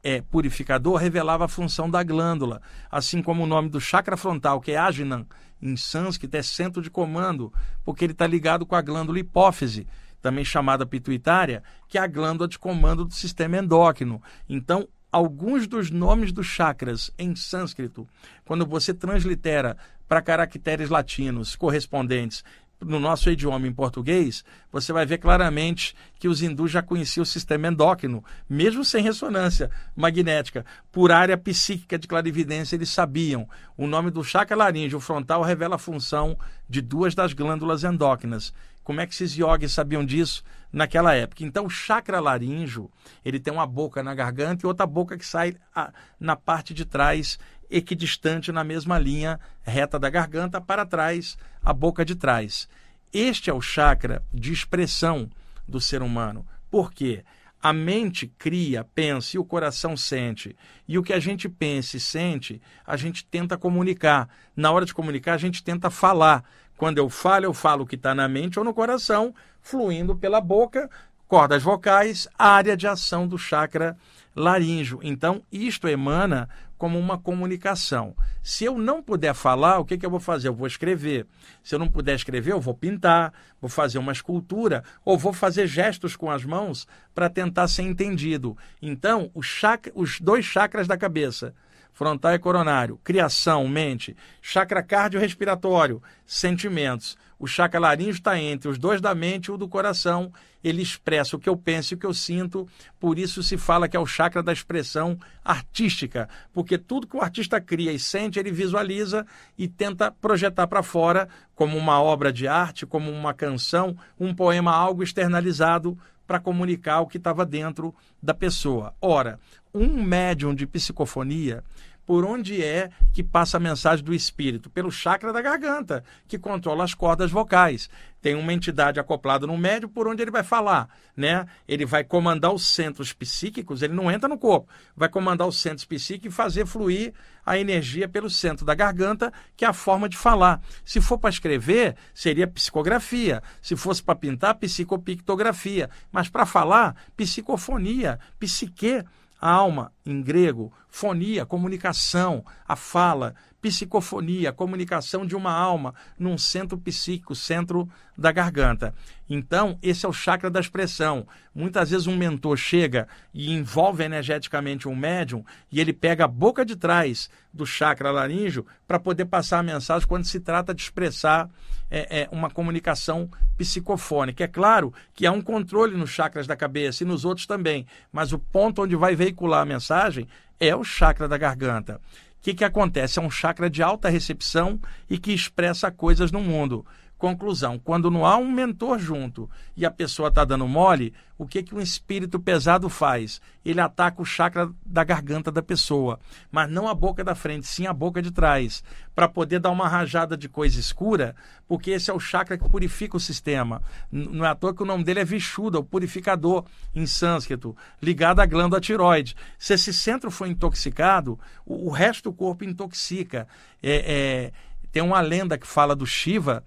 é, 0.00 0.22
purificador, 0.22 0.94
revelava 0.94 1.46
a 1.46 1.48
função 1.48 1.90
da 1.90 2.04
glândula, 2.04 2.62
assim 2.88 3.20
como 3.20 3.42
o 3.42 3.46
nome 3.48 3.68
do 3.68 3.80
chakra 3.80 4.16
frontal, 4.16 4.60
que 4.60 4.70
é 4.70 4.76
Ajnan, 4.76 5.26
em 5.60 5.76
sânscrito, 5.76 6.36
é 6.36 6.42
centro 6.42 6.80
de 6.80 6.88
comando, 6.88 7.52
porque 7.84 8.04
ele 8.04 8.12
está 8.12 8.28
ligado 8.28 8.64
com 8.64 8.76
a 8.76 8.80
glândula 8.82 9.18
hipófise 9.18 9.88
também 10.20 10.44
chamada 10.44 10.86
pituitária, 10.86 11.62
que 11.88 11.98
é 11.98 12.00
a 12.00 12.06
glândula 12.06 12.48
de 12.48 12.58
comando 12.58 13.04
do 13.04 13.14
sistema 13.14 13.58
endócrino. 13.58 14.22
Então, 14.48 14.88
alguns 15.10 15.66
dos 15.66 15.90
nomes 15.90 16.32
dos 16.32 16.46
chakras 16.46 17.10
em 17.18 17.34
sânscrito, 17.34 18.06
quando 18.44 18.66
você 18.66 18.92
translitera 18.92 19.76
para 20.08 20.22
caracteres 20.22 20.90
latinos 20.90 21.56
correspondentes 21.56 22.44
no 22.80 23.00
nosso 23.00 23.30
idioma 23.30 23.66
em 23.66 23.72
português, 23.72 24.44
você 24.70 24.92
vai 24.92 25.06
ver 25.06 25.18
claramente 25.18 25.94
que 26.18 26.28
os 26.28 26.42
hindus 26.42 26.70
já 26.70 26.82
conheciam 26.82 27.22
o 27.22 27.26
sistema 27.26 27.68
endócrino, 27.68 28.22
mesmo 28.48 28.84
sem 28.84 29.02
ressonância 29.02 29.70
magnética. 29.94 30.64
Por 30.92 31.10
área 31.10 31.36
psíquica 31.38 31.98
de 31.98 32.06
clarividência, 32.06 32.76
eles 32.76 32.90
sabiam. 32.90 33.48
O 33.76 33.86
nome 33.86 34.10
do 34.10 34.22
chakra 34.22 34.56
laríngeo 34.56 35.00
frontal 35.00 35.42
revela 35.42 35.76
a 35.76 35.78
função 35.78 36.38
de 36.68 36.80
duas 36.80 37.14
das 37.14 37.32
glândulas 37.32 37.84
endócrinas. 37.84 38.52
Como 38.86 39.00
é 39.00 39.06
que 39.06 39.14
esses 39.14 39.32
yogis 39.36 39.72
sabiam 39.72 40.04
disso 40.04 40.44
naquela 40.72 41.12
época? 41.12 41.42
Então, 41.42 41.66
o 41.66 41.68
chakra 41.68 42.20
laríngeo, 42.20 42.88
ele 43.24 43.40
tem 43.40 43.52
uma 43.52 43.66
boca 43.66 44.00
na 44.00 44.14
garganta 44.14 44.64
e 44.64 44.68
outra 44.68 44.86
boca 44.86 45.18
que 45.18 45.26
sai 45.26 45.56
a, 45.74 45.92
na 46.20 46.36
parte 46.36 46.72
de 46.72 46.84
trás, 46.84 47.36
equidistante 47.70 48.52
na 48.52 48.64
mesma 48.64 48.98
linha 48.98 49.38
reta 49.62 49.98
da 49.98 50.10
garganta, 50.10 50.60
para 50.60 50.86
trás, 50.86 51.36
a 51.62 51.72
boca 51.72 52.04
de 52.04 52.14
trás. 52.14 52.68
Este 53.12 53.50
é 53.50 53.52
o 53.54 53.60
chakra 53.60 54.22
de 54.32 54.52
expressão 54.52 55.30
do 55.66 55.80
ser 55.80 56.02
humano. 56.02 56.46
Por 56.70 56.92
quê? 56.92 57.24
A 57.62 57.72
mente 57.72 58.28
cria, 58.38 58.84
pensa 58.84 59.36
e 59.36 59.40
o 59.40 59.44
coração 59.44 59.96
sente. 59.96 60.54
E 60.86 60.98
o 60.98 61.02
que 61.02 61.12
a 61.12 61.18
gente 61.18 61.48
pensa 61.48 61.96
e 61.96 62.00
sente, 62.00 62.60
a 62.86 62.96
gente 62.96 63.24
tenta 63.24 63.56
comunicar. 63.56 64.28
Na 64.54 64.70
hora 64.70 64.84
de 64.84 64.94
comunicar, 64.94 65.34
a 65.34 65.38
gente 65.38 65.64
tenta 65.64 65.90
falar. 65.90 66.44
Quando 66.76 66.98
eu 66.98 67.08
falo, 67.08 67.46
eu 67.46 67.54
falo 67.54 67.84
o 67.84 67.86
que 67.86 67.96
está 67.96 68.14
na 68.14 68.28
mente 68.28 68.58
ou 68.58 68.64
no 68.64 68.74
coração, 68.74 69.34
fluindo 69.62 70.14
pela 70.14 70.40
boca, 70.40 70.90
cordas 71.26 71.62
vocais, 71.62 72.28
área 72.38 72.76
de 72.76 72.86
ação 72.86 73.26
do 73.26 73.38
chakra 73.38 73.96
laríngeo. 74.34 75.00
Então, 75.02 75.42
isto 75.50 75.88
emana 75.88 76.48
como 76.78 76.98
uma 76.98 77.18
comunicação. 77.18 78.14
Se 78.42 78.64
eu 78.64 78.78
não 78.78 79.02
puder 79.02 79.34
falar, 79.34 79.78
o 79.78 79.84
que, 79.84 79.98
que 79.98 80.04
eu 80.04 80.10
vou 80.10 80.20
fazer? 80.20 80.48
Eu 80.48 80.54
vou 80.54 80.66
escrever. 80.66 81.26
Se 81.62 81.74
eu 81.74 81.78
não 81.78 81.88
puder 81.88 82.14
escrever, 82.14 82.52
eu 82.52 82.60
vou 82.60 82.74
pintar, 82.74 83.32
vou 83.60 83.68
fazer 83.68 83.98
uma 83.98 84.12
escultura 84.12 84.84
ou 85.04 85.18
vou 85.18 85.32
fazer 85.32 85.66
gestos 85.66 86.16
com 86.16 86.30
as 86.30 86.44
mãos 86.44 86.86
para 87.14 87.30
tentar 87.30 87.68
ser 87.68 87.82
entendido. 87.82 88.56
Então, 88.80 89.30
chakra, 89.42 89.92
os 89.94 90.20
dois 90.20 90.44
chakras 90.44 90.86
da 90.86 90.96
cabeça, 90.96 91.54
frontal 91.96 92.34
e 92.34 92.38
coronário, 92.38 93.00
criação, 93.02 93.66
mente, 93.66 94.14
chakra 94.42 94.82
cardiorrespiratório, 94.82 96.02
sentimentos. 96.26 97.16
O 97.38 97.46
chakra 97.46 97.80
laríngeo 97.80 98.12
está 98.12 98.38
entre 98.38 98.68
os 98.68 98.76
dois 98.76 99.00
da 99.00 99.14
mente 99.14 99.46
e 99.46 99.50
o 99.50 99.56
do 99.56 99.66
coração. 99.66 100.30
Ele 100.62 100.82
expressa 100.82 101.36
o 101.36 101.38
que 101.38 101.48
eu 101.48 101.56
penso 101.56 101.94
e 101.94 101.96
o 101.96 101.98
que 101.98 102.04
eu 102.04 102.12
sinto. 102.12 102.68
Por 103.00 103.18
isso 103.18 103.42
se 103.42 103.56
fala 103.56 103.88
que 103.88 103.96
é 103.96 104.00
o 104.00 104.04
chakra 104.04 104.42
da 104.42 104.52
expressão 104.52 105.18
artística, 105.42 106.28
porque 106.52 106.76
tudo 106.76 107.06
que 107.06 107.16
o 107.16 107.22
artista 107.22 107.62
cria 107.62 107.92
e 107.92 107.98
sente, 107.98 108.38
ele 108.38 108.52
visualiza 108.52 109.26
e 109.56 109.66
tenta 109.66 110.12
projetar 110.12 110.66
para 110.66 110.82
fora 110.82 111.26
como 111.54 111.78
uma 111.78 112.02
obra 112.02 112.30
de 112.30 112.46
arte, 112.46 112.84
como 112.84 113.10
uma 113.10 113.32
canção, 113.32 113.96
um 114.20 114.34
poema, 114.34 114.70
algo 114.70 115.02
externalizado 115.02 115.96
para 116.26 116.40
comunicar 116.40 117.00
o 117.00 117.06
que 117.06 117.16
estava 117.16 117.46
dentro 117.46 117.94
da 118.22 118.34
pessoa. 118.34 118.94
Ora, 119.00 119.38
um 119.76 120.02
médium 120.02 120.54
de 120.54 120.66
psicofonia, 120.66 121.62
por 122.06 122.24
onde 122.24 122.62
é 122.62 122.88
que 123.12 123.22
passa 123.22 123.56
a 123.56 123.60
mensagem 123.60 124.04
do 124.04 124.14
espírito? 124.14 124.70
Pelo 124.70 124.92
chakra 124.92 125.32
da 125.32 125.42
garganta, 125.42 126.04
que 126.28 126.38
controla 126.38 126.84
as 126.84 126.94
cordas 126.94 127.32
vocais. 127.32 127.90
Tem 128.22 128.36
uma 128.36 128.52
entidade 128.52 129.00
acoplada 129.00 129.46
no 129.46 129.58
médium 129.58 129.88
por 129.88 130.06
onde 130.06 130.22
ele 130.22 130.30
vai 130.30 130.44
falar, 130.44 130.88
né? 131.16 131.46
Ele 131.66 131.84
vai 131.84 132.04
comandar 132.04 132.52
os 132.52 132.68
centros 132.68 133.12
psíquicos, 133.12 133.82
ele 133.82 133.92
não 133.92 134.10
entra 134.10 134.28
no 134.28 134.38
corpo, 134.38 134.68
vai 134.96 135.08
comandar 135.08 135.48
os 135.48 135.60
centros 135.60 135.84
psíquicos 135.84 136.32
e 136.32 136.36
fazer 136.36 136.64
fluir 136.64 137.12
a 137.44 137.58
energia 137.58 138.08
pelo 138.08 138.30
centro 138.30 138.64
da 138.64 138.74
garganta, 138.74 139.32
que 139.56 139.64
é 139.64 139.68
a 139.68 139.72
forma 139.72 140.08
de 140.08 140.16
falar. 140.16 140.60
Se 140.84 141.00
for 141.00 141.18
para 141.18 141.30
escrever, 141.30 141.96
seria 142.14 142.46
psicografia. 142.46 143.42
Se 143.60 143.74
fosse 143.74 144.02
para 144.02 144.14
pintar, 144.14 144.54
psicopictografia. 144.54 145.90
Mas 146.12 146.28
para 146.28 146.46
falar, 146.46 146.94
psicofonia, 147.16 148.18
psique 148.38 149.04
alma 149.40 149.92
em 150.04 150.22
grego, 150.22 150.72
fonia, 150.88 151.46
comunicação, 151.46 152.44
a 152.66 152.76
fala, 152.76 153.34
psicofonia, 153.66 154.52
comunicação 154.52 155.26
de 155.26 155.34
uma 155.34 155.50
alma 155.50 155.92
num 156.16 156.38
centro 156.38 156.78
psíquico, 156.78 157.34
centro 157.34 157.88
da 158.16 158.30
garganta. 158.30 158.94
Então, 159.28 159.76
esse 159.82 160.06
é 160.06 160.08
o 160.08 160.12
chakra 160.12 160.48
da 160.48 160.60
expressão. 160.60 161.26
Muitas 161.52 161.90
vezes 161.90 162.06
um 162.06 162.16
mentor 162.16 162.56
chega 162.56 163.08
e 163.34 163.52
envolve 163.52 164.04
energeticamente 164.04 164.86
um 164.86 164.94
médium 164.94 165.44
e 165.70 165.80
ele 165.80 165.92
pega 165.92 166.26
a 166.26 166.28
boca 166.28 166.64
de 166.64 166.76
trás 166.76 167.28
do 167.52 167.66
chakra 167.66 168.12
laríngeo 168.12 168.64
para 168.86 169.00
poder 169.00 169.24
passar 169.24 169.58
a 169.58 169.64
mensagem 169.64 170.06
quando 170.06 170.26
se 170.26 170.38
trata 170.38 170.72
de 170.72 170.82
expressar 170.82 171.50
é, 171.90 172.20
é, 172.20 172.28
uma 172.30 172.48
comunicação 172.48 173.28
psicofônica. 173.58 174.44
É 174.44 174.48
claro 174.48 174.94
que 175.12 175.26
há 175.26 175.32
um 175.32 175.42
controle 175.42 175.96
nos 175.96 176.10
chakras 176.10 176.46
da 176.46 176.54
cabeça 176.54 177.02
e 177.02 177.06
nos 177.06 177.24
outros 177.24 177.48
também, 177.48 177.84
mas 178.12 178.32
o 178.32 178.38
ponto 178.38 178.82
onde 178.82 178.94
vai 178.94 179.16
veicular 179.16 179.62
a 179.62 179.66
mensagem 179.66 180.28
é 180.60 180.74
o 180.74 180.84
chakra 180.84 181.26
da 181.28 181.36
garganta. 181.36 182.00
Que, 182.46 182.54
que 182.54 182.64
acontece? 182.64 183.18
É 183.18 183.22
um 183.22 183.28
chakra 183.28 183.68
de 183.68 183.82
alta 183.82 184.08
recepção 184.08 184.80
e 185.10 185.18
que 185.18 185.32
expressa 185.32 185.90
coisas 185.90 186.30
no 186.30 186.38
mundo. 186.38 186.86
Conclusão: 187.18 187.78
quando 187.78 188.10
não 188.10 188.26
há 188.26 188.36
um 188.36 188.50
mentor 188.50 188.98
junto 188.98 189.48
e 189.74 189.86
a 189.86 189.90
pessoa 189.90 190.28
está 190.28 190.44
dando 190.44 190.68
mole, 190.68 191.14
o 191.38 191.46
que, 191.46 191.62
que 191.62 191.74
um 191.74 191.80
espírito 191.80 192.38
pesado 192.38 192.90
faz? 192.90 193.40
Ele 193.64 193.80
ataca 193.80 194.20
o 194.20 194.24
chakra 194.24 194.70
da 194.84 195.02
garganta 195.02 195.50
da 195.50 195.62
pessoa, 195.62 196.18
mas 196.50 196.70
não 196.70 196.86
a 196.86 196.94
boca 196.94 197.24
da 197.24 197.34
frente, 197.34 197.66
sim 197.66 197.86
a 197.86 197.92
boca 197.92 198.20
de 198.20 198.30
trás, 198.30 198.84
para 199.14 199.28
poder 199.28 199.60
dar 199.60 199.70
uma 199.70 199.88
rajada 199.88 200.36
de 200.36 200.46
coisa 200.46 200.78
escura, 200.78 201.34
porque 201.66 201.90
esse 201.90 202.10
é 202.10 202.14
o 202.14 202.20
chakra 202.20 202.58
que 202.58 202.68
purifica 202.68 203.16
o 203.16 203.20
sistema. 203.20 203.82
Não 204.10 204.44
é 204.44 204.48
à 204.48 204.54
toa 204.54 204.74
que 204.74 204.82
o 204.82 204.86
nome 204.86 205.02
dele 205.02 205.20
é 205.20 205.24
Vishuddha, 205.24 205.78
o 205.78 205.84
purificador 205.84 206.64
em 206.94 207.06
sânscrito, 207.06 207.74
ligado 208.00 208.40
à 208.40 208.46
glândula 208.46 208.80
tiroide. 208.80 209.34
Se 209.58 209.72
esse 209.72 209.92
centro 209.92 210.30
for 210.30 210.46
intoxicado, 210.46 211.38
o, 211.64 211.88
o 211.88 211.90
resto 211.90 212.30
do 212.30 212.32
corpo 212.32 212.64
intoxica. 212.64 213.48
É, 213.82 214.52
é, 214.52 214.52
tem 214.96 215.02
uma 215.02 215.20
lenda 215.20 215.58
que 215.58 215.66
fala 215.66 215.94
do 215.94 216.06
Shiva 216.06 216.64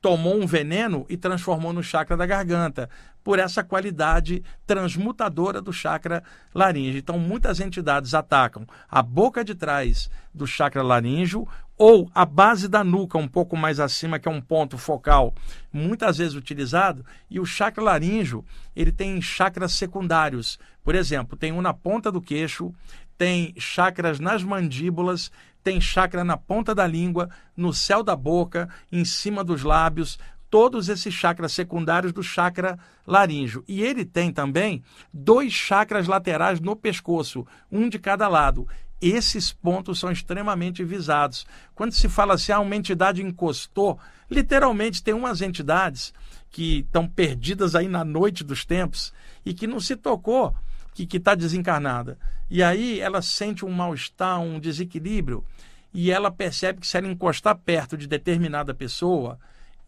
tomou 0.00 0.40
um 0.40 0.46
veneno 0.46 1.04
e 1.08 1.16
transformou 1.16 1.72
no 1.72 1.82
chakra 1.82 2.16
da 2.16 2.26
garganta, 2.26 2.88
por 3.22 3.38
essa 3.38 3.62
qualidade 3.62 4.42
transmutadora 4.66 5.60
do 5.60 5.72
chakra 5.72 6.22
laríngeo. 6.54 6.98
Então, 6.98 7.18
muitas 7.18 7.60
entidades 7.60 8.14
atacam 8.14 8.66
a 8.88 9.02
boca 9.02 9.44
de 9.44 9.54
trás 9.54 10.08
do 10.32 10.46
chakra 10.46 10.82
laríngeo 10.82 11.46
ou 11.76 12.10
a 12.14 12.24
base 12.24 12.68
da 12.68 12.82
nuca, 12.82 13.18
um 13.18 13.28
pouco 13.28 13.56
mais 13.56 13.78
acima, 13.78 14.18
que 14.18 14.26
é 14.26 14.30
um 14.30 14.40
ponto 14.40 14.78
focal 14.78 15.34
muitas 15.72 16.18
vezes 16.18 16.34
utilizado, 16.34 17.04
e 17.30 17.38
o 17.38 17.44
chakra 17.44 17.84
laríngeo, 17.84 18.44
ele 18.74 18.90
tem 18.90 19.20
chakras 19.20 19.72
secundários. 19.72 20.58
Por 20.82 20.94
exemplo, 20.94 21.36
tem 21.36 21.52
um 21.52 21.60
na 21.60 21.74
ponta 21.74 22.10
do 22.10 22.22
queixo, 22.22 22.72
tem 23.18 23.52
chakras 23.58 24.20
nas 24.20 24.44
mandíbulas, 24.44 25.30
tem 25.62 25.80
chakra 25.80 26.22
na 26.22 26.36
ponta 26.36 26.72
da 26.72 26.86
língua, 26.86 27.28
no 27.56 27.74
céu 27.74 28.02
da 28.02 28.14
boca, 28.14 28.68
em 28.90 29.04
cima 29.04 29.42
dos 29.42 29.64
lábios, 29.64 30.18
todos 30.48 30.88
esses 30.88 31.12
chakras 31.12 31.52
secundários 31.52 32.12
do 32.12 32.22
chakra 32.22 32.78
laríngeo. 33.04 33.64
E 33.66 33.82
ele 33.82 34.04
tem 34.04 34.32
também 34.32 34.82
dois 35.12 35.52
chakras 35.52 36.06
laterais 36.06 36.60
no 36.60 36.76
pescoço, 36.76 37.44
um 37.70 37.88
de 37.88 37.98
cada 37.98 38.28
lado. 38.28 38.66
Esses 39.00 39.52
pontos 39.52 39.98
são 39.98 40.10
extremamente 40.10 40.84
visados. 40.84 41.44
Quando 41.74 41.92
se 41.92 42.08
fala 42.08 42.34
assim, 42.34 42.52
ah, 42.52 42.60
uma 42.60 42.76
entidade 42.76 43.22
encostou, 43.22 43.98
literalmente 44.30 45.02
tem 45.02 45.12
umas 45.12 45.42
entidades 45.42 46.14
que 46.50 46.78
estão 46.78 47.06
perdidas 47.06 47.74
aí 47.74 47.88
na 47.88 48.04
noite 48.04 48.42
dos 48.42 48.64
tempos 48.64 49.12
e 49.44 49.52
que 49.52 49.66
não 49.66 49.80
se 49.80 49.96
tocou 49.96 50.54
que 50.94 51.16
está 51.16 51.34
desencarnada. 51.34 52.18
E 52.50 52.62
aí 52.62 53.00
ela 53.00 53.22
sente 53.22 53.64
um 53.64 53.70
mal-estar, 53.70 54.40
um 54.40 54.58
desequilíbrio, 54.58 55.44
e 55.92 56.10
ela 56.10 56.30
percebe 56.30 56.80
que 56.80 56.86
se 56.86 56.96
ela 56.96 57.08
encostar 57.08 57.56
perto 57.56 57.96
de 57.96 58.06
determinada 58.06 58.74
pessoa, 58.74 59.38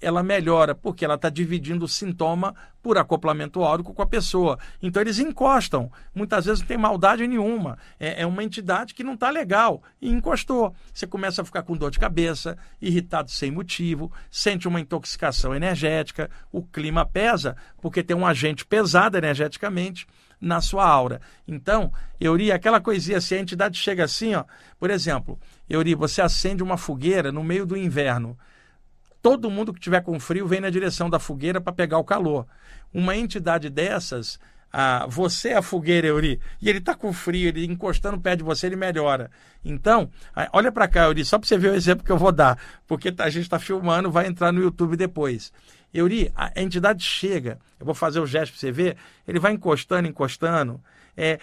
ela 0.01 0.23
melhora, 0.23 0.75
porque 0.75 1.05
ela 1.05 1.15
está 1.15 1.29
dividindo 1.29 1.85
o 1.85 1.89
sintoma 1.89 2.55
por 2.83 2.97
acoplamento 2.97 3.63
áurico 3.63 3.93
com 3.93 4.01
a 4.01 4.07
pessoa. 4.07 4.59
Então 4.83 5.03
eles 5.03 5.19
encostam. 5.19 5.93
Muitas 6.15 6.47
vezes 6.47 6.61
não 6.61 6.67
tem 6.67 6.79
maldade 6.79 7.27
nenhuma. 7.27 7.77
É, 7.99 8.23
é 8.23 8.27
uma 8.27 8.43
entidade 8.43 8.95
que 8.95 9.05
não 9.05 9.13
está 9.15 9.29
legal. 9.29 9.83
E 10.01 10.11
encostou. 10.11 10.75
Você 10.93 11.07
começa 11.07 11.43
a 11.43 11.45
ficar 11.45 11.63
com 11.63 11.77
dor 11.77 11.91
de 11.91 11.99
cabeça, 11.99 12.57
irritado 12.81 13.31
sem 13.31 13.51
motivo, 13.51 14.11
sente 14.31 14.67
uma 14.67 14.81
intoxicação 14.81 15.55
energética, 15.55 16.31
o 16.51 16.63
clima 16.63 17.05
pesa, 17.05 17.55
porque 17.83 18.03
tem 18.03 18.17
um 18.17 18.27
agente 18.27 18.65
pesado 18.65 19.19
energeticamente 19.19 20.07
na 20.41 20.61
sua 20.61 20.86
aura. 20.86 21.20
Então, 21.47 21.93
Euri, 22.20 22.51
aquela 22.51 22.80
coisinha 22.80 23.18
assim, 23.18 23.34
a 23.34 23.41
entidade 23.41 23.76
chega 23.76 24.05
assim, 24.05 24.34
ó. 24.34 24.45
Por 24.78 24.91
exemplo, 24.91 25.38
Euri, 25.68 25.95
você 25.95 26.22
acende 26.22 26.62
uma 26.62 26.76
fogueira 26.76 27.30
no 27.30 27.45
meio 27.45 27.66
do 27.66 27.76
inverno. 27.76 28.38
Todo 29.20 29.51
mundo 29.51 29.74
que 29.74 29.80
tiver 29.80 30.01
com 30.01 30.18
frio 30.18 30.47
vem 30.47 30.61
na 30.61 30.70
direção 30.70 31.11
da 31.11 31.18
fogueira 31.18 31.61
para 31.61 31.72
pegar 31.72 31.99
o 31.99 32.05
calor. 32.05 32.47
Uma 32.93 33.14
entidade 33.14 33.68
dessas, 33.68 34.41
ah, 34.73 35.07
você 35.09 35.51
é 35.51 35.57
a 35.57 35.62
fogueira, 35.62 36.07
Euri, 36.07 36.41
e 36.61 36.68
ele 36.68 36.79
está 36.79 36.95
com 36.95 37.12
frio, 37.12 37.49
ele 37.49 37.64
encostando 37.64 38.21
perto 38.21 38.39
de 38.39 38.45
você, 38.45 38.66
ele 38.66 38.77
melhora. 38.77 39.31
Então, 39.64 40.11
olha 40.53 40.71
para 40.71 40.87
cá, 40.89 41.05
Euri, 41.05 41.25
só 41.25 41.39
para 41.39 41.49
você 41.49 41.59
ver 41.59 41.73
o 41.73 41.75
exemplo 41.75 42.05
que 42.05 42.12
eu 42.12 42.18
vou 42.18 42.33
dar, 42.33 42.59
porque 42.87 43.12
a 43.18 43.29
gente 43.29 43.45
está 43.45 43.59
filmando, 43.59 44.11
vai 44.11 44.27
entrar 44.27 44.53
no 44.53 44.62
YouTube 44.62 44.97
depois. 44.97 45.53
Euri, 45.93 46.31
a 46.37 46.53
entidade 46.61 47.03
chega, 47.03 47.59
eu 47.79 47.85
vou 47.85 47.95
fazer 47.95 48.21
o 48.21 48.27
gesto 48.27 48.53
para 48.53 48.61
você 48.61 48.71
ver, 48.71 48.97
ele 49.27 49.41
vai 49.41 49.53
encostando, 49.53 50.07
encostando, 50.07 50.81
é, 51.16 51.41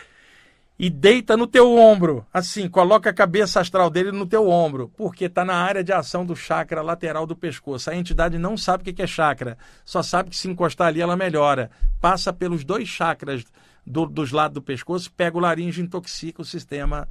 e 0.79 0.89
deita 0.89 1.35
no 1.35 1.47
teu 1.47 1.75
ombro, 1.75 2.25
assim, 2.31 2.69
coloca 2.69 3.09
a 3.09 3.13
cabeça 3.13 3.59
astral 3.59 3.89
dele 3.89 4.11
no 4.11 4.27
teu 4.27 4.47
ombro, 4.47 4.91
porque 4.95 5.25
está 5.25 5.43
na 5.43 5.55
área 5.55 5.83
de 5.83 5.91
ação 5.91 6.23
do 6.23 6.35
chakra 6.35 6.83
lateral 6.83 7.25
do 7.25 7.35
pescoço. 7.35 7.89
A 7.89 7.95
entidade 7.95 8.37
não 8.37 8.55
sabe 8.55 8.83
o 8.89 8.93
que 8.93 9.01
é 9.01 9.07
chakra, 9.07 9.57
só 9.83 10.03
sabe 10.03 10.29
que 10.29 10.37
se 10.37 10.47
encostar 10.47 10.87
ali 10.87 11.01
ela 11.01 11.17
melhora. 11.17 11.71
Passa 11.99 12.31
pelos 12.31 12.63
dois 12.63 12.87
chakras 12.87 13.43
do, 13.85 14.05
dos 14.05 14.31
lados 14.31 14.53
do 14.53 14.61
pescoço, 14.61 15.11
pega 15.11 15.35
o 15.35 15.39
laringe 15.39 15.81
intoxica 15.81 16.43
o 16.43 16.45
sistema 16.45 17.07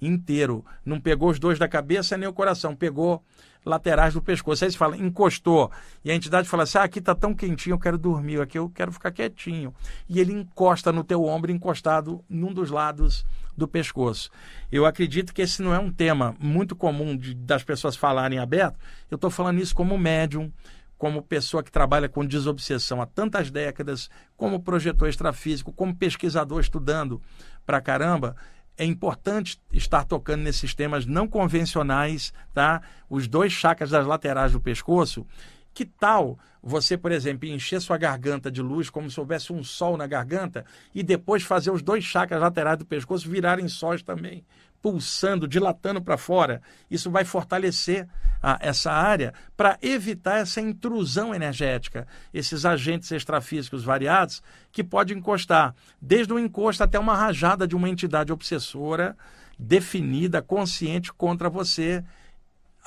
inteiro. 0.00 0.64
Não 0.84 1.00
pegou 1.00 1.30
os 1.30 1.40
dois 1.40 1.58
da 1.58 1.66
cabeça 1.66 2.16
nem 2.16 2.28
o 2.28 2.32
coração, 2.32 2.76
pegou 2.76 3.22
laterais 3.64 4.14
do 4.14 4.22
pescoço. 4.22 4.64
Aí 4.64 4.70
você 4.70 4.78
fala, 4.78 4.96
encostou. 4.96 5.70
E 6.04 6.10
a 6.10 6.14
entidade 6.14 6.48
fala 6.48 6.62
assim: 6.62 6.78
ah, 6.78 6.82
aqui 6.82 6.98
está 6.98 7.14
tão 7.14 7.34
quentinho, 7.34 7.74
eu 7.74 7.78
quero 7.78 7.98
dormir, 7.98 8.40
aqui 8.40 8.58
eu 8.58 8.68
quero 8.68 8.92
ficar 8.92 9.10
quietinho. 9.10 9.74
E 10.08 10.20
ele 10.20 10.32
encosta 10.32 10.92
no 10.92 11.04
teu 11.04 11.24
ombro, 11.24 11.50
encostado 11.50 12.24
num 12.28 12.52
dos 12.52 12.70
lados 12.70 13.24
do 13.56 13.66
pescoço. 13.66 14.30
Eu 14.70 14.86
acredito 14.86 15.34
que 15.34 15.42
esse 15.42 15.60
não 15.60 15.74
é 15.74 15.78
um 15.78 15.90
tema 15.90 16.34
muito 16.38 16.76
comum 16.76 17.16
de, 17.16 17.34
das 17.34 17.64
pessoas 17.64 17.96
falarem 17.96 18.38
aberto. 18.38 18.78
Eu 19.10 19.16
estou 19.16 19.30
falando 19.30 19.58
isso 19.58 19.74
como 19.74 19.98
médium, 19.98 20.52
como 20.96 21.22
pessoa 21.22 21.62
que 21.62 21.70
trabalha 21.70 22.08
com 22.08 22.24
desobsessão 22.26 23.00
há 23.00 23.06
tantas 23.06 23.50
décadas, 23.50 24.10
como 24.36 24.60
projetor 24.60 25.08
extrafísico, 25.08 25.72
como 25.72 25.94
pesquisador 25.94 26.60
estudando 26.60 27.20
pra 27.64 27.80
caramba, 27.80 28.34
é 28.78 28.84
importante 28.84 29.60
estar 29.72 30.04
tocando 30.04 30.42
nesses 30.42 30.72
temas 30.72 31.04
não 31.04 31.26
convencionais, 31.26 32.32
tá? 32.54 32.80
Os 33.10 33.26
dois 33.26 33.52
chakras 33.52 33.90
das 33.90 34.06
laterais 34.06 34.52
do 34.52 34.60
pescoço. 34.60 35.26
Que 35.74 35.84
tal 35.84 36.38
você, 36.62 36.96
por 36.96 37.12
exemplo, 37.12 37.48
encher 37.48 37.80
sua 37.80 37.98
garganta 37.98 38.50
de 38.50 38.62
luz 38.62 38.88
como 38.88 39.10
se 39.10 39.18
houvesse 39.18 39.52
um 39.52 39.62
sol 39.64 39.96
na 39.96 40.06
garganta 40.06 40.64
e 40.94 41.02
depois 41.02 41.42
fazer 41.42 41.70
os 41.70 41.82
dois 41.82 42.04
chakras 42.04 42.40
laterais 42.40 42.78
do 42.78 42.86
pescoço 42.86 43.28
virarem 43.28 43.68
sóis 43.68 44.02
também? 44.02 44.44
Pulsando, 44.80 45.48
dilatando 45.48 46.00
para 46.00 46.16
fora. 46.16 46.62
Isso 46.90 47.10
vai 47.10 47.24
fortalecer 47.24 48.08
a, 48.42 48.58
essa 48.60 48.92
área 48.92 49.34
para 49.56 49.78
evitar 49.82 50.38
essa 50.38 50.60
intrusão 50.60 51.34
energética, 51.34 52.06
esses 52.32 52.64
agentes 52.64 53.10
extrafísicos 53.10 53.84
variados 53.84 54.42
que 54.70 54.84
pode 54.84 55.12
encostar, 55.14 55.74
desde 56.00 56.32
o 56.32 56.38
encosto 56.38 56.82
até 56.82 56.98
uma 56.98 57.16
rajada 57.16 57.66
de 57.66 57.74
uma 57.74 57.88
entidade 57.88 58.32
obsessora 58.32 59.16
definida, 59.58 60.40
consciente 60.40 61.12
contra 61.12 61.50
você 61.50 62.04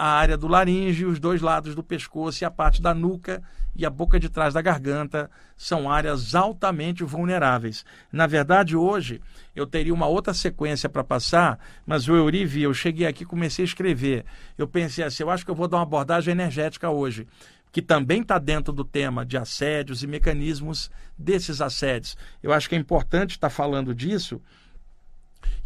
a 0.02 0.14
área 0.14 0.36
do 0.36 0.48
laringe, 0.48 1.06
os 1.06 1.20
dois 1.20 1.42
lados 1.42 1.76
do 1.76 1.84
pescoço 1.84 2.44
e 2.44 2.46
a 2.46 2.50
parte 2.50 2.82
da 2.82 2.92
nuca 2.92 3.40
e 3.76 3.86
a 3.86 3.90
boca 3.90 4.20
de 4.20 4.30
trás 4.30 4.52
da 4.52 4.60
garganta 4.60 5.30
são 5.56 5.92
áreas 5.92 6.34
altamente 6.34 7.04
vulneráveis. 7.04 7.86
Na 8.12 8.26
verdade, 8.26 8.76
hoje 8.76 9.22
eu 9.56 9.68
teria 9.68 9.94
uma 9.94 10.08
outra 10.08 10.34
sequência 10.34 10.90
para 10.90 11.04
passar, 11.04 11.60
mas 11.86 12.08
o 12.08 12.16
Eurivi, 12.16 12.64
eu 12.64 12.74
cheguei 12.74 13.06
aqui 13.06 13.24
comecei 13.24 13.62
a 13.64 13.68
escrever. 13.68 14.26
Eu 14.58 14.68
pensei 14.68 15.04
assim, 15.04 15.22
eu 15.22 15.30
acho 15.30 15.46
que 15.46 15.52
eu 15.52 15.56
vou 15.56 15.68
dar 15.68 15.78
uma 15.78 15.84
abordagem 15.84 16.32
energética 16.32 16.90
hoje, 16.90 17.28
que 17.72 17.80
também 17.80 18.24
está 18.24 18.40
dentro 18.40 18.74
do 18.74 18.84
tema 18.84 19.24
de 19.24 19.38
assédios 19.38 20.02
e 20.02 20.08
mecanismos 20.08 20.90
desses 21.16 21.62
assédios. 21.62 22.18
Eu 22.42 22.52
acho 22.52 22.68
que 22.68 22.74
é 22.74 22.80
importante 22.80 23.36
estar 23.36 23.50
tá 23.50 23.56
falando 23.56 23.94
disso. 23.94 24.42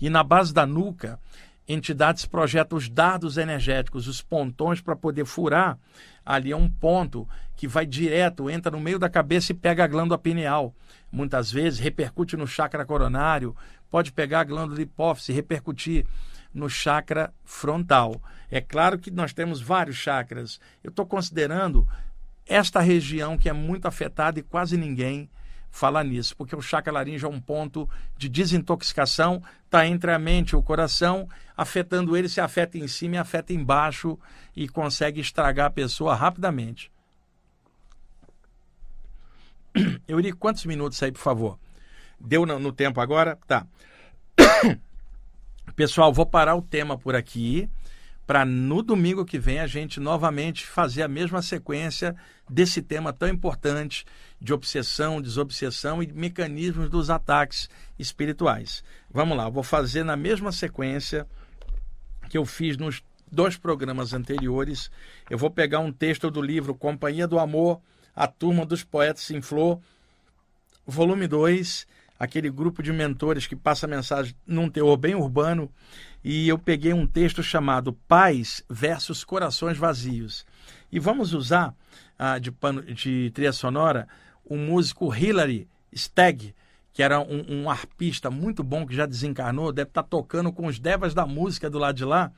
E 0.01 0.09
na 0.09 0.23
base 0.23 0.53
da 0.53 0.65
nuca, 0.65 1.17
entidades 1.68 2.26
projetam 2.26 2.78
os 2.78 2.89
dados 2.89 3.38
energéticos, 3.38 4.07
os 4.07 4.22
pontões 4.22 4.82
para 4.82 4.95
poder 4.95 5.26
furar. 5.26 5.78
Ali 6.26 6.51
é 6.51 6.55
um 6.55 6.70
ponto 6.70 7.28
que 7.55 7.68
vai 7.68 7.86
direto, 7.86 8.49
entra 8.49 8.72
no 8.72 8.80
meio 8.80 8.99
da 8.99 9.09
cabeça 9.09 9.51
e 9.51 9.55
pega 9.55 9.84
a 9.84 9.88
glândula 9.88 10.18
pineal. 10.18 10.76
Muitas 11.11 11.51
vezes 11.51 11.80
repercute 11.80 12.36
no 12.36 12.47
chakra 12.47 12.86
coronário, 12.86 13.55
pode 13.89 14.11
pegar 14.11 14.41
a 14.41 14.43
glândula 14.43 14.82
hipófise 14.82 15.32
repercutir 15.32 16.05
no 16.53 16.70
chakra 16.70 17.34
frontal. 17.43 18.22
É 18.49 18.61
claro 18.61 18.97
que 18.99 19.11
nós 19.11 19.34
temos 19.34 19.61
vários 19.61 19.97
chakras. 19.97 20.59
Eu 20.84 20.89
estou 20.89 21.05
considerando 21.05 21.88
esta 22.45 22.80
região 22.80 23.38
que 23.38 23.49
é 23.49 23.53
muito 23.53 23.88
afetada 23.88 24.39
e 24.39 24.43
quase 24.43 24.78
ninguém 24.78 25.30
falar 25.76 26.03
nisso, 26.03 26.36
porque 26.38 26.55
o 26.55 26.61
chakra 26.61 26.93
laringe 26.93 27.26
é 27.26 27.28
um 27.28 27.39
ponto 27.39 27.89
de 28.17 28.30
desintoxicação, 28.30 29.43
está 29.65 29.86
entre 29.86 30.11
a 30.11 30.17
mente 30.17 30.51
e 30.51 30.55
o 30.55 30.63
coração, 30.63 31.28
afetando 31.55 32.15
ele, 32.15 32.30
se 32.30 32.39
afeta 32.39 32.78
em 32.78 32.88
cima 32.88 33.15
e 33.15 33.17
afeta 33.17 33.51
embaixo 33.53 34.17
e 34.55 34.69
consegue 34.69 35.19
estragar 35.19 35.67
a 35.67 35.69
pessoa 35.69 36.15
rapidamente. 36.15 36.89
Eu 40.07 40.17
iria 40.17 40.34
quantos 40.34 40.65
minutos 40.65 41.01
aí, 41.03 41.11
por 41.11 41.19
favor? 41.19 41.59
Deu 42.19 42.45
no, 42.45 42.57
no 42.57 42.71
tempo 42.71 43.01
agora? 43.01 43.38
Tá. 43.45 43.67
Pessoal, 45.76 46.13
vou 46.13 46.26
parar 46.26 46.55
o 46.55 46.61
tema 46.61 46.97
por 46.97 47.15
aqui 47.15 47.69
para 48.26 48.43
no 48.43 48.82
domingo 48.82 49.26
que 49.26 49.38
vem 49.38 49.59
a 49.59 49.67
gente 49.67 49.99
novamente 49.99 50.65
fazer 50.65 51.03
a 51.03 51.07
mesma 51.07 51.41
sequência 51.41 52.15
desse 52.49 52.82
tema 52.82 53.13
tão 53.13 53.28
importante 53.28 54.05
de 54.41 54.53
obsessão, 54.53 55.21
desobsessão 55.21 56.01
e 56.01 56.11
mecanismos 56.11 56.89
dos 56.89 57.09
ataques 57.09 57.69
espirituais. 57.97 58.84
Vamos 59.11 59.38
lá, 59.38 59.47
vou 59.47 59.63
fazer 59.63 60.03
na 60.03 60.15
mesma 60.15 60.51
sequência 60.51 61.28
que 62.30 62.38
eu 62.38 62.45
fiz 62.45 62.78
nos 62.78 63.03
dois 63.32 63.57
programas 63.57 64.13
anteriores. 64.13 64.89
Eu 65.30 65.38
vou 65.38 65.51
pegar 65.51 65.80
um 65.80 65.91
texto 65.91 66.32
do 66.32 66.41
livro 66.41 66.73
Companhia 66.73 67.28
do 67.28 67.39
Amor, 67.39 67.80
a 68.15 68.28
Turma 68.28 68.65
dos 68.65 68.84
Poetas 68.84 69.30
em 69.30 69.41
Flor, 69.41 69.80
volume 70.86 71.28
2, 71.28 71.88
aquele 72.20 72.49
grupo 72.49 72.82
de 72.82 72.91
mentores 72.93 73.47
que 73.47 73.55
passa 73.55 73.88
mensagem 73.88 74.36
num 74.45 74.70
teor 74.70 74.97
bem 74.97 75.16
urbano 75.16 75.70
e 76.24 76.47
eu 76.47 76.57
peguei 76.57 76.93
um 76.93 77.05
texto 77.05 77.43
chamado 77.43 77.93
Paz 78.07 78.63
versus 78.70 79.24
Corações 79.24 79.78
Vazios. 79.78 80.45
E 80.91 80.99
vamos 80.99 81.34
usar 81.34 81.76
ah, 82.18 82.39
de, 82.39 82.51
pano, 82.51 82.82
de 82.82 83.30
trilha 83.32 83.53
sonora 83.53 84.07
o 84.43 84.55
músico 84.55 85.13
Hilary 85.13 85.68
Stagg, 85.91 86.53
que 86.93 87.03
era 87.03 87.20
um, 87.20 87.63
um, 87.63 87.70
arpista 87.70 88.30
muito 88.32 88.63
bom 88.63 88.86
que 88.86 88.95
já 88.95 89.05
desencarnou, 89.05 89.72
deve 89.72 89.89
estar 89.89 90.03
tá 90.03 90.09
tocando 90.09 90.51
com 90.51 90.68
os 90.68 90.80
devas 90.80 91.13
da 91.13 91.26
música 91.26 91.70
do 91.70 91.78
lado 91.78 91.95
de 91.95 92.05
lá, 92.05 92.32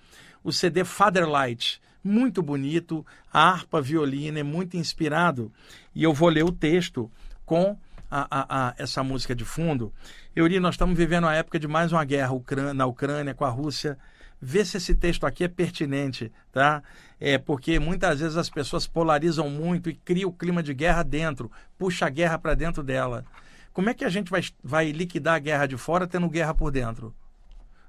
o 0.44 0.52
CD 0.52 0.84
Fatherlight, 0.84 1.82
muito 2.04 2.42
bonito, 2.42 3.06
a 3.32 3.50
harpa 3.50 3.82
violina 3.82 4.40
é 4.40 4.44
muito 4.44 4.78
inspirado. 4.78 5.52
E 5.94 6.04
eu 6.04 6.14
vou 6.14 6.30
ler 6.30 6.44
o 6.44 6.52
texto 6.52 7.12
com 7.46 7.78
a, 8.10 8.28
a, 8.30 8.70
a 8.70 8.76
essa 8.78 9.04
música 9.04 9.36
de 9.36 9.46
fundo. 9.46 9.94
Euri, 10.36 10.60
nós 10.60 10.76
estamos 10.76 10.98
vivendo 10.98 11.28
a 11.28 11.34
época 11.34 11.60
de 11.60 11.68
mais 11.68 11.92
uma 11.92 12.04
guerra 12.04 12.34
na 12.74 12.86
Ucrânia 12.86 13.34
com 13.34 13.46
a 13.46 13.50
Rússia. 13.50 13.98
Vê 14.40 14.64
se 14.64 14.78
esse 14.78 14.94
texto 14.94 15.26
aqui 15.26 15.44
é 15.44 15.48
pertinente, 15.48 16.32
tá? 16.52 16.84
É 17.20 17.38
porque 17.38 17.80
muitas 17.80 18.20
vezes 18.20 18.38
as 18.38 18.50
pessoas 18.50 18.86
polarizam 18.86 19.50
muito 19.50 19.90
e 19.90 19.96
criam 19.96 20.30
o 20.30 20.34
clima 20.34 20.62
de 20.62 20.74
guerra 20.74 21.02
dentro, 21.02 21.52
puxa 21.78 22.06
a 22.06 22.10
guerra 22.10 22.38
para 22.38 22.54
dentro 22.54 22.84
dela. 22.84 23.26
Como 23.74 23.90
é 23.90 23.94
que 23.94 24.06
a 24.06 24.10
gente 24.10 24.30
vai, 24.30 24.42
vai 24.64 24.92
liquidar 24.92 25.36
a 25.36 25.40
guerra 25.40 25.66
de 25.66 25.78
fora 25.78 26.08
tendo 26.08 26.30
guerra 26.30 26.54
por 26.54 26.72
dentro? 26.72 27.16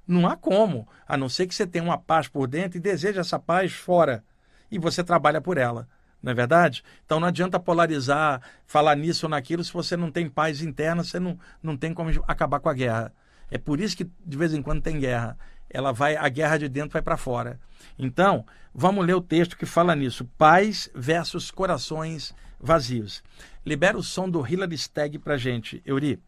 Não 0.06 0.26
há 0.26 0.36
como, 0.36 0.88
a 1.06 1.18
não 1.18 1.28
ser 1.28 1.46
que 1.46 1.54
você 1.54 1.66
tenha 1.66 1.84
uma 1.84 1.98
paz 1.98 2.28
por 2.28 2.46
dentro 2.46 2.78
e 2.78 2.80
deseje 2.80 3.18
essa 3.18 3.38
paz 3.38 3.72
fora. 3.72 4.24
E 4.70 4.78
você 4.78 5.04
trabalha 5.04 5.40
por 5.40 5.58
ela. 5.58 5.86
Não 6.22 6.32
é 6.32 6.34
verdade? 6.34 6.82
Então 7.04 7.20
não 7.20 7.28
adianta 7.28 7.60
polarizar, 7.60 8.42
falar 8.66 8.96
nisso 8.96 9.26
ou 9.26 9.30
naquilo, 9.30 9.62
se 9.62 9.72
você 9.72 9.96
não 9.96 10.10
tem 10.10 10.28
paz 10.28 10.62
interna, 10.62 11.04
você 11.04 11.20
não, 11.20 11.38
não 11.62 11.76
tem 11.76 11.94
como 11.94 12.10
acabar 12.26 12.60
com 12.60 12.68
a 12.68 12.74
guerra. 12.74 13.12
É 13.50 13.58
por 13.58 13.80
isso 13.80 13.96
que 13.96 14.08
de 14.26 14.36
vez 14.36 14.52
em 14.52 14.62
quando 14.62 14.82
tem 14.82 14.98
guerra. 14.98 15.38
Ela 15.70 15.92
vai, 15.92 16.16
a 16.16 16.28
guerra 16.28 16.58
de 16.58 16.68
dentro 16.68 16.92
vai 16.92 17.02
para 17.02 17.16
fora. 17.16 17.60
Então, 17.98 18.44
vamos 18.74 19.06
ler 19.06 19.14
o 19.14 19.20
texto 19.20 19.56
que 19.56 19.66
fala 19.66 19.94
nisso: 19.94 20.24
paz 20.36 20.90
versus 20.94 21.50
corações 21.50 22.34
vazios. 22.60 23.22
Libera 23.64 23.98
o 23.98 24.02
som 24.02 24.28
do 24.28 24.46
Hilary 24.46 24.74
Stagg 24.74 25.18
para 25.18 25.36
gente, 25.36 25.82
Euri. 25.84 26.20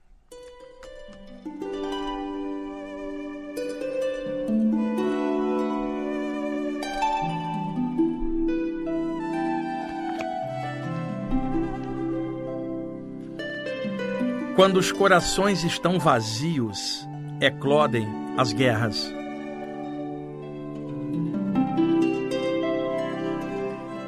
Quando 14.61 14.77
os 14.77 14.93
corações 14.93 15.65
estão 15.65 15.99
vazios, 15.99 17.09
eclodem 17.41 18.07
as 18.37 18.53
guerras. 18.53 19.11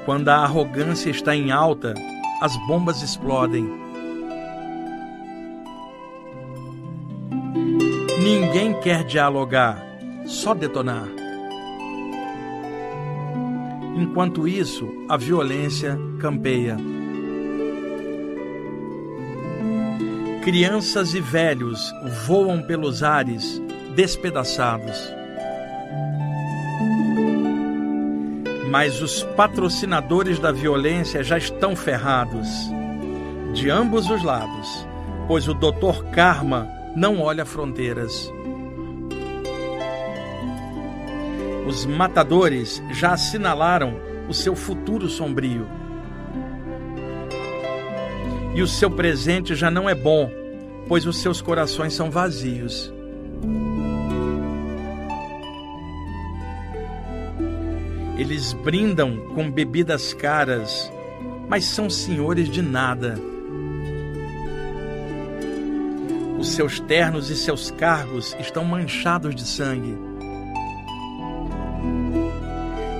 Quando 0.05 0.29
a 0.29 0.43
arrogância 0.43 1.09
está 1.09 1.35
em 1.35 1.51
alta, 1.51 1.95
as 2.43 2.55
bombas 2.67 3.01
explodem. 3.01 3.67
Ninguém 8.23 8.79
quer 8.79 9.05
dialogar, 9.05 9.83
só 10.27 10.53
detonar. 10.53 11.09
Enquanto 13.97 14.47
isso, 14.47 14.87
a 15.09 15.17
violência 15.17 15.99
campeia. 16.21 16.77
Crianças 20.43 21.15
e 21.15 21.21
velhos 21.21 21.95
voam 22.27 22.61
pelos 22.61 23.05
ares, 23.05 23.63
despedaçados. 23.95 24.99
Mas 28.69 29.01
os 29.01 29.23
patrocinadores 29.37 30.41
da 30.41 30.51
violência 30.51 31.23
já 31.23 31.39
estão 31.39 31.77
ferrados, 31.77 32.49
de 33.55 33.71
ambos 33.71 34.11
os 34.11 34.25
lados, 34.25 34.85
pois 35.29 35.47
o 35.47 35.55
Dr. 35.55 36.11
Karma 36.13 36.69
não 36.97 37.21
olha 37.21 37.45
fronteiras. 37.45 38.29
Os 41.69 41.87
matadores 41.87 42.83
já 42.91 43.13
assinalaram 43.13 43.95
o 44.29 44.35
seu 44.35 44.57
futuro 44.57 45.09
sombrio 45.09 45.82
e 48.55 48.61
o 48.61 48.67
seu 48.67 48.91
presente 48.91 49.55
já 49.55 49.71
não 49.71 49.89
é 49.89 49.95
bom, 49.95 50.31
pois 50.87 51.07
os 51.07 51.19
seus 51.19 51.41
corações 51.41 51.95
são 51.95 52.11
vazios. 52.11 52.93
Eles 58.19 58.53
brindam 58.53 59.17
com 59.35 59.51
bebidas 59.51 60.13
caras, 60.13 60.93
mas 61.49 61.65
são 61.65 61.89
senhores 61.89 62.49
de 62.49 62.61
nada. 62.61 63.19
Os 66.39 66.49
seus 66.49 66.79
ternos 66.81 67.31
e 67.31 67.37
seus 67.37 67.71
cargos 67.71 68.37
estão 68.39 68.65
manchados 68.65 69.35
de 69.35 69.43
sangue. 69.43 69.97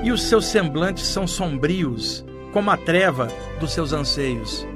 E 0.03 0.11
os 0.11 0.23
seus 0.23 0.47
semblantes 0.47 1.07
são 1.07 1.27
sombrios, 1.27 2.25
como 2.53 2.71
a 2.71 2.77
treva 2.77 3.29
dos 3.61 3.73
seus 3.73 3.93
anseios. 3.93 4.67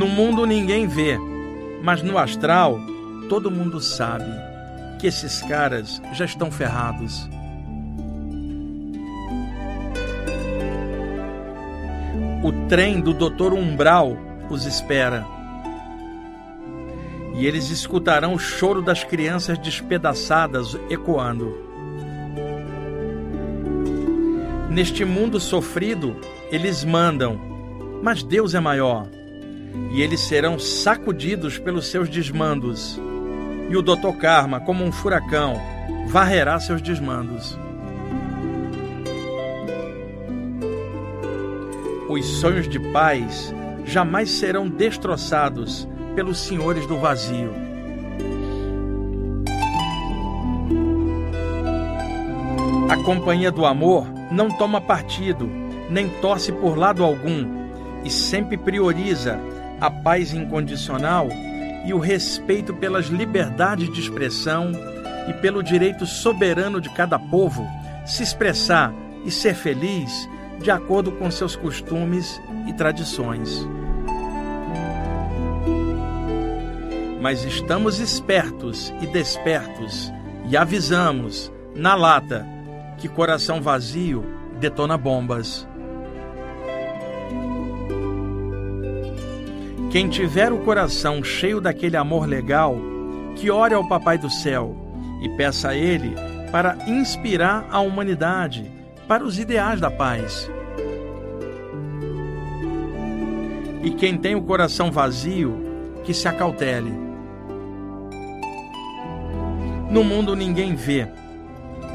No 0.00 0.08
mundo 0.08 0.46
ninguém 0.46 0.86
vê, 0.86 1.18
mas 1.82 2.02
no 2.02 2.16
astral 2.16 2.80
todo 3.28 3.50
mundo 3.50 3.82
sabe 3.82 4.32
que 4.98 5.06
esses 5.06 5.42
caras 5.42 6.00
já 6.14 6.24
estão 6.24 6.50
ferrados. 6.50 7.28
O 12.42 12.50
trem 12.66 12.98
do 12.98 13.12
Doutor 13.12 13.52
Umbral 13.52 14.16
os 14.48 14.64
espera. 14.64 15.26
E 17.34 17.44
eles 17.44 17.68
escutarão 17.68 18.32
o 18.32 18.38
choro 18.38 18.80
das 18.80 19.04
crianças 19.04 19.58
despedaçadas 19.58 20.78
ecoando. 20.88 21.54
Neste 24.70 25.04
mundo 25.04 25.38
sofrido, 25.38 26.16
eles 26.50 26.86
mandam, 26.86 27.38
mas 28.02 28.22
Deus 28.22 28.54
é 28.54 28.60
maior. 28.60 29.19
E 29.92 30.02
eles 30.02 30.20
serão 30.20 30.58
sacudidos 30.58 31.58
pelos 31.58 31.86
seus 31.86 32.08
desmandos. 32.08 33.00
E 33.68 33.76
o 33.76 33.82
Doutor 33.82 34.16
Karma, 34.16 34.60
como 34.60 34.84
um 34.84 34.92
furacão, 34.92 35.60
varrerá 36.08 36.58
seus 36.58 36.80
desmandos. 36.80 37.58
Os 42.08 42.26
sonhos 42.26 42.68
de 42.68 42.80
paz 42.92 43.54
jamais 43.84 44.30
serão 44.30 44.68
destroçados 44.68 45.88
pelos 46.14 46.38
senhores 46.38 46.86
do 46.86 46.98
vazio. 46.98 47.52
A 52.88 52.96
companhia 53.04 53.52
do 53.52 53.64
amor 53.64 54.06
não 54.32 54.48
toma 54.50 54.80
partido, 54.80 55.48
nem 55.88 56.08
torce 56.20 56.50
por 56.50 56.76
lado 56.76 57.04
algum, 57.04 57.46
e 58.04 58.10
sempre 58.10 58.56
prioriza 58.56 59.38
a 59.80 59.90
paz 59.90 60.34
incondicional 60.34 61.28
e 61.84 61.94
o 61.94 61.98
respeito 61.98 62.74
pelas 62.74 63.06
liberdades 63.06 63.90
de 63.92 64.00
expressão 64.00 64.72
e 65.28 65.32
pelo 65.34 65.62
direito 65.62 66.04
soberano 66.04 66.80
de 66.80 66.90
cada 66.90 67.18
povo 67.18 67.66
se 68.04 68.22
expressar 68.22 68.92
e 69.24 69.30
ser 69.30 69.54
feliz 69.54 70.28
de 70.60 70.70
acordo 70.70 71.12
com 71.12 71.30
seus 71.30 71.56
costumes 71.56 72.40
e 72.66 72.72
tradições. 72.72 73.66
Mas 77.20 77.44
estamos 77.44 77.98
espertos 77.98 78.92
e 79.00 79.06
despertos 79.06 80.12
e 80.48 80.56
avisamos, 80.56 81.52
na 81.74 81.94
lata, 81.94 82.46
que 82.98 83.08
coração 83.08 83.60
vazio 83.60 84.24
detona 84.58 84.96
bombas. 84.96 85.66
Quem 89.90 90.08
tiver 90.08 90.52
o 90.52 90.58
coração 90.58 91.22
cheio 91.24 91.60
daquele 91.60 91.96
amor 91.96 92.24
legal, 92.24 92.76
que 93.34 93.50
ore 93.50 93.74
ao 93.74 93.88
Papai 93.88 94.16
do 94.16 94.30
Céu 94.30 94.76
e 95.20 95.28
peça 95.30 95.70
a 95.70 95.76
Ele 95.76 96.14
para 96.52 96.78
inspirar 96.86 97.66
a 97.68 97.80
humanidade 97.80 98.70
para 99.08 99.24
os 99.24 99.36
ideais 99.40 99.80
da 99.80 99.90
paz. 99.90 100.48
E 103.82 103.90
quem 103.90 104.16
tem 104.16 104.36
o 104.36 104.42
coração 104.42 104.92
vazio, 104.92 105.58
que 106.04 106.14
se 106.14 106.28
acautele. 106.28 106.92
No 109.90 110.04
mundo 110.04 110.36
ninguém 110.36 110.76
vê, 110.76 111.08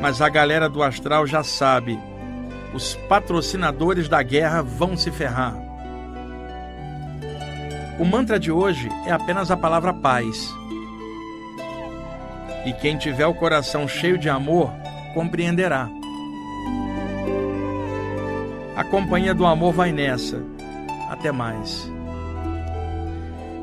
mas 0.01 0.21
a 0.21 0.27
galera 0.27 0.67
do 0.67 0.83
astral 0.83 1.25
já 1.25 1.43
sabe. 1.43 1.97
Os 2.73 2.95
patrocinadores 3.07 4.09
da 4.09 4.21
guerra 4.21 4.61
vão 4.61 4.97
se 4.97 5.09
ferrar. 5.11 5.64
O 7.97 8.03
mantra 8.03 8.37
de 8.37 8.51
hoje 8.51 8.89
é 9.05 9.11
apenas 9.11 9.49
a 9.49 9.55
palavra 9.55 9.93
paz. 9.93 10.53
E 12.65 12.73
quem 12.73 12.97
tiver 12.97 13.25
o 13.25 13.33
coração 13.33 13.87
cheio 13.87 14.17
de 14.17 14.27
amor 14.27 14.69
compreenderá. 15.13 15.89
A 18.75 18.83
companhia 18.83 19.33
do 19.33 19.45
amor 19.45 19.71
vai 19.71 19.93
nessa. 19.93 20.43
Até 21.09 21.31
mais. 21.31 21.89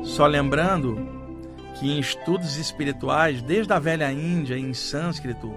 Só 0.01 0.25
lembrando 0.25 0.97
que 1.75 1.91
em 1.91 1.99
estudos 1.99 2.57
espirituais, 2.57 3.39
desde 3.43 3.71
a 3.71 3.77
velha 3.77 4.11
Índia, 4.11 4.57
em 4.57 4.73
sânscrito, 4.73 5.53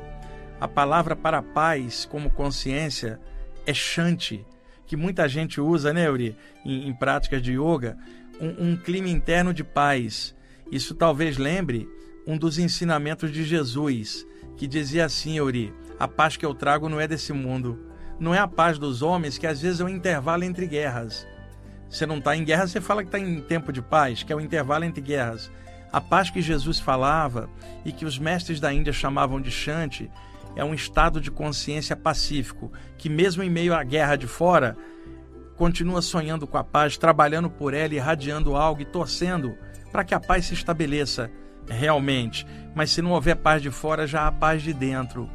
a 0.61 0.69
palavra 0.69 1.17
para 1.17 1.41
paz 1.41 2.05
como 2.05 2.29
consciência 2.29 3.19
é 3.67 3.73
shanti, 3.73 4.45
que 4.87 4.97
muita 4.97 5.27
gente 5.27 5.61
usa, 5.63 5.95
né, 5.95 6.11
Uri, 6.11 6.37
em, 6.65 6.89
em 6.89 6.93
práticas 6.93 7.43
de 7.43 7.53
yoga, 7.53 7.97
um, 8.41 8.71
um 8.71 8.77
clima 8.77 9.09
interno 9.09 9.53
de 9.53 9.65
paz. 9.65 10.35
Isso 10.71 10.95
talvez 10.95 11.37
lembre 11.37 11.89
um 12.27 12.37
dos 12.37 12.59
ensinamentos 12.59 13.33
de 13.33 13.45
Jesus, 13.45 14.27
que 14.57 14.67
dizia 14.67 15.05
assim, 15.05 15.41
Uri, 15.41 15.73
a 15.99 16.09
paz 16.09 16.37
que 16.37 16.45
eu 16.45 16.55
trago 16.55 16.89
não 16.89 17.01
é 17.01 17.07
desse 17.07 17.33
mundo 17.33 17.87
não 18.19 18.35
é 18.35 18.39
a 18.39 18.49
paz 18.49 18.79
dos 18.79 19.03
homens, 19.03 19.39
que 19.39 19.47
às 19.47 19.61
vezes 19.61 19.81
é 19.81 19.85
um 19.85 19.89
intervalo 19.89 20.45
entre 20.45 20.67
guerras. 20.67 21.27
Você 21.89 22.07
não 22.07 22.19
está 22.19 22.37
em 22.37 22.45
guerra, 22.45 22.67
você 22.67 22.81
fala 22.81 23.03
que 23.03 23.09
está 23.09 23.19
em 23.19 23.41
tempo 23.41 23.73
de 23.73 23.83
paz, 23.83 24.23
que 24.23 24.33
é 24.33 24.37
o 24.37 24.39
um 24.39 24.43
intervalo 24.43 24.85
entre 24.85 25.01
guerras. 25.01 25.51
A 25.93 26.01
paz 26.01 26.31
que 26.31 26.43
Jesus 26.43 26.81
falava 26.81 27.49
e 27.85 27.93
que 27.93 28.05
os 28.05 28.19
mestres 28.19 28.59
da 28.59 28.73
Índia 28.73 28.93
chamavam 28.93 29.41
de 29.41 29.51
Shanti 29.51 30.11
é 30.57 30.65
um 30.65 30.75
estado 30.75 31.21
de 31.21 31.31
consciência 31.31 31.95
pacífico, 31.95 32.73
que 32.97 33.09
mesmo 33.09 33.43
em 33.43 33.51
meio 33.51 33.75
à 33.75 33.85
guerra 33.85 34.17
de 34.17 34.27
fora, 34.27 34.77
continua 35.57 36.03
sonhando 36.03 36.47
com 36.47 36.59
a 36.59 36.65
paz, 36.65 36.97
trabalhando 36.97 37.51
por 37.51 37.75
ela, 37.75 37.95
irradiando 37.95 38.57
algo 38.57 38.83
e 38.83 38.85
torcendo 38.85 39.57
para 39.91 40.05
que 40.05 40.15
a 40.15 40.21
paz 40.21 40.47
se 40.47 40.55
estabeleça 40.55 41.31
realmente. 41.69 42.47
Mas 42.75 42.91
se 42.91 43.01
não 43.01 43.13
houver 43.13 43.37
paz 43.37 43.63
de 43.63 43.71
fora, 43.71 44.07
já 44.07 44.27
há 44.27 44.33
paz 44.33 44.63
de 44.63 44.73
dentro. 44.73 45.29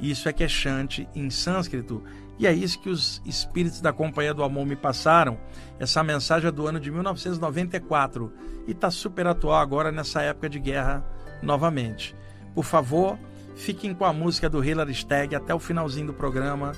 Isso 0.00 0.28
é 0.28 0.32
que 0.32 0.44
é 0.44 0.48
Shanti 0.48 1.08
em 1.14 1.30
sânscrito 1.30 2.02
e 2.38 2.46
é 2.46 2.52
isso 2.52 2.78
que 2.78 2.88
os 2.88 3.20
espíritos 3.26 3.80
da 3.80 3.92
Companhia 3.92 4.32
do 4.32 4.44
Amor 4.44 4.64
me 4.64 4.76
passaram. 4.76 5.38
Essa 5.78 6.04
mensagem 6.04 6.48
é 6.48 6.52
do 6.52 6.66
ano 6.68 6.78
de 6.78 6.90
1994 6.90 8.32
e 8.66 8.70
está 8.70 8.90
super 8.90 9.26
atual 9.26 9.60
agora 9.60 9.90
nessa 9.90 10.22
época 10.22 10.48
de 10.48 10.60
guerra 10.60 11.04
novamente. 11.42 12.14
Por 12.54 12.64
favor, 12.64 13.18
fiquem 13.56 13.92
com 13.92 14.04
a 14.04 14.12
música 14.12 14.48
do 14.48 14.64
Hillary 14.64 14.92
Stagg 14.92 15.34
até 15.34 15.52
o 15.52 15.58
finalzinho 15.58 16.06
do 16.08 16.14
programa. 16.14 16.72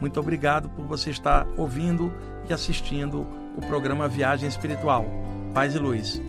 Muito 0.00 0.20
obrigado 0.20 0.68
por 0.68 0.84
você 0.84 1.08
estar 1.08 1.46
ouvindo 1.56 2.12
e 2.48 2.52
assistindo 2.52 3.26
o 3.56 3.60
programa 3.66 4.08
Viagem 4.08 4.48
Espiritual. 4.48 5.06
Paz 5.54 5.74
e 5.74 5.78
luz. 5.78 6.20